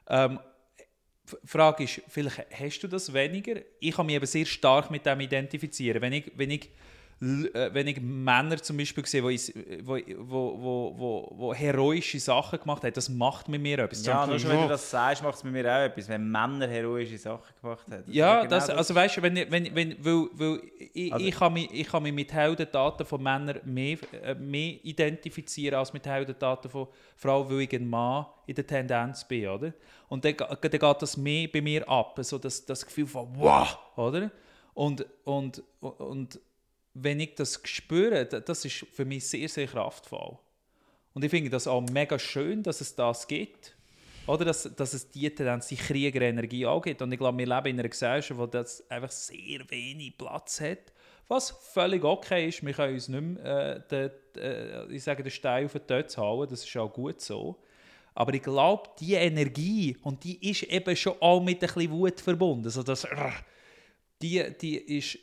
Ähm, 0.06 0.38
die 1.30 1.48
Frage 1.48 1.84
ist, 1.84 2.02
vielleicht 2.08 2.46
hast 2.58 2.80
du 2.80 2.88
das 2.88 3.12
weniger? 3.12 3.60
Ich 3.80 3.94
kann 3.94 4.06
mich 4.06 4.16
eben 4.16 4.26
sehr 4.26 4.46
stark 4.46 4.90
mit 4.90 5.04
dem 5.04 5.20
identifizieren. 5.20 6.00
Wenn 6.00 6.14
ich, 6.14 6.32
wenn 6.36 6.50
ich 6.50 6.64
äh, 6.64 6.68
wenn 7.20 7.88
ich 7.88 8.00
Männer 8.00 8.58
zum 8.58 8.76
Beispiel 8.76 9.04
sehe, 9.04 9.22
die 9.22 9.80
wo, 9.82 9.98
wo, 10.18 10.62
wo, 10.62 10.94
wo, 10.96 11.32
wo 11.36 11.54
heroische 11.54 12.20
Sachen 12.20 12.60
gemacht 12.60 12.84
haben, 12.84 12.92
das 12.92 13.08
macht 13.08 13.48
mit 13.48 13.60
mir 13.60 13.80
etwas. 13.80 14.06
Ja, 14.06 14.24
nur 14.24 14.38
schon, 14.38 14.50
wenn 14.50 14.62
du 14.62 14.68
das 14.68 14.88
sagst, 14.88 15.22
macht 15.24 15.34
es 15.34 15.42
mit 15.42 15.52
mir 15.52 15.64
auch 15.64 15.84
etwas, 15.84 16.08
wenn 16.08 16.30
Männer 16.30 16.68
heroische 16.68 17.18
Sachen 17.18 17.52
gemacht 17.60 17.84
haben. 17.90 18.04
Ja, 18.06 18.42
genau 18.42 18.50
das, 18.50 18.70
also 18.70 18.94
weißt 18.94 19.16
du, 19.16 19.22
wenn, 19.22 19.34
wenn, 19.34 19.74
wenn, 19.74 20.04
weil, 20.04 20.28
weil 20.32 20.60
ich, 20.92 21.12
also, 21.12 21.26
ich, 21.26 21.34
kann 21.34 21.52
mich, 21.52 21.68
ich 21.72 21.88
kann 21.88 22.04
mich 22.04 22.12
mit 22.12 22.32
Heldentaten 22.32 23.04
von 23.04 23.20
Männern 23.20 23.60
mehr, 23.64 23.98
äh, 24.22 24.34
mehr 24.36 24.76
identifizieren 24.84 25.76
als 25.76 25.92
mit 25.92 26.06
Heldentaten 26.06 26.70
von 26.70 26.86
Frauen, 27.16 27.50
weil 27.50 27.62
ich 27.62 27.72
ein 27.74 27.88
Mann 27.88 28.26
in 28.46 28.54
der 28.54 28.66
Tendenz 28.66 29.26
bin, 29.26 29.48
oder? 29.48 29.72
Und 30.08 30.24
dann, 30.24 30.36
dann 30.36 30.70
geht 30.70 31.02
das 31.02 31.16
mehr 31.16 31.48
bei 31.52 31.60
mir 31.60 31.88
ab, 31.88 32.16
so 32.22 32.38
das, 32.38 32.64
das 32.64 32.86
Gefühl 32.86 33.08
von 33.08 33.28
wow, 33.34 33.76
oder? 33.96 34.30
Und, 34.72 35.04
und, 35.24 35.64
und 35.80 36.38
wenn 37.02 37.20
ich 37.20 37.34
das 37.34 37.60
spüre, 37.64 38.26
das 38.26 38.64
ist 38.64 38.86
für 38.92 39.04
mich 39.04 39.26
sehr, 39.26 39.48
sehr 39.48 39.66
kraftvoll. 39.66 40.38
Und 41.14 41.24
ich 41.24 41.30
finde 41.30 41.50
das 41.50 41.66
auch 41.66 41.80
mega 41.80 42.18
schön, 42.18 42.62
dass 42.62 42.80
es 42.80 42.94
das 42.94 43.26
gibt. 43.26 43.74
Oder 44.26 44.44
dass, 44.44 44.64
dass 44.76 44.92
es 44.92 45.10
die 45.10 45.28
Tendenz, 45.34 45.68
die 45.68 45.76
Kriegerenergie 45.76 46.66
auch 46.66 46.82
gibt. 46.82 47.00
Und 47.00 47.10
ich 47.10 47.18
glaube, 47.18 47.38
wir 47.38 47.46
leben 47.46 47.66
in 47.66 47.80
einer 47.80 47.88
Gesellschaft, 47.88 48.38
wo 48.38 48.46
das 48.46 48.88
einfach 48.90 49.10
sehr 49.10 49.60
wenig 49.70 50.18
Platz 50.18 50.60
hat. 50.60 50.92
Was 51.28 51.50
völlig 51.50 52.04
okay 52.04 52.48
ist. 52.48 52.64
Wir 52.64 52.74
können 52.74 52.94
uns 52.94 53.08
nicht 53.08 53.20
mehr, 53.20 53.76
äh, 53.76 53.80
den, 53.90 54.10
äh, 54.36 54.86
ich 54.92 55.02
sage, 55.02 55.22
den 55.22 55.30
Stein 55.30 55.66
auf 55.66 55.72
den 55.72 55.86
Tod 55.86 56.16
hauen. 56.18 56.48
Das 56.48 56.64
ist 56.64 56.76
auch 56.76 56.92
gut 56.92 57.20
so. 57.20 57.58
Aber 58.14 58.34
ich 58.34 58.42
glaube, 58.42 58.90
die 59.00 59.14
Energie, 59.14 59.96
und 60.02 60.24
die 60.24 60.50
ist 60.50 60.64
eben 60.64 60.94
schon 60.96 61.14
auch 61.20 61.40
mit 61.40 61.62
ein 61.62 61.72
bisschen 61.72 61.90
Wut 61.90 62.20
verbunden. 62.20 62.64
Also 62.66 62.82
das, 62.82 63.06
die, 64.20 64.44
die, 64.60 64.76
ist, 64.98 65.18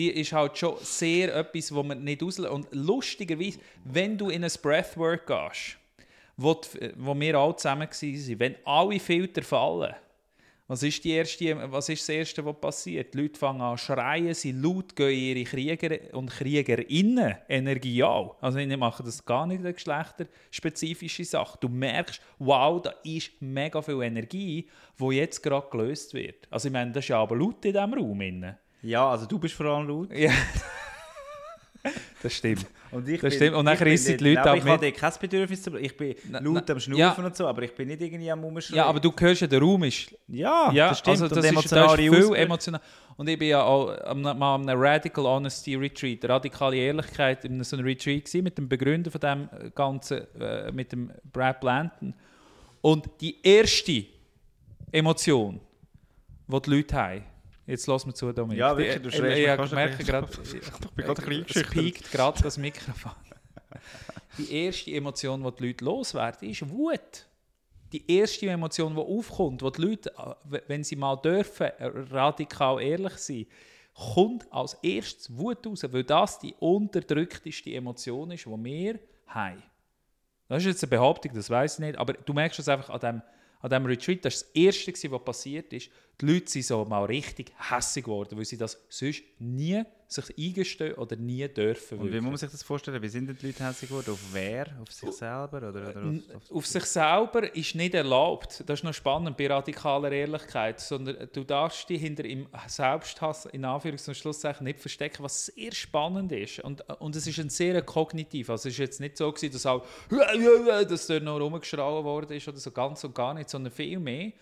die 0.00 0.08
ist 0.08 0.32
halt 0.32 0.56
schon 0.56 0.76
sehr 0.80 1.34
etwas, 1.36 1.74
wo 1.74 1.82
man 1.82 2.02
nicht 2.02 2.22
auslässt. 2.22 2.50
Und 2.50 2.66
lustigerweise, 2.72 3.58
wenn 3.84 4.16
du 4.16 4.30
in 4.30 4.42
ein 4.42 4.52
Breathwork 4.62 5.26
gehst, 5.26 5.76
wo, 6.38 6.54
die, 6.54 6.92
wo 6.96 7.14
wir 7.20 7.34
alle 7.34 7.56
zusammen 7.56 7.86
waren, 7.86 8.38
wenn 8.38 8.56
alle 8.64 8.98
Filter 8.98 9.42
fallen, 9.42 9.94
was 10.68 10.82
ist, 10.84 11.04
die 11.04 11.10
erste, 11.10 11.70
was 11.70 11.90
ist 11.90 12.00
das 12.00 12.08
Erste, 12.08 12.42
was 12.46 12.58
passiert? 12.58 13.12
Die 13.12 13.18
Leute 13.18 13.38
fangen 13.38 13.60
an 13.60 13.76
zu 13.76 13.84
schreien, 13.86 14.32
sie 14.32 14.52
laut 14.52 14.96
gehen 14.96 15.36
ihre 15.36 15.44
Krieger 15.44 16.14
und 16.14 16.30
Kriegerinnen 16.30 17.34
Energie 17.46 18.02
an. 18.02 18.30
Also 18.40 18.58
ich 18.58 18.76
mache 18.78 19.02
das 19.02 19.22
gar 19.22 19.46
nicht 19.46 19.58
eine 19.58 19.74
geschlechterspezifische 19.74 21.24
Sache. 21.26 21.58
Du 21.60 21.68
merkst, 21.68 22.22
wow, 22.38 22.80
da 22.80 22.94
ist 23.04 23.32
mega 23.40 23.82
viel 23.82 24.00
Energie, 24.00 24.66
die 24.98 25.16
jetzt 25.16 25.42
gerade 25.42 25.68
gelöst 25.70 26.14
wird. 26.14 26.48
Also 26.48 26.68
ich 26.68 26.72
meine, 26.72 26.92
das 26.92 27.04
ist 27.04 27.08
ja 27.08 27.20
aber 27.20 27.36
laut 27.36 27.62
in 27.66 27.72
diesem 27.72 27.92
Raum. 27.92 28.54
Ja, 28.82 29.10
also 29.10 29.26
du 29.26 29.38
bist 29.38 29.54
vor 29.54 29.66
allem 29.66 29.88
laut. 29.88 30.12
Ja. 30.16 30.32
Das 32.22 32.34
stimmt. 32.34 32.66
Und 32.90 33.08
ich 33.08 33.20
das 33.20 33.30
bin, 33.30 33.38
stimmt. 33.38 33.56
Und 33.56 33.64
dann 33.64 33.78
rissen 33.78 34.18
die 34.18 34.34
Leute 34.34 34.50
auch 34.50 34.54
Ich 34.54 34.64
habe 34.64 34.92
kein 34.92 35.12
Bedürfnis 35.20 35.62
zu 35.62 35.74
Ich 35.76 35.96
bin 35.96 36.14
na, 36.28 36.40
laut 36.40 36.64
na, 36.66 36.74
am 36.74 36.80
Schnaufen 36.80 37.00
ja. 37.00 37.14
und 37.14 37.36
so, 37.36 37.46
aber 37.46 37.62
ich 37.62 37.74
bin 37.74 37.88
nicht 37.88 38.00
irgendwie 38.00 38.30
am 38.30 38.44
Umschreien. 38.44 38.76
Ja, 38.76 38.86
aber 38.86 39.00
du 39.00 39.12
hörst 39.18 39.40
ja, 39.40 39.46
der 39.46 39.60
Raum 39.60 39.84
ist... 39.84 40.14
Ja, 40.28 40.70
ja 40.72 40.88
das 40.88 40.98
stimmt. 40.98 41.22
Also 41.22 41.34
das, 41.34 41.44
ist, 41.44 41.72
das 41.72 41.92
ist 41.92 41.96
viel 41.96 42.34
emotional. 42.34 42.80
Und 43.16 43.28
ich 43.28 43.38
bin 43.38 43.48
ja 43.48 43.62
auch 43.62 43.88
einem 43.88 44.68
Radical 44.68 45.24
Honesty 45.24 45.74
Retreat, 45.76 46.24
radikale 46.24 46.76
Ehrlichkeit, 46.76 47.44
in 47.44 47.62
so 47.62 47.76
einem 47.76 47.86
Retreat 47.86 48.24
gewesen, 48.24 48.44
mit 48.44 48.58
dem 48.58 48.68
Begründer 48.68 49.10
von 49.10 49.20
dem 49.20 49.48
Ganzen, 49.74 50.26
äh, 50.40 50.72
mit 50.72 50.92
dem 50.92 51.10
Brad 51.32 51.60
Blanton. 51.60 52.14
Und 52.82 53.08
die 53.20 53.36
erste 53.42 54.04
Emotion, 54.90 55.60
die 56.48 56.60
die 56.60 56.70
Leute 56.70 56.96
haben, 56.96 57.24
Jetzt 57.70 57.86
lass 57.86 58.04
mir 58.04 58.12
zu, 58.12 58.32
Dominik. 58.32 58.58
Ja, 58.58 58.76
wirklich, 58.76 59.00
du 59.00 59.12
schreibst 59.12 59.38
Ich, 59.38 59.64
ich 59.64 59.72
merke 59.72 60.04
gerade, 60.04 60.28
ich 60.42 60.90
bin 60.90 61.04
gerade 61.04 61.22
ein 61.22 61.46
Es 61.48 61.70
piekt 61.70 62.10
gerade 62.10 62.42
das 62.42 62.58
Mikrofon. 62.58 63.12
Die 64.38 64.52
erste 64.52 64.90
Emotion, 64.90 65.42
die 65.42 65.50
die 65.52 65.66
Leute 65.68 65.84
loswerden, 65.84 66.48
ist 66.50 66.68
Wut. 66.68 67.26
Die 67.92 68.10
erste 68.10 68.48
Emotion, 68.48 68.94
die 68.94 69.00
aufkommt, 69.00 69.62
wo 69.62 69.70
die 69.70 69.82
Leute, 69.82 70.12
wenn 70.66 70.82
sie 70.82 70.96
mal 70.96 71.16
dürfen, 71.16 71.68
radikal 71.78 72.80
ehrlich 72.80 73.16
sein, 73.18 73.46
kommt 73.94 74.50
als 74.52 74.74
erstes 74.82 75.36
Wut 75.36 75.66
raus, 75.66 75.84
weil 75.90 76.04
das 76.04 76.38
die 76.38 76.54
unterdrückteste 76.58 77.72
Emotion 77.74 78.30
ist, 78.30 78.46
die 78.46 78.50
wir 78.50 79.00
haben. 79.26 79.62
Das 80.48 80.62
ist 80.62 80.66
jetzt 80.66 80.84
eine 80.84 80.90
Behauptung, 80.90 81.32
das 81.34 81.50
weiß 81.50 81.74
ich 81.74 81.78
nicht, 81.80 81.98
aber 81.98 82.14
du 82.14 82.32
merkst 82.32 82.58
es 82.58 82.68
einfach 82.68 82.90
an 82.90 83.00
dem, 83.00 83.22
an 83.60 83.70
dem 83.70 83.86
Retreat, 83.86 84.24
das 84.24 84.42
war 84.42 84.48
das 84.54 84.86
Erste, 84.86 85.10
was 85.10 85.24
passiert 85.24 85.72
ist 85.72 85.90
die 86.20 86.26
Leute 86.26 86.50
sind 86.50 86.64
so 86.64 86.84
mal 86.84 87.04
richtig 87.04 87.52
hässig 87.70 88.04
geworden, 88.04 88.36
weil 88.36 88.44
sie 88.44 88.56
das 88.56 88.78
sonst 88.88 89.22
nie 89.38 89.82
sich 90.06 90.24
eingestehen 90.36 90.94
oder 90.94 91.14
nie 91.14 91.46
dürfen. 91.46 91.98
Und 91.98 92.12
wie 92.12 92.20
muss 92.20 92.30
man 92.30 92.36
sich 92.36 92.50
das 92.50 92.64
vorstellen? 92.64 93.00
Wie 93.00 93.08
sind 93.08 93.28
denn 93.28 93.38
die 93.40 93.46
Leute 93.46 93.64
hässig 93.64 93.88
geworden? 93.88 94.10
Auf 94.10 94.20
wer? 94.32 94.66
Auf 94.82 94.90
sich 94.90 95.12
selber? 95.12 95.58
Oder, 95.58 95.68
oder 95.68 95.88
auf, 95.88 96.36
auf, 96.36 96.50
auf, 96.50 96.66
sich 96.66 96.84
selber 96.84 97.54
ist 97.54 97.76
nicht 97.76 97.94
erlaubt. 97.94 98.64
Das 98.66 98.80
ist 98.80 98.84
noch 98.84 98.92
spannend 98.92 99.36
bei 99.36 99.46
radikaler 99.46 100.10
Ehrlichkeit. 100.10 100.80
Sondern 100.80 101.28
du 101.32 101.44
darfst 101.44 101.88
dich 101.88 102.00
hinter 102.00 102.24
im 102.24 102.48
Selbsthass 102.66 103.46
in 103.46 103.64
Anführungs- 103.64 104.08
und 104.08 104.16
Schlusszeichen 104.16 104.64
nicht 104.64 104.80
verstecken, 104.80 105.22
was 105.22 105.46
sehr 105.46 105.72
spannend 105.72 106.32
ist. 106.32 106.58
Und, 106.58 106.82
und 107.00 107.14
es 107.14 107.28
ist 107.28 107.38
ein 107.38 107.48
sehr 107.48 107.80
kognitiv. 107.82 108.50
Also 108.50 108.68
es 108.68 108.74
ist 108.74 108.78
jetzt 108.78 109.00
nicht 109.00 109.16
so 109.16 109.30
gewesen, 109.30 109.52
dass 109.52 109.64
auch 109.64 109.86
dass 110.88 111.06
dort 111.06 111.22
noch 111.22 111.38
rumgeschrien 111.38 112.04
worden 112.04 112.36
ist 112.36 112.48
oder 112.48 112.58
so 112.58 112.72
ganz 112.72 113.04
und 113.04 113.14
gar 113.14 113.34
nicht, 113.34 113.48
sondern 113.48 113.72
viel 113.72 114.00
mehr 114.00 114.32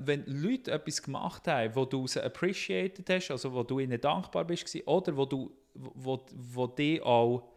wenn 0.00 0.24
Leute 0.26 0.72
etwas 0.72 1.02
gemacht 1.02 1.46
haben, 1.48 1.74
wo 1.74 1.84
du 1.84 2.06
sie 2.06 2.22
appreciated 2.22 3.08
hast, 3.08 3.30
also 3.30 3.52
wo 3.52 3.62
du 3.62 3.78
ihnen 3.80 4.00
dankbar 4.00 4.44
bist 4.44 4.76
oder 4.86 5.16
wo 5.16 5.24
du 5.24 5.50
wo, 5.74 6.24
wo 6.34 6.66
die 6.66 7.00
auch 7.00 7.48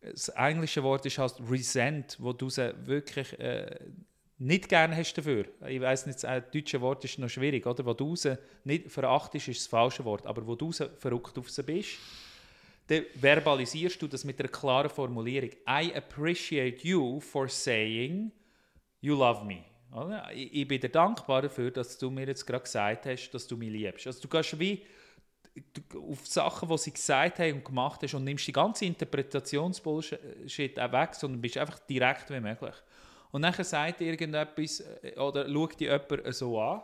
das 0.00 0.28
englische 0.28 0.82
Wort 0.82 1.06
ist 1.06 1.18
heißt 1.18 1.40
resent, 1.48 2.16
wo 2.20 2.32
du 2.32 2.50
sie 2.50 2.74
wirklich 2.86 3.38
äh, 3.38 3.78
nicht 4.38 4.68
gerne 4.68 4.96
hast 4.96 5.14
dafür. 5.14 5.46
Ich 5.66 5.80
weiß 5.80 6.06
nicht, 6.06 6.22
das 6.22 6.42
deutsche 6.50 6.80
Wort 6.80 7.04
ist 7.04 7.18
noch 7.18 7.28
schwierig, 7.28 7.66
oder? 7.66 7.86
Wo 7.86 7.94
du 7.94 8.14
sie 8.16 8.36
nicht 8.64 8.90
verachtest, 8.90 9.48
ist 9.48 9.60
das 9.60 9.66
falsche 9.66 10.04
Wort, 10.04 10.26
aber 10.26 10.46
wo 10.46 10.54
du 10.56 10.72
sie 10.72 10.90
verrückt 10.98 11.38
auf 11.38 11.50
sie 11.50 11.62
bist, 11.62 11.98
dann 12.88 13.04
verbalisierst 13.14 14.00
du 14.02 14.08
das 14.08 14.24
mit 14.24 14.38
einer 14.40 14.48
klaren 14.48 14.90
Formulierung. 14.90 15.50
I 15.66 15.94
appreciate 15.94 16.86
you 16.86 17.20
for 17.20 17.48
saying 17.48 18.30
you 19.00 19.16
love 19.16 19.44
me. 19.46 19.64
Ich, 20.34 20.66
bin 20.66 20.80
dir 20.80 20.88
dankbar 20.88 21.42
dafür, 21.42 21.70
dass 21.70 21.96
du 21.98 22.10
mir 22.10 22.26
jetzt 22.26 22.44
gerade 22.46 22.64
gesagt 22.64 23.06
hast, 23.06 23.30
dass 23.30 23.46
du 23.46 23.56
mich 23.56 23.70
liebst. 23.70 24.06
Also 24.06 24.22
du 24.22 24.28
gehst 24.28 24.58
wie 24.58 24.84
auf 25.94 26.26
Sachen, 26.26 26.68
die 26.68 26.78
sie 26.78 26.92
gesagt 26.92 27.38
haben 27.38 27.54
und 27.54 27.64
gemacht 27.64 28.02
hast 28.02 28.14
und 28.14 28.24
nimmst 28.24 28.46
die 28.46 28.52
ganze 28.52 28.86
Interpretationsbullshit 28.86 30.80
auch 30.80 30.92
weg, 30.92 31.14
sondern 31.14 31.40
bist 31.40 31.56
einfach 31.58 31.78
direkt 31.80 32.30
wie 32.30 32.40
möglich. 32.40 32.74
Und 33.30 33.42
dann 33.42 33.52
sagt 33.52 34.00
irgendetwas 34.00 34.80
äh, 34.80 35.18
oder 35.18 35.48
schaut 35.48 35.80
dich 35.80 35.88
jemand 35.88 36.34
so 36.34 36.60
an 36.60 36.82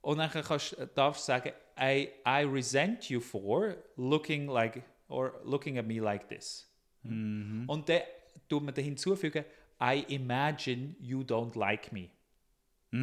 und 0.00 0.18
dann 0.18 0.30
kannst, 0.30 0.76
darfst 0.94 1.22
du 1.22 1.26
sagen, 1.26 1.52
I, 1.78 2.08
I 2.26 2.44
resent 2.44 3.10
you 3.10 3.20
for 3.20 3.76
looking 3.96 4.46
like 4.46 4.82
or 5.08 5.40
looking 5.44 5.78
at 5.78 5.86
me 5.86 6.00
like 6.00 6.28
this. 6.28 6.70
Mhm. 7.02 7.64
Und 7.66 7.88
dann 7.88 8.00
tut 8.48 8.62
man 8.62 8.74
da 8.74 8.80
hinzufügen, 8.80 9.44
I 9.80 10.04
imagine 10.08 10.96
you 11.00 11.20
don't 11.20 11.58
like 11.58 11.92
me. 11.92 12.08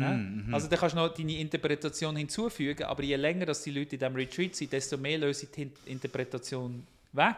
Ja? 0.02 0.12
Mhm. 0.12 0.54
Also 0.54 0.68
da 0.68 0.76
kannst 0.78 0.96
du 0.96 1.00
noch 1.00 1.14
deine 1.14 1.38
Interpretation 1.38 2.16
hinzufügen, 2.16 2.84
aber 2.84 3.04
je 3.04 3.16
länger 3.16 3.46
dass 3.46 3.64
die 3.64 3.72
Leute 3.72 3.96
in 3.96 4.00
diesem 4.00 4.16
Retreat 4.16 4.56
sind, 4.56 4.72
desto 4.74 4.98
mehr 4.98 5.18
lösen 5.18 5.50
die 5.56 5.62
Hin- 5.62 5.74
Interpretation 5.86 6.86
weg. 7.12 7.36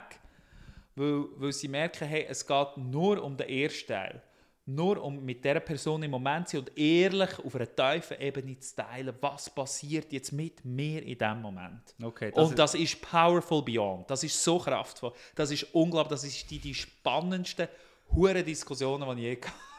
Weil, 0.96 1.26
weil 1.38 1.52
sie 1.52 1.68
merken, 1.68 2.08
hey, 2.08 2.26
es 2.30 2.46
geht 2.48 2.78
nur 2.78 3.22
um 3.22 3.36
den 3.36 3.50
ersten 3.50 3.88
Teil. 3.88 4.22
Nur 4.68 5.04
um 5.04 5.24
mit 5.24 5.44
dieser 5.44 5.60
Person 5.60 6.02
im 6.02 6.10
Moment 6.12 6.48
zu 6.48 6.58
sein 6.58 6.66
und 6.68 6.78
ehrlich 6.78 7.38
auf 7.38 7.54
einer 7.56 7.76
tiefen 7.76 8.20
Ebene 8.20 8.58
zu 8.58 8.76
teilen, 8.78 9.14
was 9.22 9.48
passiert 9.50 10.12
jetzt 10.12 10.32
mit 10.32 10.66
mir 10.66 11.04
in 11.04 11.18
diesem 11.18 11.42
Moment. 11.42 11.94
Okay, 12.02 12.32
das 12.34 12.50
und 12.50 12.58
das 12.58 12.74
ist 12.74 13.00
powerful 13.02 13.62
beyond. 13.62 14.10
Das 14.10 14.24
ist 14.24 14.44
so 14.44 14.58
kraftvoll. 14.58 15.14
Das 15.36 15.52
ist 15.52 15.64
unglaublich. 15.76 16.10
Das 16.10 16.24
ist 16.24 16.50
die, 16.50 16.58
die 16.58 16.74
spannendsten 16.74 17.68
hure 18.12 18.42
Diskussionen, 18.44 19.06
die 19.18 19.22
ich 19.24 19.28
je 19.28 19.36
gehabt 19.36 19.54
habe. 19.54 19.75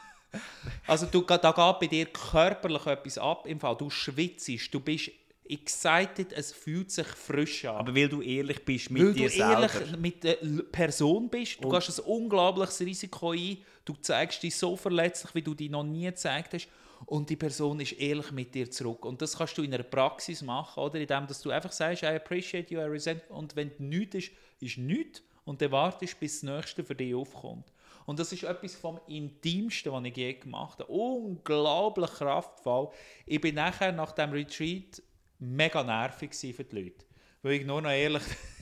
Also 0.85 1.05
du, 1.05 1.21
da 1.21 1.37
geht 1.37 1.79
bei 1.79 1.87
dir 1.87 2.05
körperlich 2.07 2.85
etwas 2.85 3.17
ab. 3.17 3.45
Im 3.47 3.59
Fall. 3.59 3.75
Du 3.77 3.89
schwitzt, 3.89 4.49
du 4.73 4.79
bist 4.79 5.11
excited, 5.49 6.33
es 6.33 6.51
fühlt 6.51 6.91
sich 6.91 7.07
frisch 7.07 7.65
an. 7.65 7.77
Aber 7.77 7.95
weil 7.95 8.09
du 8.09 8.21
ehrlich 8.21 8.63
bist 8.65 8.91
mit 8.91 9.01
Weil 9.03 9.13
dir 9.13 9.29
du 9.29 9.35
selber. 9.35 9.61
ehrlich 9.69 9.97
mit 9.97 10.23
der 10.23 10.35
Person 10.71 11.29
bist, 11.29 11.63
du 11.63 11.67
Und- 11.69 11.75
gehst 11.75 11.99
ein 11.99 12.05
unglaubliches 12.05 12.81
Risiko 12.81 13.31
ein, 13.31 13.57
du 13.85 13.93
zeigst 14.01 14.43
dich 14.43 14.55
so 14.55 14.75
verletzlich, 14.75 15.33
wie 15.35 15.41
du 15.41 15.53
dich 15.53 15.69
noch 15.69 15.83
nie 15.83 16.05
gezeigt 16.05 16.53
hast 16.53 16.67
und 17.05 17.29
die 17.29 17.35
Person 17.37 17.79
ist 17.79 17.93
ehrlich 17.93 18.31
mit 18.31 18.53
dir 18.55 18.69
zurück. 18.69 19.05
Und 19.05 19.21
das 19.21 19.37
kannst 19.37 19.57
du 19.57 19.61
in 19.63 19.73
einer 19.73 19.83
Praxis 19.83 20.41
machen, 20.41 20.81
oder? 20.83 20.99
Indem 20.99 21.27
dass 21.27 21.41
du 21.41 21.49
einfach 21.51 21.71
sagst, 21.71 22.03
I 22.03 22.07
appreciate 22.07 22.73
you, 22.73 22.79
I 22.81 22.83
resent 22.83 23.21
und 23.29 23.55
wenn 23.55 23.71
nichts 23.77 24.15
ist, 24.15 24.31
ist 24.59 24.77
nichts 24.77 25.21
und 25.45 25.61
dann 25.61 25.71
wartest, 25.71 26.19
bis 26.19 26.41
das 26.41 26.43
Nächste 26.43 26.83
für 26.83 26.95
dich 26.95 27.15
aufkommt. 27.15 27.71
Und 28.07 28.19
das 28.19 28.31
ist 28.31 28.43
etwas 28.43 28.73
vom 28.73 29.01
Intimsten, 29.07 29.91
was 29.91 30.05
ich 30.05 30.15
je 30.15 30.33
gemacht 30.35 30.79
habe. 30.79 30.89
Unglaublich 30.89 32.09
kraftvoll. 32.09 32.89
Ich 33.25 33.41
bin 33.41 33.55
nachher 33.55 33.91
nach 33.91 34.13
dem 34.13 34.31
Retreat 34.31 35.03
mega 35.39 35.83
nervig 35.83 36.33
für 36.33 36.63
die 36.63 36.83
Leute. 36.83 37.05
Weil 37.41 37.51
ich 37.51 37.65
nur 37.65 37.81
noch 37.81 37.91
ehrlich 37.91 38.23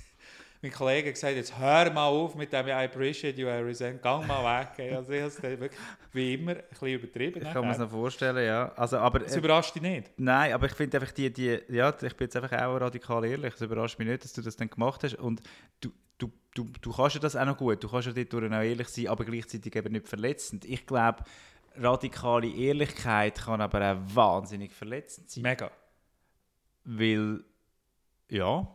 mein 0.66 0.74
Kollege 0.74 1.12
gesagt 1.14 1.36
jetzt 1.36 1.58
hör 1.58 1.92
mal 1.92 2.08
auf 2.08 2.34
mit 2.36 2.52
dem 2.52 2.68
I 2.68 2.72
appreciate 2.72 3.40
you, 3.40 3.48
I 3.48 3.62
resent, 3.62 4.02
gang 4.02 4.26
mal 4.26 4.44
weg. 4.44 4.94
Also 4.96 5.12
ich 5.12 5.22
habe 5.22 5.30
es 5.30 5.42
wirklich, 5.42 5.72
wie 6.12 6.34
immer, 6.34 6.54
ein 6.54 6.64
bisschen 6.70 6.88
übertrieben. 6.88 7.42
Ich 7.46 7.54
kann 7.54 7.62
mir 7.62 7.70
das 7.70 7.78
noch 7.78 7.90
vorstellen, 7.92 8.46
ja. 8.46 8.72
Also, 8.76 8.98
aber, 8.98 9.20
Das 9.20 9.36
äh, 9.36 9.40
überrascht 9.40 9.76
dich 9.76 9.82
nicht. 9.84 10.12
nein, 10.18 10.54
aber 10.54 10.66
ich 10.66 10.74
finde 10.74 11.00
einfach 11.00 11.14
die, 11.14 11.32
die, 11.32 11.60
ja, 11.70 11.90
ich 11.90 12.16
bin 12.16 12.26
jetzt 12.26 12.36
einfach 12.36 12.52
auch 12.54 12.78
radikal 12.82 13.24
ehrlich. 13.26 13.54
Es 13.54 13.62
überrascht 13.62 14.00
mich 14.00 14.08
nicht, 14.08 14.24
dass 14.24 14.34
du 14.34 14.42
das 14.42 14.56
dann 14.56 14.70
gemacht 14.70 15.04
hast. 15.04 15.16
Und 15.16 15.42
du, 15.82 15.92
du, 16.18 16.32
du, 16.56 16.68
du 16.82 16.92
kannst 16.92 17.16
ja 17.16 17.22
das 17.22 17.36
auch 17.36 17.46
noch 17.46 17.58
gut. 17.58 17.84
Du 17.84 17.90
kannst 17.90 18.08
ja 18.08 18.14
dort 18.24 18.34
auch 18.34 18.62
ehrlich 18.62 18.88
sein, 18.88 19.08
aber 19.08 19.24
gleichzeitig 19.24 19.76
eben 19.76 19.92
nicht 19.94 20.08
verletzend. 20.08 20.66
Ich 20.66 20.88
glaube, 20.88 21.24
radikale 21.78 22.48
Ehrlichkeit 22.48 23.36
kann 23.36 23.62
aber 23.62 23.92
auch 23.94 24.16
wahnsinnig 24.16 24.74
verletzend 24.74 25.30
sein. 25.30 25.44
Mega. 25.44 25.70
Weil, 26.86 27.44
ja, 28.30 28.68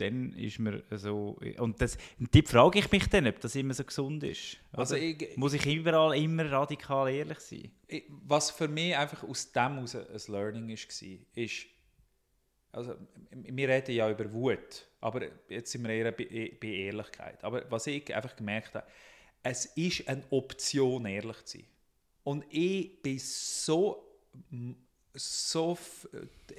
dann 0.00 0.32
ist 0.32 0.58
mir 0.58 0.82
so. 0.90 1.38
Und, 1.58 1.80
das, 1.80 1.98
die 2.18 2.42
frage 2.42 2.78
ich 2.78 2.90
mich 2.90 3.08
dann, 3.08 3.26
ob 3.26 3.40
das 3.40 3.54
immer 3.54 3.74
so 3.74 3.84
gesund 3.84 4.22
ist. 4.24 4.58
Also 4.72 4.96
ich, 4.96 5.36
muss 5.36 5.52
ich 5.52 5.66
überall 5.66 6.16
immer 6.16 6.50
radikal 6.50 7.12
ehrlich 7.12 7.40
sein? 7.40 7.70
ich, 7.90 8.04
was 8.08 8.50
für 8.50 8.68
mich 8.68 8.96
einfach 8.96 9.22
aus 9.24 9.50
dem 9.52 9.74
heraus 9.74 9.94
ein 9.94 10.32
Learning 10.32 10.68
war, 10.68 11.18
ist, 11.34 11.66
also 12.72 12.94
wir 13.32 13.68
reden 13.68 13.94
ja 13.94 14.10
über 14.10 14.32
Wut, 14.32 14.86
aber 15.00 15.26
jetzt 15.48 15.72
sind 15.72 15.82
wir 15.82 15.90
eher 15.90 16.12
bei, 16.12 16.56
bei 16.60 16.68
Ehrlichkeit. 16.68 17.42
Aber 17.42 17.68
was 17.70 17.86
ich 17.86 18.14
einfach 18.14 18.36
gemerkt 18.36 18.74
habe, 18.74 18.86
es 19.42 19.66
ist 19.66 20.06
eine 20.08 20.22
Option, 20.30 21.06
ehrlich 21.06 21.44
zu 21.44 21.58
sein. 21.58 21.66
Und 22.22 22.44
ich 22.50 23.02
bin 23.02 23.18
so, 23.18 24.06
so, 25.14 25.72
f- 25.72 26.08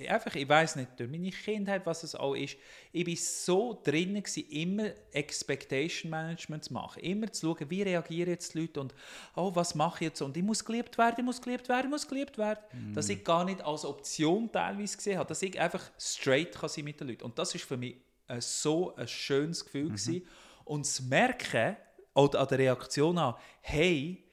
einfach, 0.08 0.36
ich 0.36 0.47
weiß 0.47 0.76
nicht, 0.76 0.99
durch 0.99 1.10
meine 1.10 1.30
Kindheit, 1.32 1.86
was 1.86 2.04
es 2.04 2.16
auch 2.16 2.36
ist, 2.36 2.58
ich 2.91 3.06
bin 3.06 3.16
so 3.16 3.80
drin 3.82 4.16
gewesen, 4.16 4.49
immer 4.49 4.89
Expectation 5.14 6.10
Management 6.10 6.66
zu 6.66 6.74
machen, 6.74 7.02
immer 7.02 7.32
zu 7.32 7.47
schauen, 7.56 7.70
wie 7.70 7.82
reagieren 7.82 8.30
jetzt 8.32 8.54
die 8.54 8.60
Leute 8.62 8.82
und 8.82 8.93
oh, 9.36 9.52
was 9.56 9.74
mache 9.76 10.04
ich 10.04 10.10
jetzt? 10.10 10.22
Und 10.22 10.36
ich 10.36 10.43
muss 10.43 10.64
geliebt 10.66 10.97
werden, 10.97 11.16
ich 11.20 11.24
muss 11.26 11.41
geliebt 11.41 11.70
werden, 11.70 11.86
ich 11.86 11.91
muss 11.91 12.08
geliebt 12.08 12.38
werden, 12.38 12.60
dass 12.93 13.08
ich 13.10 13.24
gar 13.24 13.45
nicht 13.45 13.62
als 13.62 13.86
Option 13.86 14.52
teilweise 14.52 14.97
gesehen 14.97 15.18
habe, 15.18 15.30
dass 15.30 15.41
ich 15.41 15.58
einfach 15.60 15.89
straight 15.97 16.54
kann 16.54 16.70
sein 16.70 16.84
mit 16.84 16.99
den 16.99 17.08
Leuten. 17.08 17.24
Und 17.24 17.39
das 17.39 17.56
ist 17.56 17.64
für 17.64 17.78
mich 17.78 17.95
äh, 18.28 18.41
so 18.41 18.93
ein 18.95 19.08
schönes 19.08 19.64
Gefühl 19.64 19.86
gewesen. 19.88 20.28
und 20.66 20.86
zu 20.86 21.04
merken 21.04 21.78
oder 22.14 22.41
an 22.41 22.47
der 22.49 22.60
Reaktion 22.60 23.18
an, 23.18 23.36
hey, 23.62 24.24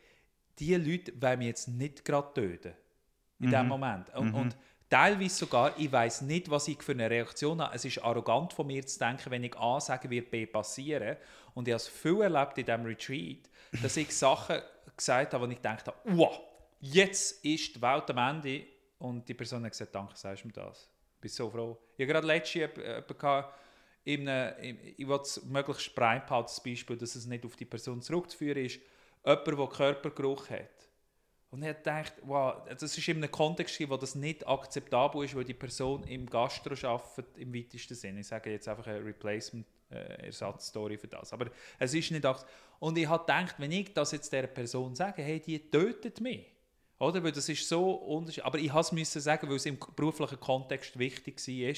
die 0.58 0.74
Leute 0.74 1.12
wollen 1.20 1.38
mich 1.38 1.48
jetzt 1.48 1.68
nicht 1.68 2.04
gerade 2.04 2.34
töten 2.34 2.74
in 3.40 3.50
dem 3.50 3.68
Moment. 3.68 4.14
Und, 4.14 4.34
und 4.34 4.56
teilweise 4.88 5.34
sogar, 5.34 5.78
ich 5.78 5.90
weiß 5.90 6.22
nicht, 6.22 6.50
was 6.50 6.68
ich 6.68 6.82
für 6.82 6.92
eine 6.92 7.08
Reaktion 7.08 7.60
habe. 7.60 7.74
Es 7.74 7.84
ist 7.84 8.02
arrogant 8.02 8.52
von 8.52 8.66
mir 8.66 8.84
zu 8.86 8.98
denken, 8.98 9.30
wenn 9.30 9.44
ich 9.44 9.56
A 9.56 9.80
sage, 9.80 10.10
wird 10.10 10.30
B 10.30 10.46
passieren. 10.46 11.16
Und 11.54 11.68
ich 11.68 11.72
habe 11.72 11.82
es 11.82 11.88
viel 11.88 12.20
erlebt 12.20 12.58
in 12.58 12.66
diesem 12.66 12.84
Retreat, 12.84 13.48
dass 13.82 13.96
ich 13.96 14.16
Sachen 14.16 14.60
gesagt 14.96 15.34
habe, 15.34 15.46
wo 15.46 15.50
ich 15.50 15.56
gedacht 15.56 15.86
habe, 15.86 15.96
wow, 16.04 16.40
jetzt 16.80 17.44
ist 17.44 17.76
die 17.76 17.82
Welt 17.82 18.10
am 18.10 18.36
Ende. 18.36 18.66
Und 18.98 19.28
die 19.28 19.34
Person 19.34 19.64
hat 19.64 19.72
gesagt, 19.72 19.94
danke, 19.94 20.16
sagst 20.16 20.42
du 20.42 20.48
mir 20.48 20.54
das. 20.54 20.90
Ich 21.16 21.20
bin 21.20 21.30
so 21.30 21.50
froh. 21.50 21.78
Ich 21.96 22.04
habe 22.04 22.12
gerade 22.12 22.26
letztens 22.26 22.76
jemanden 22.76 23.44
in 24.04 24.28
einem, 24.28 24.56
in, 24.62 24.78
ich 24.96 25.06
will 25.06 25.20
es 25.20 25.44
möglichst 25.44 25.94
breit 25.94 26.26
behalten, 26.26 26.46
das 26.46 26.62
Beispiel, 26.62 26.96
dass 26.96 27.14
es 27.14 27.26
nicht 27.26 27.44
auf 27.44 27.56
die 27.56 27.66
Person 27.66 28.00
zurückzuführen 28.00 28.64
ist, 28.64 28.80
jemand, 29.24 29.46
der 29.46 29.66
Körpergeruch 29.66 30.48
hat. 30.48 30.77
Und 31.50 31.62
ich 31.62 31.74
dachte, 31.82 32.20
wow, 32.24 32.56
das 32.68 32.82
ist 32.82 33.08
in 33.08 33.16
einem 33.18 33.30
Kontext, 33.30 33.80
wo 33.88 33.96
das 33.96 34.14
nicht 34.14 34.46
akzeptabel 34.46 35.24
ist, 35.24 35.34
weil 35.34 35.44
die 35.44 35.54
Person 35.54 36.04
im 36.04 36.26
Gastro 36.28 36.74
arbeitet, 36.86 37.38
im 37.38 37.54
weitesten 37.54 37.94
Sinne. 37.94 38.20
Ich 38.20 38.26
sage 38.26 38.50
jetzt 38.50 38.68
einfach 38.68 38.86
eine 38.86 39.02
Replacement-Ersatzstory 39.02 40.98
für 40.98 41.08
das. 41.08 41.32
Aber 41.32 41.46
es 41.78 41.94
ist 41.94 42.10
nicht 42.10 42.26
akzeptabel. 42.26 42.54
Und 42.80 42.98
ich 42.98 43.08
habe 43.08 43.24
gedacht, 43.24 43.54
wenn 43.58 43.72
ich 43.72 43.94
das 43.94 44.12
jetzt 44.12 44.30
dieser 44.30 44.46
Person 44.46 44.94
sage, 44.94 45.22
hey, 45.22 45.40
die 45.40 45.58
tötet 45.70 46.20
mich. 46.20 46.46
Oder? 46.98 47.22
Weil 47.24 47.32
das 47.32 47.48
ist 47.48 47.66
so 47.66 47.92
unterschiedlich. 47.92 48.44
Aber 48.44 48.58
ich 48.58 48.72
musste 48.72 49.18
es 49.18 49.24
sagen, 49.24 49.48
weil 49.48 49.56
es 49.56 49.66
im 49.66 49.78
beruflichen 49.96 50.38
Kontext 50.38 50.98
wichtig 50.98 51.38
war 51.38 51.74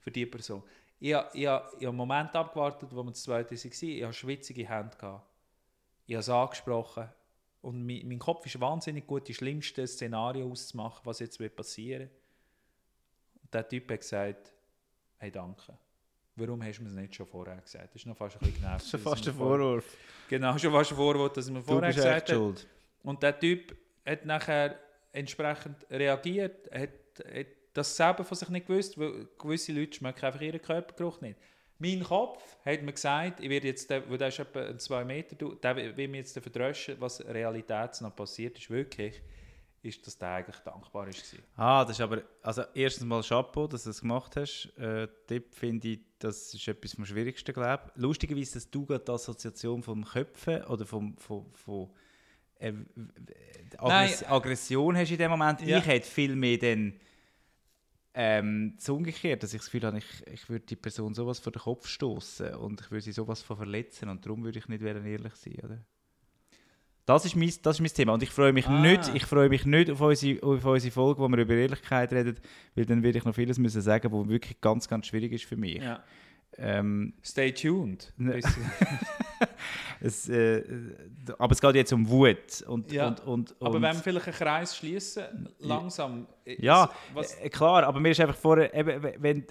für 0.00 0.10
diese 0.10 0.26
Person. 0.26 0.62
Ich, 0.98 1.14
habe- 1.14 1.30
ich, 1.32 1.42
ich 1.42 1.46
habe 1.48 1.68
einen 1.80 1.96
Moment 1.96 2.34
abgewartet, 2.34 2.88
wo 2.92 3.02
wir 3.02 3.10
das 3.10 3.22
zweite 3.22 3.50
waren. 3.54 3.88
Ich 3.88 4.02
hatte 4.02 4.12
schwitzige 4.12 4.68
Hände. 4.68 4.96
Gehabt. 4.96 5.26
Ich 6.06 6.14
habe 6.14 6.20
es 6.20 6.28
angesprochen. 6.28 7.08
Und 7.62 7.86
mein, 7.86 8.06
mein 8.06 8.18
Kopf 8.18 8.44
ist 8.46 8.60
wahnsinnig 8.60 9.06
gut, 9.06 9.26
die 9.28 9.34
schlimmsten 9.34 9.86
Szenarien 9.86 10.50
auszumachen, 10.50 11.00
was 11.04 11.20
jetzt 11.20 11.38
wird 11.40 11.54
passieren 11.56 12.10
Und 13.42 13.54
der 13.54 13.68
Typ 13.68 13.90
hat 13.90 14.00
gesagt, 14.00 14.52
hey, 15.18 15.30
danke. 15.30 15.72
Warum 16.34 16.62
hast 16.62 16.78
du 16.78 16.82
mir 16.82 16.88
es 16.88 16.94
nicht 16.94 17.14
schon 17.14 17.26
vorher 17.26 17.56
gesagt? 17.60 17.94
Das 17.94 18.02
ist 18.02 18.06
noch 18.06 18.16
fast 18.16 18.36
ein 18.36 18.40
bisschen 18.40 18.56
genervt. 18.62 18.84
Das 18.90 18.94
ist 18.94 19.02
fast 19.02 19.28
ein 19.28 19.32
mir 19.34 19.38
vor- 19.38 19.58
Vorwurf. 19.58 19.96
Genau, 20.28 20.58
schon 20.58 20.72
fast 20.72 20.90
ein 20.90 20.96
Vorwurf, 20.96 21.32
dass 21.34 21.50
mir 21.50 21.60
Du 21.60 21.64
vorher 21.66 21.92
gesagt 21.92 22.32
hat. 22.32 22.66
Und 23.04 23.22
der 23.22 23.38
Typ 23.38 23.76
hat 24.04 24.24
nachher 24.24 24.78
entsprechend 25.12 25.76
reagiert, 25.90 26.70
hat, 26.72 26.90
hat 27.32 27.46
das 27.74 27.96
selber 27.96 28.24
von 28.24 28.36
sich 28.36 28.48
nicht 28.48 28.66
gewusst, 28.66 28.98
weil 28.98 29.28
gewisse 29.38 29.72
Leute 29.72 29.92
schmecken 29.96 30.24
einfach 30.24 30.40
ihren 30.40 30.60
Körpergeruch 30.60 31.20
nicht. 31.20 31.38
Mein 31.82 32.04
Kopf 32.04 32.56
hat 32.64 32.82
mir 32.82 32.92
gesagt, 32.92 33.40
ich 33.40 33.50
werde 33.50 33.66
jetzt, 33.66 33.90
weil 33.90 34.16
der 34.16 34.28
ist 34.28 34.38
etwa 34.38 34.78
zwei 34.78 35.04
Meter, 35.04 35.34
der 35.34 35.96
will 35.96 36.06
mir 36.06 36.18
jetzt 36.18 36.38
verdröschen, 36.38 36.94
was 37.00 37.20
Realität 37.26 38.00
noch 38.00 38.14
passiert 38.14 38.56
ist, 38.56 38.70
wirklich, 38.70 39.20
ist, 39.82 40.06
dass 40.06 40.16
der 40.16 40.28
eigentlich 40.28 40.58
dankbar 40.58 41.08
war. 41.08 41.14
Ah, 41.56 41.84
das 41.84 41.96
ist 41.96 42.00
aber, 42.00 42.22
also 42.40 42.62
erstens 42.72 43.04
mal 43.04 43.20
Chapeau, 43.20 43.66
dass 43.66 43.82
du 43.82 43.90
das 43.90 44.00
gemacht 44.00 44.36
hast. 44.36 44.72
Äh, 44.78 45.08
Tipp 45.26 45.52
finde 45.52 45.88
ich, 45.88 46.00
das 46.20 46.54
ist 46.54 46.68
etwas 46.68 46.94
vom 46.94 47.04
Schwierigsten, 47.04 47.52
glaube 47.52 47.90
ich. 47.92 48.00
Lustigerweise, 48.00 48.54
dass 48.54 48.70
du 48.70 48.86
gerade 48.86 49.04
die 49.04 49.10
Assoziation 49.10 49.82
vom 49.82 50.04
Köpfen 50.04 50.62
oder 50.66 50.86
vom, 50.86 51.16
vom, 51.16 51.52
von 51.52 51.90
äh, 52.60 52.72
Aggress 53.76 54.20
Nein. 54.20 54.30
Aggression 54.30 54.96
hast 54.96 55.10
in 55.10 55.18
dem 55.18 55.32
Moment. 55.32 55.62
Ja. 55.62 55.78
Ich 55.78 55.86
hätte 55.86 56.08
viel 56.08 56.36
mehr 56.36 56.58
dann 56.58 56.94
ähm, 58.14 58.74
das 58.76 58.88
umgekehrt, 58.88 59.42
dass 59.42 59.54
ich 59.54 59.60
das 59.60 59.66
Gefühl 59.70 59.86
habe, 59.86 59.98
ich, 59.98 60.26
ich 60.32 60.48
würde 60.48 60.66
die 60.66 60.76
Person 60.76 61.14
sowas 61.14 61.38
vor 61.38 61.52
den 61.52 61.62
Kopf 61.62 61.86
stoßen 61.86 62.54
und 62.56 62.80
ich 62.80 62.90
würde 62.90 63.02
sie 63.02 63.12
sowas 63.12 63.40
von 63.42 63.56
verletzen 63.56 64.08
und 64.08 64.24
darum 64.24 64.44
würde 64.44 64.58
ich 64.58 64.68
nicht 64.68 64.82
ehrlich 64.82 65.34
sein, 65.34 65.58
oder? 65.64 65.78
Das 67.04 67.24
ist, 67.24 67.34
mein, 67.34 67.52
das 67.62 67.76
ist 67.76 67.80
mein 67.80 67.92
Thema 67.92 68.12
und 68.14 68.22
ich 68.22 68.30
freue 68.30 68.52
mich 68.52 68.68
Ah. 68.68 68.80
nicht, 68.80 69.12
ich 69.14 69.24
freue 69.26 69.48
mich 69.48 69.64
nicht 69.66 69.90
auf 69.90 70.00
unsere, 70.00 70.40
auf 70.42 70.64
unsere 70.64 70.92
Folge, 70.92 71.20
wo 71.20 71.28
wir 71.28 71.38
über 71.38 71.54
Ehrlichkeit 71.54 72.12
reden, 72.12 72.36
weil 72.76 72.86
dann 72.86 73.02
werde 73.02 73.18
ich 73.18 73.24
noch 73.24 73.34
vieles 73.34 73.58
müssen 73.58 73.80
sagen, 73.80 74.12
was 74.12 74.28
wirklich 74.28 74.60
ganz, 74.60 74.86
ganz 74.88 75.06
schwierig 75.06 75.32
ist 75.32 75.44
für 75.44 75.56
mich. 75.56 75.82
Ja. 75.82 76.04
Ähm, 76.58 77.14
Stay 77.24 77.52
tuned. 77.52 78.12
Ne. 78.16 78.40
Es, 80.00 80.28
äh, 80.28 80.62
aber 81.38 81.52
es 81.52 81.60
geht 81.60 81.74
jetzt 81.76 81.92
um 81.92 82.08
Wut. 82.08 82.62
Und, 82.66 82.90
Ja, 82.90 83.06
und, 83.08 83.20
und, 83.20 83.54
Aber 83.60 83.76
und, 83.76 83.82
wenn 83.82 83.94
wir 83.94 84.02
vielleicht 84.02 84.26
einen 84.26 84.34
Kreis 84.36 84.76
schließen, 84.76 85.48
langsam. 85.60 86.26
Ja, 86.41 86.41
Was, 87.14 87.34
Äh, 87.40 87.48
klar, 87.48 87.84
aber 87.84 88.00
mir 88.00 88.10
ist 88.10 88.20
einfach 88.20 88.36
vorher, 88.36 88.74
eben, 88.74 89.02
wenn, 89.18 89.44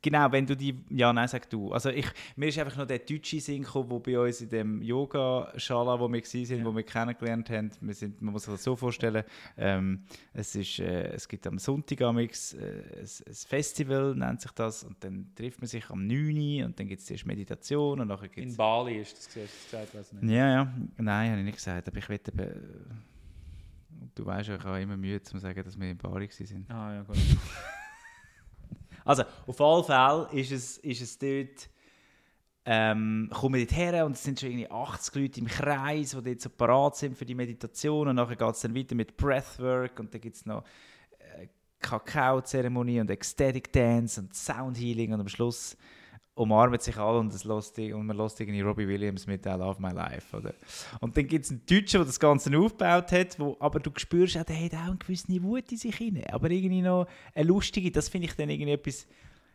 genau, 0.00 0.30
wenn 0.32 0.46
du 0.46 0.56
die, 0.56 0.74
ja, 0.90 1.12
nein, 1.12 1.28
sag 1.28 1.48
du. 1.50 1.72
Also 1.72 1.90
ich, 1.90 2.06
mir 2.36 2.48
ist 2.48 2.58
einfach 2.58 2.76
noch 2.76 2.86
der 2.86 3.00
deutsche 3.00 3.40
Sinn 3.40 3.62
gekommen, 3.62 3.88
der 3.90 3.98
bei 3.98 4.18
uns 4.18 4.40
in 4.40 4.48
dem 4.48 4.82
Yoga-Schala, 4.82 5.98
wo 6.00 6.08
wir 6.08 6.20
waren, 6.22 6.58
Ja. 6.58 6.64
wo 6.64 6.74
wir 6.74 6.82
kennengelernt 6.82 7.50
haben, 7.50 7.70
wir 7.80 7.94
sind, 7.94 8.20
man 8.22 8.32
muss 8.32 8.44
sich 8.44 8.52
das 8.54 8.64
so 8.64 8.74
vorstellen, 8.76 9.24
ähm, 9.56 10.04
es, 10.32 10.54
ist, 10.54 10.78
äh, 10.78 11.08
es 11.12 11.28
gibt 11.28 11.46
am 11.46 11.58
Sonntag 11.58 12.00
amix, 12.02 12.54
äh, 12.54 12.82
ein, 13.00 13.46
Festival, 13.46 14.14
nennt 14.14 14.40
sich 14.40 14.52
das, 14.52 14.84
und 14.84 15.02
dann 15.04 15.32
trifft 15.34 15.60
man 15.60 15.68
sich 15.68 15.88
am 15.90 16.06
9 16.06 16.60
Uhr 16.60 16.66
und 16.66 16.78
dann 16.78 16.88
gibt 16.88 17.02
es 17.02 17.10
erst 17.10 17.26
Meditation 17.26 18.00
und 18.00 18.08
nachher 18.08 18.28
gibt 18.28 18.46
in. 18.48 18.56
Bali 18.56 19.00
ist 19.00 19.16
das 19.16 19.26
gesagt, 19.32 19.50
gesagt 19.70 19.94
weiß 19.94 20.12
nicht. 20.14 20.32
Ja, 20.32 20.48
ja, 20.48 20.72
nein, 20.98 21.30
habe 21.30 21.40
ich 21.40 21.44
nicht 21.46 21.56
gesagt, 21.56 21.88
aber 21.88 21.98
ich 21.98 22.08
wette, 22.08 22.30
eben, 22.32 22.40
äh, 22.40 22.54
du 24.14 24.26
weißt 24.26 24.48
ja, 24.48 24.56
ich 24.56 24.64
habe 24.64 24.80
immer 24.80 24.96
Mühe 24.96 25.22
zu 25.22 25.38
sagen, 25.38 25.62
dass 25.62 25.78
wir 25.78 25.90
in 25.90 25.98
Bali 25.98 26.28
waren. 26.28 26.66
Ah, 26.68 26.94
ja, 26.94 27.02
gut. 27.02 27.16
Also, 29.02 29.24
auf 29.46 29.60
alle 29.60 29.82
Fälle 29.82 30.40
ist 30.40 30.52
es, 30.52 30.78
ist 30.78 31.00
es 31.00 31.18
dort, 31.18 31.70
ähm, 32.66 33.30
kommen 33.32 33.54
wir 33.54 33.66
dort 33.66 33.76
her 33.76 34.06
und 34.06 34.12
es 34.12 34.22
sind 34.22 34.38
schon 34.38 34.50
irgendwie 34.50 34.70
80 34.70 35.14
Leute 35.14 35.40
im 35.40 35.46
Kreis, 35.46 36.10
die 36.10 36.22
dort 36.22 36.40
so 36.40 36.50
parat 36.50 36.96
sind 36.96 37.16
für 37.16 37.24
die 37.24 37.34
Meditation 37.34 38.08
und 38.08 38.16
nachher 38.16 38.36
geht 38.36 38.54
es 38.54 38.60
dann 38.60 38.76
weiter 38.76 38.94
mit 38.94 39.16
Breathwork 39.16 39.98
und 39.98 40.12
dann 40.12 40.20
gibt 40.20 40.36
es 40.36 40.44
noch 40.44 40.64
äh, 41.18 41.48
Kakao-Zeremonie 41.80 43.00
und 43.00 43.10
Ecstatic 43.10 43.72
Dance 43.72 44.20
und 44.20 44.34
Sound 44.34 44.78
Healing 44.78 45.14
und 45.14 45.20
am 45.20 45.28
Schluss 45.28 45.76
umarmen 46.34 46.80
sich 46.80 46.96
alle 46.96 47.18
und, 47.18 47.32
das 47.32 47.44
lässt, 47.44 47.78
und 47.78 48.06
man 48.06 48.16
lässt 48.16 48.40
irgendwie 48.40 48.60
Robbie 48.60 48.88
Williams 48.88 49.26
mit 49.26 49.44
I 49.44 49.50
Love 49.50 49.80
My 49.80 49.92
Life. 49.92 50.36
Oder? 50.36 50.54
Und 51.00 51.16
dann 51.16 51.26
gibt 51.26 51.44
es 51.44 51.50
einen 51.50 51.64
Deutschen, 51.66 51.98
der 51.98 52.04
das 52.06 52.18
Ganze 52.18 52.56
aufgebaut 52.56 53.12
hat, 53.12 53.38
wo, 53.38 53.56
aber 53.60 53.80
du 53.80 53.90
spürst 53.96 54.38
auch, 54.38 54.44
der 54.44 54.64
hat 54.64 54.74
auch 54.74 54.88
eine 54.88 54.96
gewisse 54.96 55.42
Wut 55.42 55.70
in 55.70 55.78
sich 55.78 55.96
hinein. 55.96 56.26
Aber 56.32 56.50
irgendwie 56.50 56.82
noch 56.82 57.06
eine 57.34 57.46
lustige, 57.46 57.90
das 57.90 58.08
finde 58.08 58.28
ich 58.28 58.34
dann 58.36 58.48
irgendwie 58.48 58.72
etwas 58.72 59.06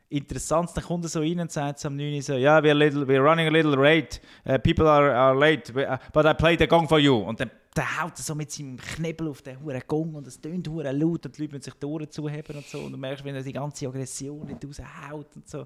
Interessantes. 0.09 0.75
Dann 0.75 0.83
kommt 0.83 1.05
er 1.05 1.09
so 1.09 1.19
rein 1.19 1.39
und 1.39 1.51
sagt 1.51 1.83
am 1.85 1.95
9 1.95 2.13
Uhr 2.13 2.21
so, 2.21 2.33
ja, 2.33 2.59
we're, 2.59 2.73
little, 2.73 3.03
we're 3.07 3.23
running 3.23 3.47
a 3.47 3.51
little 3.51 3.75
late, 3.75 4.19
uh, 4.47 4.57
people 4.59 4.87
are, 4.87 5.11
are 5.11 5.35
late, 5.35 5.71
uh, 5.75 5.97
but 6.13 6.25
I 6.25 6.33
played 6.33 6.59
the 6.59 6.67
gong 6.67 6.87
for 6.87 6.99
you. 6.99 7.15
Und 7.15 7.39
dann, 7.39 7.49
dann 7.73 8.01
haut 8.01 8.17
so 8.17 8.35
mit 8.35 8.51
seinem 8.51 8.77
Knebel 8.77 9.27
auf 9.27 9.41
den 9.41 9.59
huren 9.59 9.81
Gong 9.87 10.13
und 10.13 10.27
es 10.27 10.39
tönt 10.39 10.67
hure 10.67 10.91
laut 10.91 11.25
und 11.25 11.37
die 11.37 11.41
Leute 11.41 11.53
müssen 11.55 11.63
sich 11.63 11.73
die 11.73 11.85
Ohren 11.85 12.09
zuheben 12.11 12.55
und 12.55 12.65
so. 12.65 12.79
Und 12.79 12.91
du 12.91 12.97
merkst, 12.97 13.25
wenn 13.25 13.35
er 13.35 13.41
die 13.41 13.53
ganze 13.53 13.87
Aggression 13.87 14.45
nicht 14.45 14.63
raushaut 14.63 15.35
und 15.35 15.49
so. 15.49 15.65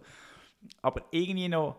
Aber 0.82 1.03
irgendwie 1.12 1.47
noch, 1.47 1.78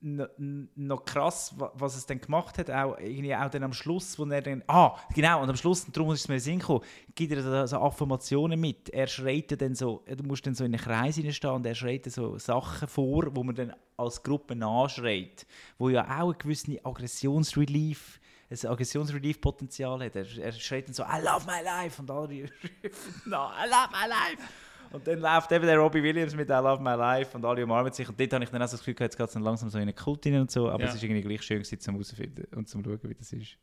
noch, 0.00 0.28
noch 0.38 1.04
krass, 1.04 1.52
wa- 1.58 1.72
was 1.74 1.96
es 1.96 2.06
dann 2.06 2.20
gemacht 2.20 2.56
hat, 2.58 2.70
auch, 2.70 2.96
irgendwie 2.98 3.34
auch 3.34 3.50
dann 3.50 3.64
am 3.64 3.72
Schluss, 3.72 4.18
wo 4.18 4.24
er 4.26 4.40
dann, 4.42 4.62
ah, 4.68 4.96
genau, 5.14 5.42
und 5.42 5.48
am 5.50 5.56
Schluss, 5.56 5.84
und 5.84 5.96
darum 5.96 6.12
ist 6.12 6.20
es 6.20 6.28
mir 6.28 6.34
in 6.36 6.40
Sinn 6.40 6.58
gekommen, 6.60 6.84
gibt 7.14 7.32
er 7.32 7.66
so 7.66 7.78
Affirmationen 7.78 8.60
mit. 8.60 8.90
Er 8.90 9.06
schreit 9.08 9.60
dann 9.60 9.74
so, 9.74 10.04
du 10.06 10.22
musst 10.24 10.46
dann 10.46 10.54
so 10.54 10.64
in 10.64 10.72
einen 10.74 10.82
Kreis 10.82 11.16
hineinstehen 11.16 11.54
und 11.54 11.66
er 11.66 11.74
schreit 11.74 12.06
dann 12.06 12.12
so 12.12 12.38
Sachen 12.38 12.86
vor, 12.86 13.26
wo 13.34 13.42
man 13.42 13.54
dann 13.56 13.74
als 13.96 14.22
Gruppe 14.22 14.54
nachschreit, 14.54 15.46
wo 15.78 15.88
ja 15.88 16.04
auch 16.20 16.32
ein 16.32 16.38
gewisses 16.38 16.76
Aggressionsrelief 16.84 18.20
ein 18.50 18.70
Aggressionsrelief-Potenzial 18.70 20.02
hat. 20.04 20.16
Er, 20.16 20.24
er 20.38 20.52
schreit 20.52 20.86
dann 20.88 20.94
so, 20.94 21.02
I 21.02 21.20
love 21.22 21.44
my 21.46 21.62
life 21.62 22.00
und 22.00 22.10
alle 22.10 22.44
rufen 22.84 23.22
nach, 23.30 23.52
I 23.62 23.68
love 23.68 23.88
my 23.92 24.08
life. 24.08 24.42
Und 24.90 25.06
dann 25.06 25.18
läuft 25.20 25.52
eben 25.52 25.66
der 25.66 25.76
Robbie 25.78 26.02
Williams 26.02 26.34
mit 26.34 26.48
I 26.48 26.52
Love 26.52 26.82
My 26.82 26.94
Life 26.96 27.36
und 27.36 27.44
alle 27.44 27.62
umarmen 27.64 27.92
sich. 27.92 28.08
Und 28.08 28.18
dort 28.18 28.32
habe 28.32 28.44
ich 28.44 28.50
dann 28.50 28.62
auch 28.62 28.70
das 28.70 28.78
Gefühl, 28.78 28.94
jetzt 29.00 29.16
geht 29.16 29.26
es 29.26 29.32
dann 29.34 29.42
langsam 29.42 29.68
so 29.68 29.78
in 29.78 29.82
einen 29.82 29.94
Kult 29.94 30.24
rein 30.26 30.40
und 30.40 30.50
so. 30.50 30.68
Aber 30.70 30.82
Ja. 30.82 30.88
es 30.88 30.94
ist 30.94 31.02
irgendwie 31.02 31.20
gleich 31.22 31.42
schön 31.42 31.58
gewesen, 31.58 31.78
zum 31.80 31.94
herausfinden 31.94 32.46
und 32.56 32.68
zum 32.68 32.82
schauen, 32.82 32.98
wie 33.02 33.14
das 33.14 33.32
ist. 33.32 33.56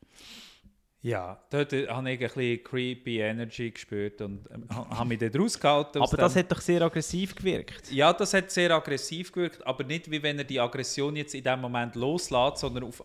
Ja, 1.01 1.39
dort 1.51 1.71
äh, 1.73 1.87
habe 1.87 2.11
ich 2.11 2.19
ein 2.19 2.27
bisschen 2.27 2.63
creepy 2.63 3.19
Energy 3.19 3.69
gespürt 3.69 4.21
und 4.21 4.49
ähm, 4.51 4.65
ha- 4.73 4.89
habe 4.97 5.09
mich 5.09 5.19
dort 5.19 5.37
rausgehalten. 5.37 6.01
aus 6.01 6.11
Aber 6.11 6.21
das 6.23 6.35
hat 6.35 6.51
doch 6.51 6.61
sehr 6.61 6.81
aggressiv 6.81 7.35
gewirkt. 7.35 7.91
Ja, 7.91 8.11
das 8.11 8.33
hat 8.33 8.49
sehr 8.49 8.71
aggressiv 8.71 9.31
gewirkt, 9.31 9.65
aber 9.67 9.83
nicht 9.83 10.09
wie 10.09 10.21
wenn 10.23 10.37
er 10.39 10.45
die 10.45 10.59
Aggression 10.59 11.15
jetzt 11.15 11.35
in 11.35 11.43
dem 11.43 11.61
Moment 11.61 11.93
loslässt, 11.95 12.57
sondern, 12.57 12.85
auf, 12.85 13.03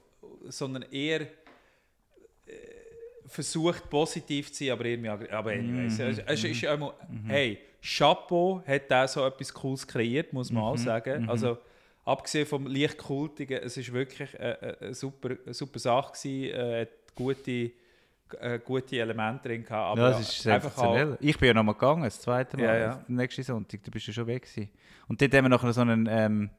sondern 0.48 0.82
eher 0.90 1.20
äh, 1.22 1.26
versucht 3.26 3.88
positiv 3.90 4.50
zu 4.52 4.64
sein, 4.64 4.72
aber 4.72 4.86
irgendwie 4.86 5.10
aggr- 5.10 5.30
aber 5.32 5.50
anyways, 5.52 5.98
Mhm. 5.98 6.04
es, 6.06 6.18
es 6.18 6.44
ist 6.44 6.64
einmal, 6.64 6.94
hey, 7.26 7.58
Chapeau 7.82 8.62
hat 8.66 8.90
da 8.90 9.06
so 9.08 9.24
etwas 9.26 9.52
Cooles 9.52 9.86
kreiert, 9.86 10.32
muss 10.32 10.50
man 10.52 10.62
auch 10.62 10.72
Mhm. 10.76 10.78
sagen. 10.78 11.28
Also 11.28 11.58
abgesehen 12.04 12.46
vom 12.46 12.66
leicht 12.66 12.98
kultigen, 12.98 13.60
es 13.62 13.76
ist 13.76 13.92
wirklich 13.92 14.34
äh, 14.34 14.76
eine 14.80 14.94
super, 14.94 15.30
eine 15.44 15.54
super 15.54 15.78
Sache 15.78 16.12
gewesen, 16.12 16.54
äh, 16.54 16.80
hat 16.82 17.14
gute, 17.14 17.70
äh, 18.40 18.58
gute 18.64 18.98
Elemente 18.98 19.48
drin 19.48 19.64
gehabt, 19.64 19.92
aber 19.98 20.00
ja, 20.02 20.10
das 20.10 20.20
ist 20.20 20.46
einfach 20.46 20.70
auch, 20.78 20.82
sensationell. 20.94 21.18
Ich 21.20 21.38
bin 21.38 21.48
ja 21.48 21.54
noch 21.54 21.62
mal 21.64 21.72
gegangen, 21.72 22.04
das 22.04 22.20
zweite 22.20 22.56
Mal, 22.56 22.64
Ja, 22.64 22.76
ja. 22.78 23.04
nächsten 23.08 23.42
Sonntag, 23.42 23.80
da 23.84 23.90
bist 23.90 24.06
du 24.08 24.12
schon 24.12 24.26
weg 24.26 24.42
gewesen. 24.42 24.70
Und 25.08 25.20
dort 25.20 25.32
haben 25.34 25.44
wir 25.44 25.48
nachher 25.48 25.72
so 25.72 25.80
einen, 25.80 26.06
ähm, 26.10 26.50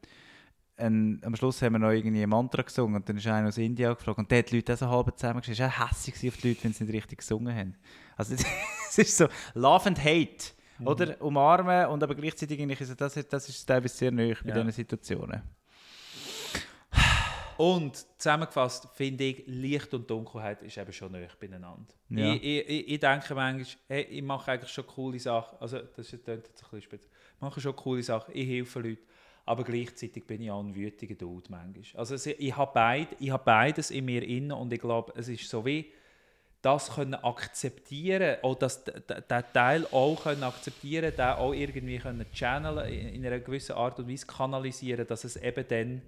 einen, 0.77 1.21
am 1.23 1.35
Schluss 1.35 1.61
haben 1.61 1.73
wir 1.73 1.79
noch 1.79 1.91
irgendwie 1.91 2.23
ein 2.23 2.29
Mantra 2.29 2.63
gesungen 2.63 2.95
und 2.95 3.07
dann 3.07 3.17
ist 3.17 3.27
einer 3.27 3.47
aus 3.47 3.57
Indien 3.57 3.93
gefragt 3.93 4.17
und 4.17 4.31
der 4.31 4.39
hat 4.39 4.51
die 4.51 4.55
Leute 4.57 4.73
auch 4.73 4.77
so 4.77 4.89
halb 4.89 5.17
zusammengeschrieben. 5.17 5.53
Es 5.65 5.77
war 5.77 5.85
auch 5.85 5.91
hässlich 5.91 6.31
auf 6.33 6.37
die 6.37 6.49
Leute, 6.49 6.63
wenn 6.63 6.73
sie 6.73 6.83
nicht 6.85 6.93
richtig 6.95 7.19
gesungen 7.19 7.55
haben. 7.55 7.75
Also 8.17 8.33
es 8.89 8.97
ist 8.97 9.17
so 9.17 9.27
Love 9.53 9.85
and 9.87 10.03
Hate, 10.03 10.53
Mhm. 10.81 10.87
oder? 10.87 11.21
Umarmen 11.21 11.87
und 11.87 12.03
aber 12.03 12.15
gleichzeitig 12.15 12.59
ist 12.59 12.99
das, 12.99 13.13
das 13.13 13.49
ist 13.49 13.65
teilweise 13.65 13.95
sehr 13.95 14.11
nöch 14.11 14.41
bei 14.43 14.49
Ja. 14.49 14.55
diesen 14.55 14.71
Situationen. 14.71 15.41
Und 17.57 18.07
zusammengefasst 18.17 18.87
finde 18.95 19.23
ich, 19.25 19.43
Licht 19.45 19.93
und 19.93 20.09
Dunkelheit 20.09 20.63
ist 20.63 20.77
eben 20.79 20.91
schon 20.91 21.11
näher 21.11 21.29
beieinander. 21.39 21.93
Ja. 22.09 22.33
Ich, 22.33 22.43
ich, 22.43 22.87
ich, 22.93 22.99
denke 22.99 23.35
manchmal, 23.35 23.65
hey, 23.87 24.01
ich 24.03 24.23
mache 24.23 24.51
eigentlich 24.51 24.71
schon 24.71 24.87
coole 24.87 25.19
Sachen. 25.19 25.59
Also, 25.59 25.77
das 25.77 26.11
ist, 26.11 26.23
klingt 26.23 26.47
jetzt 26.47 26.63
ein 26.63 26.69
bisschen 26.71 26.81
spitz. 26.81 27.05
Ich 27.05 27.41
mache 27.41 27.61
schon 27.61 27.75
coole 27.75 28.01
Sachen, 28.01 28.35
ich 28.35 28.47
helfe 28.47 28.79
Leuten. 28.79 29.03
Aber 29.45 29.63
gleichzeitig 29.63 30.25
bin 30.25 30.41
ich 30.41 30.49
auch 30.49 30.63
ein 30.63 30.73
wütiger 30.73 31.13
Dude 31.13 31.51
manchmal. 31.51 31.99
Also, 31.99 32.15
ich 32.15 32.57
habe 32.57 32.71
beid, 32.73 33.09
ich 33.19 33.29
habe 33.29 33.43
beides 33.43 33.91
in 33.91 34.05
mir 34.05 34.23
inne 34.23 34.55
und 34.55 34.73
ich 34.73 34.81
glaube, 34.81 35.13
es 35.15 35.27
ist 35.27 35.47
so 35.47 35.63
wie 35.63 35.91
das 36.61 36.93
können 36.93 37.15
akzeptieren 37.15 38.37
oder 38.43 38.59
das, 38.59 38.83
d- 38.83 38.91
d- 38.91 39.21
den 39.29 39.43
Teil 39.53 39.85
auch 39.91 40.15
können 40.23 40.43
akzeptieren, 40.43 41.11
den 41.15 41.25
auch 41.25 41.53
irgendwie 41.53 41.97
können 41.97 42.25
channeln, 42.33 42.87
in 42.91 43.09
in 43.15 43.25
einer 43.25 43.39
gewissen 43.39 43.73
Art 43.73 43.99
und 43.99 44.07
Weise 44.07 44.27
kanalisieren, 44.27 45.07
dass 45.07 45.23
es 45.23 45.37
eben 45.37 45.65
dann, 45.67 46.01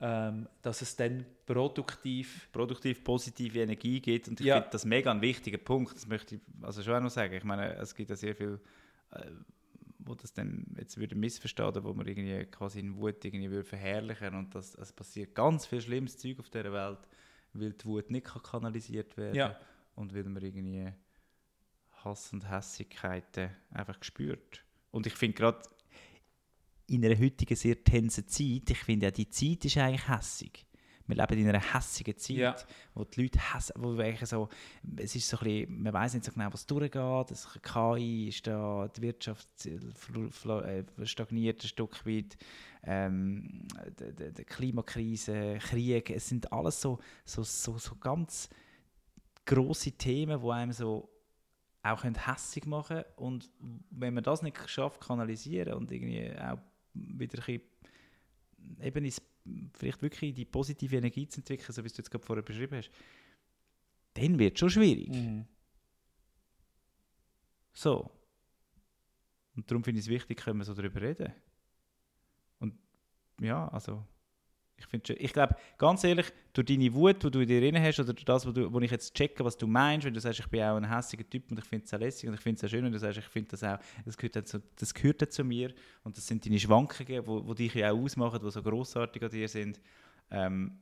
ähm, 0.00 0.48
dass 0.62 0.82
es 0.82 0.94
dann 0.96 1.24
produktiv 1.46 2.48
produktiv 2.52 3.02
positive 3.02 3.60
Energie 3.60 4.00
gibt. 4.00 4.28
Und 4.28 4.40
ich 4.40 4.46
Ja. 4.46 4.56
finde 4.56 4.68
das 4.70 4.84
mega 4.84 5.10
ein 5.10 5.20
wichtiger 5.20 5.58
Punkt. 5.58 5.94
Das 5.96 6.06
möchte 6.06 6.36
ich 6.36 6.40
also 6.62 6.82
schon 6.82 6.94
auch 6.94 7.00
noch 7.00 7.10
sagen. 7.10 7.34
Ich 7.34 7.44
meine, 7.44 7.74
es 7.76 7.94
gibt 7.94 8.10
ja 8.10 8.16
sehr 8.16 8.34
viel, 8.36 8.60
äh, 9.12 9.20
wo 9.98 10.14
das 10.14 10.32
dann 10.32 10.64
jetzt 10.78 10.96
würde 10.96 11.14
missverstehen, 11.16 11.68
oder 11.68 11.82
wo 11.84 11.92
man 11.92 12.06
irgendwie 12.06 12.44
quasi 12.46 12.80
in 12.80 12.96
Wut 12.96 13.24
irgendwie 13.24 13.50
würde 13.50 13.64
verherrlichen 13.68 14.34
und 14.36 14.54
das, 14.54 14.74
es 14.76 14.92
passiert 14.92 15.34
ganz 15.34 15.66
viel 15.66 15.80
schlimmes 15.80 16.18
Zeug 16.18 16.38
auf 16.40 16.50
dieser 16.50 16.72
Welt, 16.72 16.98
weil 17.52 17.72
die 17.72 17.84
Wut 17.84 18.10
nicht 18.10 18.26
kann 18.26 18.42
kanalisiert 18.42 19.16
werden 19.16 19.34
Ja. 19.36 19.56
Und 19.94 20.14
weil 20.14 20.24
man 20.24 20.42
irgendwie 20.42 20.92
Hass 22.04 22.32
und 22.32 22.50
Hässigkeiten 22.50 23.50
einfach 23.70 24.02
spürt. 24.02 24.64
Und 24.90 25.06
ich 25.06 25.14
finde 25.14 25.36
gerade 25.36 25.62
in 26.88 27.04
einer 27.04 27.18
heutigen 27.18 27.56
sehr 27.56 27.82
tensen 27.82 28.26
Zeit, 28.28 28.68
ich 28.70 28.78
finde 28.78 29.06
ja, 29.06 29.10
die 29.10 29.28
Zeit 29.28 29.64
ist 29.64 29.78
eigentlich 29.78 30.08
hässig. 30.08 30.66
Wir 31.06 31.16
leben 31.16 31.38
in 31.40 31.48
einer 31.48 31.74
hässigen 31.74 32.16
Zeit, 32.16 32.36
Ja. 32.36 32.56
wo 32.94 33.04
die 33.04 33.22
Leute 33.22 33.40
hassen, 33.52 33.74
wo 33.78 33.98
eigentlich 33.98 34.28
so, 34.28 34.48
es 34.96 35.14
ist 35.16 35.28
so 35.28 35.36
ein 35.38 35.44
bisschen, 35.44 35.82
man 35.82 35.92
weiß 35.92 36.14
nicht 36.14 36.24
so 36.24 36.32
genau, 36.32 36.52
was 36.52 36.66
durchgeht, 36.66 37.30
es 37.30 37.48
KI 37.60 38.28
ist 38.28 38.46
da, 38.46 38.88
die 38.88 39.02
Wirtschaft 39.02 39.48
äh, 39.66 41.06
stagniert 41.06 41.62
ein 41.64 41.68
Stück 41.68 42.06
weit, 42.06 42.36
ähm, 42.84 43.66
die, 43.98 44.14
die, 44.14 44.32
die 44.32 44.44
Klimakrise, 44.44 45.58
Krieg, 45.60 46.10
es 46.10 46.28
sind 46.28 46.52
alles 46.52 46.80
so, 46.80 46.98
so, 47.24 47.42
so, 47.42 47.78
so 47.78 47.96
ganz 47.96 48.48
große 49.46 49.92
Themen, 49.92 50.40
die 50.40 50.50
einem 50.50 50.72
so 50.72 51.08
auch 51.82 52.02
können 52.02 52.26
hässig 52.26 52.66
machen 52.66 53.02
und 53.16 53.50
wenn 53.90 54.14
man 54.14 54.22
das 54.22 54.42
nicht 54.42 54.68
schafft, 54.68 55.00
kanalisieren 55.00 55.74
und 55.74 55.90
irgendwie 55.90 56.30
auch 56.38 56.58
wieder 56.94 57.38
ein 57.38 57.44
bisschen 57.44 57.60
eben 58.80 59.04
ins, 59.04 59.22
vielleicht 59.74 60.02
wirklich 60.02 60.34
die 60.34 60.44
positive 60.44 60.96
Energie 60.96 61.26
zu 61.26 61.40
entwickeln, 61.40 61.72
so 61.72 61.82
wie 61.82 61.88
du 61.88 61.94
jetzt 61.96 62.10
gerade 62.10 62.24
vorher 62.24 62.44
beschrieben 62.44 62.76
hast, 62.76 62.90
dann 64.14 64.38
wird 64.38 64.54
es 64.54 64.60
schon 64.60 64.70
schwierig. 64.70 65.08
Mhm. 65.08 65.46
So. 67.72 68.10
Und 69.56 69.70
darum 69.70 69.82
finde 69.82 70.00
ich 70.00 70.06
es 70.06 70.10
wichtig, 70.10 70.38
können 70.38 70.58
wir 70.58 70.64
so 70.64 70.74
darüber 70.74 71.00
reden. 71.00 71.32
Und 72.60 72.78
ja, 73.40 73.68
also, 73.68 74.06
Ich, 74.82 74.88
find 74.88 75.08
ich 75.10 75.32
glaube, 75.32 75.56
ganz 75.78 76.04
ehrlich, 76.04 76.26
durch 76.52 76.66
deine 76.66 76.92
Wut, 76.92 77.22
die 77.22 77.30
du 77.30 77.40
in 77.40 77.48
dir 77.48 77.60
drin 77.60 77.80
hast, 77.80 78.00
oder 78.00 78.12
durch 78.12 78.24
das, 78.24 78.46
wo, 78.46 78.52
du, 78.52 78.72
wo 78.72 78.80
ich 78.80 78.90
jetzt 78.90 79.14
checke, 79.14 79.44
was 79.44 79.56
du 79.56 79.66
meinst, 79.66 80.06
wenn 80.06 80.14
du 80.14 80.20
sagst, 80.20 80.40
ich 80.40 80.46
bin 80.48 80.62
auch 80.62 80.76
ein 80.76 80.88
hässiger 80.88 81.28
Typ 81.28 81.50
und 81.50 81.58
ich 81.58 81.64
finde 81.64 81.86
es 81.86 81.94
auch 81.94 81.98
lässig 81.98 82.28
und 82.28 82.34
ich 82.34 82.40
finde 82.40 82.58
es 82.58 82.64
auch 82.64 82.68
schön, 82.68 82.84
und 82.84 82.92
du 82.92 82.98
sagst, 82.98 83.18
ich 83.18 83.24
finde 83.24 83.50
das 83.50 83.62
auch, 83.62 83.78
das 84.04 84.16
gehört, 84.16 84.36
dann 84.36 84.46
zu, 84.46 84.62
das 84.76 84.92
gehört 84.92 85.22
dann 85.22 85.30
zu 85.30 85.44
mir 85.44 85.72
und 86.04 86.16
das 86.16 86.26
sind 86.26 86.44
deine 86.44 86.58
Schwankungen, 86.58 87.26
wo 87.26 87.54
dich 87.54 87.74
ja 87.74 87.92
auch 87.92 87.98
ausmachen, 87.98 88.40
die 88.44 88.50
so 88.50 88.62
grossartig 88.62 89.22
an 89.22 89.30
dir 89.30 89.48
sind. 89.48 89.80
Ähm, 90.30 90.78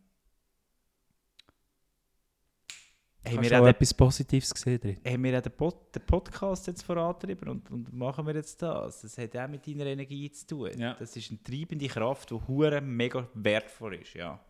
haben 3.20 3.20
Hast 3.31 3.43
wir 3.43 3.51
du 3.51 3.63
auch 3.63 3.67
etwas 3.67 3.95
Positives 3.95 4.53
gesehen 4.53 4.81
drin? 4.81 5.01
haben 5.07 5.25
wir 5.25 5.39
auch 5.39 5.43
den, 5.43 5.53
Pod, 5.53 5.95
den 5.95 6.07
Podcast 6.07 6.67
jetzt 6.67 6.83
vorantrieben 6.83 7.49
und, 7.49 7.71
und 7.71 7.93
machen 7.93 8.27
wir 8.27 8.35
jetzt 8.35 8.61
das. 8.63 9.03
Das 9.03 9.19
hat 9.19 9.37
auch 9.37 9.49
mit 9.49 9.67
deiner 9.67 9.87
Energie 9.87 10.31
zu 10.31 10.47
tun. 10.47 10.71
Ja. 10.79 10.95
Das 10.95 11.17
ist 11.17 11.31
eine 11.31 11.43
treibende 11.43 11.89
Kraft, 11.89 12.31
die 12.31 12.35
hure 12.35 12.81
mega 12.81 13.29
wertvoll 13.35 13.97
ist. 13.97 14.15
Ja. 14.15 14.41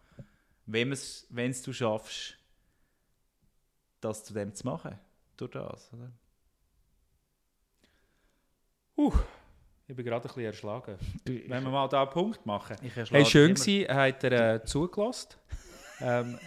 Wenn 0.66 0.92
es 0.92 1.26
du 1.62 1.72
schaffst, 1.72 2.36
das 4.00 4.24
zu 4.24 4.34
dem 4.34 4.54
zu 4.54 4.66
machen. 4.66 4.98
Durch 5.36 5.50
das. 5.50 5.90
Oder? 5.92 6.10
Ich 9.86 9.96
bin 9.96 10.04
gerade 10.04 10.22
ein 10.22 10.28
bisschen 10.28 10.44
erschlagen. 10.44 10.96
Wenn 11.24 11.48
wir 11.48 11.60
mal 11.70 11.88
da 11.88 12.02
einen 12.02 12.10
Punkt 12.10 12.44
machen. 12.46 12.76
Ich 12.82 12.96
erschlage 12.96 13.24
Hey, 13.24 13.30
schön 13.30 13.54
gewesen, 13.54 13.92
hat 13.92 14.24
er 14.24 14.54
äh, 14.54 14.64
zugelassen. 14.64 15.30
ähm, 16.00 16.38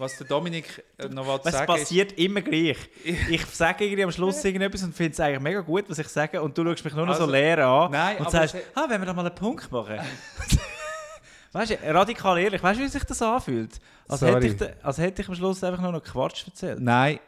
was 0.00 0.16
der 0.16 0.26
Dominik 0.26 0.82
äh, 0.98 1.08
noch 1.08 1.38
Es 1.44 1.52
sagen 1.52 1.72
ist, 1.72 1.78
passiert 1.80 2.12
immer 2.18 2.40
gleich. 2.40 2.76
Ich 3.30 3.44
sage 3.46 3.84
irgendwie 3.84 4.04
am 4.04 4.10
Schluss 4.12 4.44
irgendetwas 4.44 4.82
und 4.82 4.94
finde 4.94 5.12
es 5.12 5.20
eigentlich 5.20 5.40
mega 5.40 5.60
gut, 5.60 5.84
was 5.88 5.98
ich 5.98 6.08
sage, 6.08 6.40
und 6.42 6.56
du 6.56 6.64
schaust 6.64 6.84
mich 6.84 6.94
nur 6.94 7.06
noch 7.06 7.12
Also, 7.14 7.26
so 7.26 7.30
leer 7.32 7.58
an 7.66 7.90
nein, 7.90 8.16
und 8.18 8.30
sagst, 8.30 8.54
es- 8.54 8.62
ah, 8.74 8.86
wenn 8.88 9.00
wir 9.00 9.06
da 9.06 9.12
mal 9.12 9.26
einen 9.26 9.34
Punkt 9.34 9.70
machen. 9.70 9.98
weißt 11.52 11.70
du, 11.72 11.76
radikal 11.84 12.38
ehrlich, 12.38 12.62
weißt 12.62 12.80
du, 12.80 12.84
wie 12.84 12.88
sich 12.88 13.04
das 13.04 13.22
anfühlt? 13.22 13.80
Als 14.08 14.22
hätte, 14.22 14.46
ich, 14.46 14.84
als 14.84 14.98
hätte 14.98 15.22
ich 15.22 15.28
am 15.28 15.34
Schluss 15.34 15.62
einfach 15.62 15.80
nur 15.80 15.92
noch 15.92 16.02
Quatsch 16.02 16.46
erzählt. 16.46 16.80
Nein, 16.80 17.20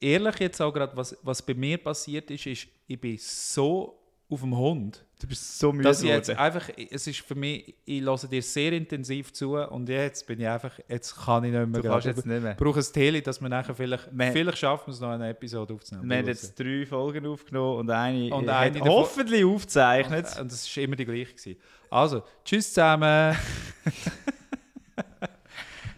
ehrlich 0.00 0.38
jetzt 0.38 0.60
auch 0.60 0.72
gerade, 0.72 0.96
was, 0.96 1.16
was 1.22 1.42
bei 1.42 1.54
mir 1.54 1.78
passiert 1.78 2.30
ist, 2.30 2.46
ist, 2.46 2.66
ich 2.86 3.00
bin 3.00 3.18
so 3.18 3.98
auf 4.30 4.40
dem 4.40 4.56
Hund, 4.56 5.04
Du 5.20 5.26
bist 5.26 5.58
so 5.58 5.72
müde 5.72 5.82
dass 5.82 6.00
ich 6.00 6.08
jetzt 6.08 6.30
einfach, 6.30 6.68
es 6.90 7.06
ist 7.08 7.20
für 7.22 7.34
mich, 7.34 7.74
ich 7.84 8.02
höre 8.02 8.16
dir 8.18 8.40
sehr 8.40 8.72
intensiv 8.72 9.32
zu 9.32 9.54
und 9.56 9.88
jetzt 9.88 10.24
bin 10.28 10.38
ich 10.40 10.46
einfach, 10.46 10.78
jetzt 10.88 11.16
kann 11.16 11.42
ich 11.42 11.50
nicht 11.52 11.66
mehr. 11.66 11.82
Du 11.82 11.88
kannst 11.88 12.06
jetzt 12.06 12.24
nicht 12.24 12.40
mehr. 12.40 12.52
Ich 12.52 12.56
brauche 12.56 12.78
ein 12.78 12.86
Tele, 12.92 13.20
dass 13.20 13.40
wir 13.40 13.48
nachher 13.48 13.74
vielleicht, 13.74 14.08
Wir- 14.16 14.30
vielleicht 14.30 14.58
schaffen 14.58 14.86
wir 14.86 14.92
es 14.94 15.00
noch 15.00 15.08
eine 15.10 15.30
Episode 15.30 15.74
aufzunehmen. 15.74 16.08
Wir 16.08 16.18
haben 16.18 16.26
jetzt 16.28 16.56
drei 16.56 16.86
Folgen 16.86 17.26
aufgenommen 17.26 17.78
und 17.80 17.90
eine, 17.90 18.32
Und 18.32 18.48
eine 18.48 18.78
davon- 18.78 18.88
hoffentlich 18.92 19.44
aufgezeichnet. 19.44 20.26
Und, 20.40 20.52
das 20.52 20.76
war 20.76 20.84
immer 20.84 20.94
die 20.94 21.04
gleiche. 21.04 21.34
Gewesen. 21.34 21.56
Also, 21.90 22.22
tschüss 22.44 22.68
zusammen. 22.72 23.36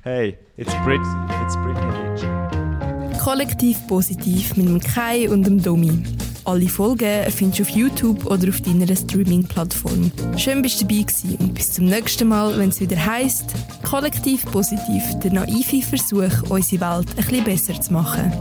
Hey, 0.03 0.39
it's 0.57 0.73
Britney, 0.83 1.07
it's 1.45 1.57
Britney. 1.57 3.18
Kollektiv 3.23 3.87
positiv 3.87 4.57
mit 4.57 4.66
dem 4.66 4.81
Kai 4.81 5.29
und 5.29 5.43
dem 5.43 5.62
Domi. 5.62 6.03
Alle 6.45 6.68
Folgen 6.68 7.30
findest 7.30 7.59
du 7.59 7.62
auf 7.64 7.68
YouTube 7.70 8.26
oder 8.26 8.49
auf 8.49 8.61
deiner 8.62 8.95
Streaming-Plattform. 8.95 10.11
Schön 10.36 10.62
bist 10.62 10.80
du 10.80 10.86
dabei 10.86 11.03
gewesen 11.03 11.36
und 11.38 11.55
bis 11.55 11.72
zum 11.72 11.84
nächsten 11.84 12.28
Mal, 12.28 12.59
wenn 12.59 12.70
es 12.70 12.80
wieder 12.80 13.05
heisst, 13.05 13.55
Kollektiv 13.82 14.45
positiv, 14.47 15.03
der 15.22 15.32
naive 15.32 15.82
Versuch, 15.82 16.51
unsere 16.51 16.80
Welt 16.80 17.09
ein 17.11 17.16
bisschen 17.16 17.45
besser 17.45 17.80
zu 17.80 17.93
machen. 17.93 18.32